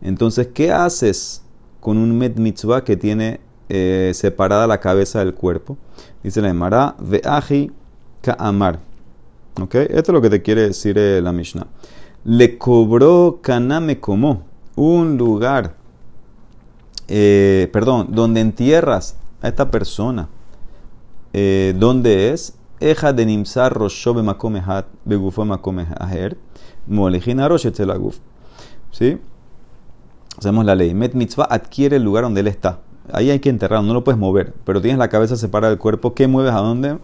Entonces, 0.00 0.48
¿qué 0.54 0.72
haces 0.72 1.42
con 1.80 1.98
un 1.98 2.16
med 2.16 2.36
mitzvah 2.36 2.84
que 2.84 2.96
tiene 2.96 3.40
eh, 3.68 4.12
separada 4.14 4.66
la 4.66 4.80
cabeza 4.80 5.18
del 5.18 5.34
cuerpo? 5.34 5.76
Dice 6.22 6.40
la 6.40 6.48
Emara, 6.48 6.96
ve'aji 6.98 7.72
ka'amar. 8.22 8.80
¿Ok? 9.60 9.74
Esto 9.74 9.98
es 9.98 10.08
lo 10.08 10.22
que 10.22 10.30
te 10.30 10.42
quiere 10.42 10.62
decir 10.62 10.96
eh, 10.98 11.20
la 11.20 11.32
Mishnah. 11.32 11.66
Le 12.24 12.58
cobró 12.58 13.40
Kaname 13.42 14.00
como 14.00 14.44
un 14.76 15.16
lugar, 15.18 15.74
eh, 17.08 17.68
perdón, 17.72 18.08
donde 18.10 18.40
entierras 18.40 19.16
a 19.42 19.48
esta 19.48 19.70
persona. 19.70 20.28
Eh, 21.32 21.74
¿Dónde 21.78 22.32
es? 22.32 22.54
Eja 22.80 23.12
de 23.12 23.26
Nimsar 23.26 23.74
Rosho 23.74 24.14
Bemakomehat 24.14 24.86
Begufo 25.04 25.44
Makomehaher 25.44 26.36
Molejina 26.86 27.48
Rosh 27.48 27.68
Guf. 27.98 28.18
¿Sí? 28.90 29.18
Hacemos 30.38 30.64
la 30.64 30.74
ley. 30.74 30.94
Met 30.94 31.14
Mitzvah 31.14 31.46
adquiere 31.50 31.96
el 31.96 32.04
lugar 32.04 32.24
donde 32.24 32.40
él 32.40 32.46
está. 32.46 32.80
Ahí 33.12 33.30
hay 33.30 33.40
que 33.40 33.48
enterrarlo, 33.48 33.86
no 33.86 33.94
lo 33.94 34.04
puedes 34.04 34.18
mover, 34.18 34.54
pero 34.64 34.80
tienes 34.80 34.98
la 34.98 35.08
cabeza 35.08 35.36
separada 35.36 35.70
del 35.70 35.78
cuerpo. 35.78 36.14
¿Qué 36.14 36.28
mueves 36.28 36.52
a 36.52 36.58
dónde? 36.58 36.98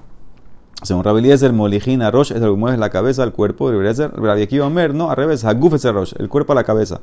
Según 0.82 1.02
Rabbi 1.02 1.20
Eliezer, 1.20 1.52
Molijin 1.52 2.02
Rosh 2.10 2.32
es 2.32 2.40
lo 2.40 2.52
que 2.52 2.58
mueve 2.58 2.76
la 2.76 2.90
cabeza 2.90 3.22
al 3.22 3.32
cuerpo. 3.32 3.70
Rabbi 3.70 4.16
Rabbi 4.16 4.60
Omer, 4.60 4.94
no, 4.94 5.10
al 5.10 5.16
revés, 5.16 5.44
Haguf 5.44 5.74
es 5.74 5.84
el 5.84 5.94
Rosh, 5.94 6.12
el 6.18 6.28
cuerpo 6.28 6.52
a 6.52 6.56
la 6.56 6.64
cabeza. 6.64 7.00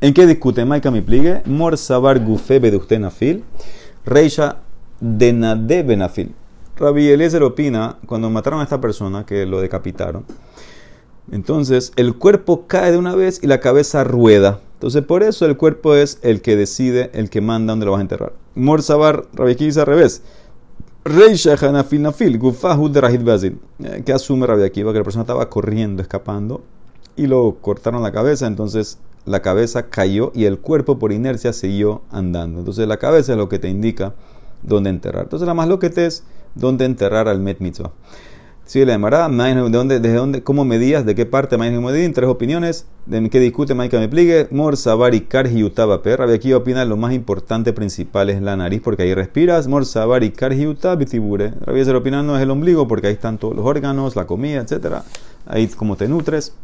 ¿En 0.00 0.14
qué 0.14 0.26
discute 0.26 0.64
Maika 0.64 0.90
mi 0.90 1.00
pligue? 1.00 1.42
Mor 1.44 1.76
Sabar 1.78 2.18
Gufebe 2.18 2.70
de 2.70 2.78
usted 2.78 2.98
Nafil, 2.98 3.44
Reisha 4.04 4.56
de 5.00 5.32
Nade 5.32 5.82
Benafil. 5.82 6.34
Rabbi 6.76 7.08
Eliezer 7.08 7.42
opina, 7.42 7.98
cuando 8.06 8.30
mataron 8.30 8.60
a 8.60 8.62
esta 8.62 8.80
persona, 8.80 9.26
que 9.26 9.44
lo 9.44 9.60
decapitaron, 9.60 10.24
entonces 11.30 11.92
el 11.96 12.16
cuerpo 12.16 12.66
cae 12.66 12.92
de 12.92 12.98
una 12.98 13.14
vez 13.14 13.40
y 13.42 13.46
la 13.46 13.60
cabeza 13.60 14.04
rueda. 14.04 14.60
Entonces 14.74 15.04
por 15.04 15.22
eso 15.22 15.44
el 15.44 15.56
cuerpo 15.56 15.94
es 15.94 16.18
el 16.22 16.40
que 16.40 16.56
decide, 16.56 17.10
el 17.12 17.28
que 17.28 17.40
manda 17.40 17.72
dónde 17.72 17.86
lo 17.86 17.92
vas 17.92 17.98
a 17.98 18.02
enterrar. 18.02 18.32
Mor 18.54 18.82
Sabar, 18.82 19.26
Rabbi 19.34 19.56
al 19.78 19.86
revés. 19.86 20.22
Reisha 21.04 21.54
Hanafil 21.54 22.02
Nafil, 22.02 22.38
Gufahu 22.38 22.88
de 22.88 23.00
Rahid 23.00 23.22
Bazil. 23.22 23.58
Eh, 23.84 24.02
que 24.04 24.12
asume 24.12 24.46
Rabbi 24.46 24.64
Akiva 24.64 24.92
que 24.92 24.98
la 24.98 25.04
persona 25.04 25.22
estaba 25.22 25.48
corriendo, 25.48 26.02
escapando, 26.02 26.62
y 27.16 27.26
lo 27.26 27.56
cortaron 27.60 28.02
la 28.02 28.12
cabeza, 28.12 28.46
entonces 28.46 28.98
la 29.26 29.42
cabeza 29.42 29.88
cayó 29.88 30.32
y 30.34 30.44
el 30.46 30.58
cuerpo 30.58 30.98
por 30.98 31.12
inercia 31.12 31.52
siguió 31.52 32.02
andando. 32.10 32.60
Entonces 32.60 32.88
la 32.88 32.96
cabeza 32.96 33.32
es 33.32 33.38
lo 33.38 33.48
que 33.48 33.58
te 33.58 33.68
indica 33.68 34.14
dónde 34.62 34.90
enterrar. 34.90 35.24
Entonces 35.24 35.46
la 35.46 35.54
más 35.54 35.68
lo 35.68 35.78
que 35.78 35.90
te 35.90 36.06
es 36.06 36.24
dónde 36.54 36.84
enterrar 36.84 37.28
al 37.28 37.40
Met 37.40 37.60
Mitzvah. 37.60 37.92
Sigue 38.70 38.86
la 38.86 38.92
demarada, 38.92 39.28
¿de 39.28 39.68
dónde, 39.68 39.98
desde 39.98 40.16
dónde, 40.16 40.44
cómo 40.44 40.64
medías, 40.64 41.04
de 41.04 41.16
qué 41.16 41.26
parte 41.26 41.56
en 41.56 42.12
tres 42.12 42.28
opiniones, 42.28 42.86
de 43.04 43.28
qué 43.28 43.40
discute 43.40 43.74
Maika 43.74 43.98
me 43.98 44.08
pligue, 44.08 44.46
Mor, 44.52 44.76
Sabari, 44.76 45.22
Karji, 45.22 45.64
Utaba, 45.64 46.00
Rabbi 46.04 46.34
aquí 46.34 46.52
opina 46.52 46.84
lo 46.84 46.96
más 46.96 47.12
importante 47.12 47.72
principal 47.72 48.30
es 48.30 48.40
la 48.40 48.56
nariz, 48.56 48.80
porque 48.80 49.02
ahí 49.02 49.12
respiras, 49.12 49.66
Mor, 49.66 49.84
Sabari, 49.84 50.30
Karji, 50.30 50.68
Utaba, 50.68 51.04
Tibure. 51.04 51.52
Rabbi 51.62 51.84
se 51.84 51.90
opina 51.92 52.22
no 52.22 52.36
es 52.36 52.42
el 52.42 52.50
ombligo, 52.52 52.86
porque 52.86 53.08
ahí 53.08 53.14
están 53.14 53.38
todos 53.38 53.56
los 53.56 53.66
órganos, 53.66 54.14
la 54.14 54.28
comida, 54.28 54.60
etcétera, 54.60 55.02
ahí 55.48 55.66
como 55.66 55.96
te 55.96 56.06
nutres. 56.06 56.54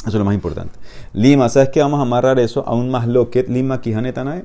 Eso 0.00 0.08
es 0.08 0.14
lo 0.14 0.24
más 0.24 0.34
importante. 0.34 0.76
Lima, 1.12 1.48
¿sabes 1.48 1.68
qué? 1.68 1.78
Vamos 1.78 2.00
a 2.00 2.02
amarrar 2.02 2.40
eso 2.40 2.66
a 2.66 2.74
un 2.74 2.90
más 2.90 3.06
loquet, 3.06 3.48
Lima, 3.48 3.80
Kijanetanae 3.80 4.44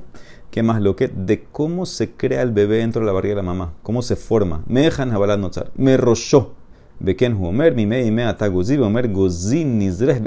que 0.50 0.62
más 0.62 0.80
loquet 0.80 1.12
de 1.12 1.44
cómo 1.52 1.86
se 1.86 2.12
crea 2.12 2.42
el 2.42 2.52
bebé 2.52 2.78
dentro 2.78 3.00
de 3.00 3.06
la 3.06 3.12
barriga 3.12 3.34
de 3.34 3.42
la 3.42 3.46
mamá, 3.46 3.74
cómo 3.82 4.02
se 4.02 4.16
forma. 4.16 4.62
Me 4.66 4.82
dejan 4.82 5.10
jabalat 5.10 5.38
notar. 5.38 5.70
Me 5.76 5.96
roshó 5.96 6.54
Beken 7.00 7.36
Homer, 7.40 7.74
mi 7.74 7.86
me 7.86 8.04
y 8.04 8.10
me 8.10 8.24
ataguzi, 8.24 8.76
Homer 8.76 9.08
gozin 9.12 9.78
nizreh 9.78 10.20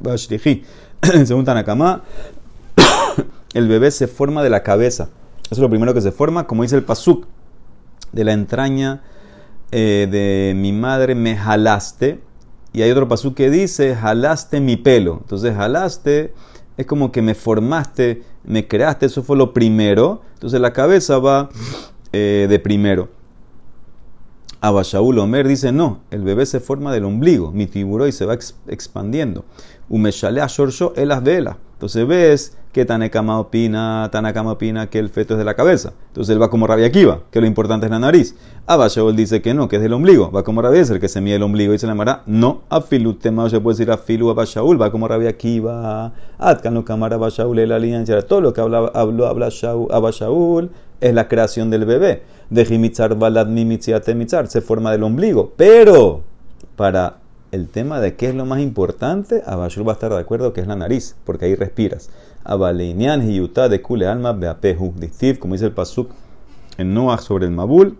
bashlihi. 0.00 0.64
Según 1.24 1.44
Tanakama, 1.44 2.02
el 3.54 3.68
bebé 3.68 3.90
se 3.90 4.06
forma 4.06 4.42
de 4.42 4.50
la 4.50 4.62
cabeza. 4.62 5.08
Eso 5.44 5.54
es 5.54 5.58
lo 5.58 5.70
primero 5.70 5.94
que 5.94 6.00
se 6.00 6.12
forma, 6.12 6.46
como 6.46 6.62
dice 6.62 6.76
el 6.76 6.84
pasuk, 6.84 7.26
de 8.12 8.24
la 8.24 8.32
entraña 8.32 9.02
eh, 9.72 10.06
de 10.10 10.54
mi 10.54 10.72
madre 10.72 11.14
me 11.14 11.36
jalaste. 11.36 12.20
Y 12.74 12.82
hay 12.82 12.90
otro 12.90 13.08
pasuk 13.08 13.34
que 13.34 13.50
dice, 13.50 13.96
jalaste 13.96 14.60
mi 14.60 14.76
pelo. 14.76 15.18
Entonces, 15.22 15.54
jalaste 15.54 16.32
es 16.76 16.86
como 16.86 17.12
que 17.12 17.22
me 17.22 17.34
formaste, 17.34 18.22
me 18.44 18.66
creaste, 18.66 19.06
eso 19.06 19.22
fue 19.22 19.36
lo 19.36 19.52
primero. 19.52 20.22
Entonces, 20.34 20.60
la 20.60 20.72
cabeza 20.72 21.18
va 21.18 21.48
eh, 22.12 22.46
de 22.48 22.58
primero. 22.58 23.08
Abba 24.60 24.82
Shaul 24.82 25.18
Omer 25.18 25.48
dice, 25.48 25.72
no, 25.72 26.02
el 26.12 26.22
bebé 26.22 26.46
se 26.46 26.60
forma 26.60 26.92
del 26.92 27.04
ombligo, 27.04 27.50
mi 27.50 27.66
tiburón 27.66 28.08
y 28.08 28.12
se 28.12 28.24
va 28.26 28.34
expandiendo. 28.68 29.44
Umeshale 29.88 30.40
Shorsho 30.46 30.92
el 30.94 31.08
las 31.08 31.24
velas. 31.24 31.56
Entonces 31.74 32.06
ves 32.06 32.56
que 32.72 32.84
Tanekama 32.84 33.38
opina, 33.38 34.08
Tanakama 34.10 34.52
opina 34.52 34.88
que 34.88 34.98
el 34.98 35.10
feto 35.10 35.34
es 35.34 35.38
de 35.38 35.44
la 35.44 35.54
cabeza. 35.54 35.92
Entonces 36.08 36.32
él 36.32 36.40
va 36.40 36.50
como 36.50 36.66
Rabia 36.66 36.86
Akiva, 36.86 37.20
que 37.30 37.40
lo 37.40 37.46
importante 37.46 37.86
es 37.86 37.92
la 37.92 37.98
nariz. 37.98 38.34
Abba 38.66 38.88
Shaul 38.88 39.14
dice 39.14 39.42
que 39.42 39.54
no, 39.54 39.68
que 39.68 39.76
es 39.76 39.82
del 39.82 39.92
ombligo. 39.92 40.30
Va 40.30 40.42
como 40.42 40.62
Rabia 40.62 40.80
el 40.80 40.98
que 40.98 41.08
se 41.08 41.20
mide 41.20 41.36
el 41.36 41.42
ombligo. 41.42 41.74
y 41.74 41.78
se 41.78 41.86
le 41.86 41.92
llamará, 41.92 42.22
no, 42.26 42.62
afilu 42.70 43.14
tema, 43.14 43.48
se 43.50 43.60
puede 43.60 43.76
decir 43.76 43.92
afilu 43.92 44.30
Abba 44.30 44.44
Shaul, 44.44 44.80
va 44.80 44.90
como 44.90 45.06
Rabia 45.06 45.30
Akiva. 45.30 46.12
Atkan 46.38 46.74
no 46.74 46.84
camara 46.84 47.16
Abba 47.16 47.28
Shaul, 47.28 47.68
la 47.68 47.76
alianza. 47.76 48.22
Todo 48.22 48.40
lo 48.40 48.52
que 48.54 48.60
habló, 48.60 48.90
habló 48.96 49.26
Abba 49.26 50.10
Shaul 50.10 50.70
es 51.00 51.14
la 51.14 51.28
creación 51.28 51.68
del 51.68 51.84
bebé 51.84 52.22
de 52.48 52.64
Jimitzar 52.64 53.16
Balad 53.16 53.46
Mitzar, 53.46 54.46
se 54.46 54.60
forma 54.60 54.92
del 54.92 55.02
ombligo. 55.02 55.52
Pero 55.56 56.22
para 56.76 57.16
el 57.50 57.68
tema 57.68 58.00
de 58.00 58.14
qué 58.16 58.28
es 58.28 58.34
lo 58.34 58.46
más 58.46 58.60
importante, 58.60 59.42
Abashur 59.46 59.86
va 59.86 59.92
a 59.92 59.94
estar 59.94 60.10
de 60.10 60.18
acuerdo 60.18 60.52
que 60.52 60.62
es 60.62 60.66
la 60.66 60.76
nariz, 60.76 61.16
porque 61.24 61.44
ahí 61.44 61.54
respiras. 61.54 62.10
De 62.44 63.82
Kule 63.82 64.06
Alma 64.06 64.32
Beapehu. 64.32 64.94
Como 65.38 65.54
dice 65.54 65.66
el 65.66 65.72
Pasuk 65.72 66.10
en 66.78 66.94
Noah 66.94 67.18
sobre 67.18 67.46
el 67.46 67.52
Mabul. 67.52 67.98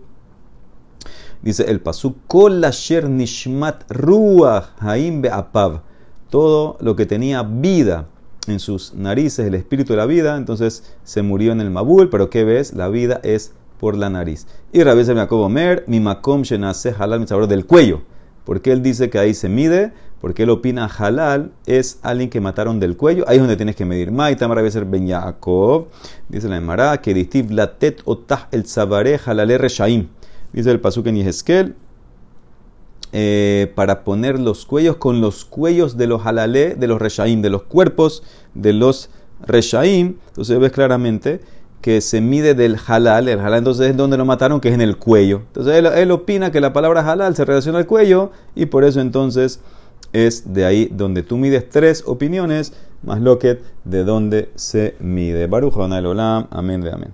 Dice 1.41 1.69
el 1.69 1.81
Pasuk, 1.81 2.17
Kol 2.27 2.61
Nishmat 2.61 3.83
Ruach 3.89 4.69
Haim 4.79 5.21
Beapav. 5.21 5.81
Todo 6.29 6.77
lo 6.79 6.95
que 6.95 7.05
tenía 7.05 7.43
vida 7.43 8.07
en 8.47 8.59
sus 8.59 8.93
narices, 8.93 9.47
el 9.47 9.55
espíritu 9.55 9.93
de 9.93 9.97
la 9.97 10.05
vida, 10.05 10.37
entonces 10.37 10.95
se 11.03 11.21
murió 11.21 11.51
en 11.51 11.61
el 11.61 11.69
Mabul, 11.69 12.09
pero 12.09 12.29
¿qué 12.29 12.43
ves? 12.43 12.73
La 12.73 12.87
vida 12.87 13.19
es 13.23 13.53
por 13.79 13.97
la 13.97 14.09
nariz. 14.09 14.47
Y 14.71 14.83
Rabbi 14.83 15.03
Jacob 15.03 15.41
Omer, 15.41 15.83
mi 15.87 15.99
makom 15.99 16.43
shenase 16.43 16.95
halal 16.97 17.19
mi 17.19 17.27
sabor 17.27 17.47
del 17.47 17.65
cuello. 17.65 18.01
Porque 18.45 18.71
él 18.71 18.81
dice 18.81 19.09
que 19.09 19.19
ahí 19.19 19.33
se 19.33 19.49
mide, 19.49 19.93
porque 20.23 20.43
él 20.43 20.51
opina 20.51 20.85
halal 20.85 21.51
es 21.65 21.99
alguien 22.01 22.29
que 22.29 22.39
mataron 22.39 22.79
del 22.79 22.95
cuello, 22.95 23.25
ahí 23.27 23.35
es 23.35 23.41
donde 23.41 23.57
tienes 23.57 23.75
que 23.75 23.83
medir. 23.83 24.09
Maitam 24.09 24.53
Rabbi 24.53 24.71
ser 24.71 24.85
ben 24.85 25.05
Yaakov, 25.05 25.87
dice 26.29 26.47
la 26.47 26.55
Emara, 26.55 27.01
que 27.01 27.13
distiv 27.13 27.51
latet 27.51 28.01
otah 28.05 28.47
el 28.51 28.65
sabare 28.65 29.19
halale 29.25 29.57
reshaim. 29.57 30.07
Dice 30.53 30.71
el 30.71 30.79
pasuk 30.79 31.07
en 31.07 31.75
eh, 33.11 33.73
para 33.75 34.05
poner 34.05 34.39
los 34.39 34.65
cuellos 34.65 34.95
con 34.95 35.19
los 35.19 35.43
cuellos 35.43 35.97
de 35.97 36.07
los 36.07 36.25
halalé, 36.25 36.75
de 36.75 36.87
los 36.87 37.01
reshaim, 37.01 37.41
de 37.41 37.49
los 37.49 37.63
cuerpos 37.63 38.23
de 38.53 38.71
los 38.71 39.09
reshaim. 39.45 40.15
Entonces 40.29 40.57
ves 40.57 40.71
claramente 40.71 41.41
que 41.81 41.99
se 41.99 42.21
mide 42.21 42.55
del 42.55 42.77
halal. 42.87 43.27
El 43.27 43.41
halal 43.41 43.59
entonces 43.59 43.89
es 43.89 43.97
donde 43.97 44.15
lo 44.15 44.23
mataron, 44.23 44.61
que 44.61 44.69
es 44.69 44.73
en 44.73 44.79
el 44.79 44.95
cuello. 44.95 45.41
Entonces 45.47 45.83
él, 45.83 46.11
opina 46.11 46.49
que 46.49 46.61
la 46.61 46.71
palabra 46.71 47.01
halal 47.11 47.35
se 47.35 47.43
relaciona 47.43 47.79
al 47.79 47.87
cuello 47.87 48.31
y 48.55 48.67
por 48.67 48.85
eso 48.85 49.01
entonces 49.01 49.59
es 50.11 50.53
de 50.53 50.65
ahí 50.65 50.89
donde 50.91 51.23
tú 51.23 51.37
mides 51.37 51.69
tres 51.69 52.03
opiniones, 52.05 52.73
más 53.03 53.21
lo 53.21 53.39
que 53.39 53.59
de 53.83 54.03
donde 54.03 54.49
se 54.55 54.95
mide. 54.99 55.47
Baruch 55.47 55.75
Olam, 55.77 56.47
amén 56.51 56.81
de 56.81 56.91
amén. 56.91 57.11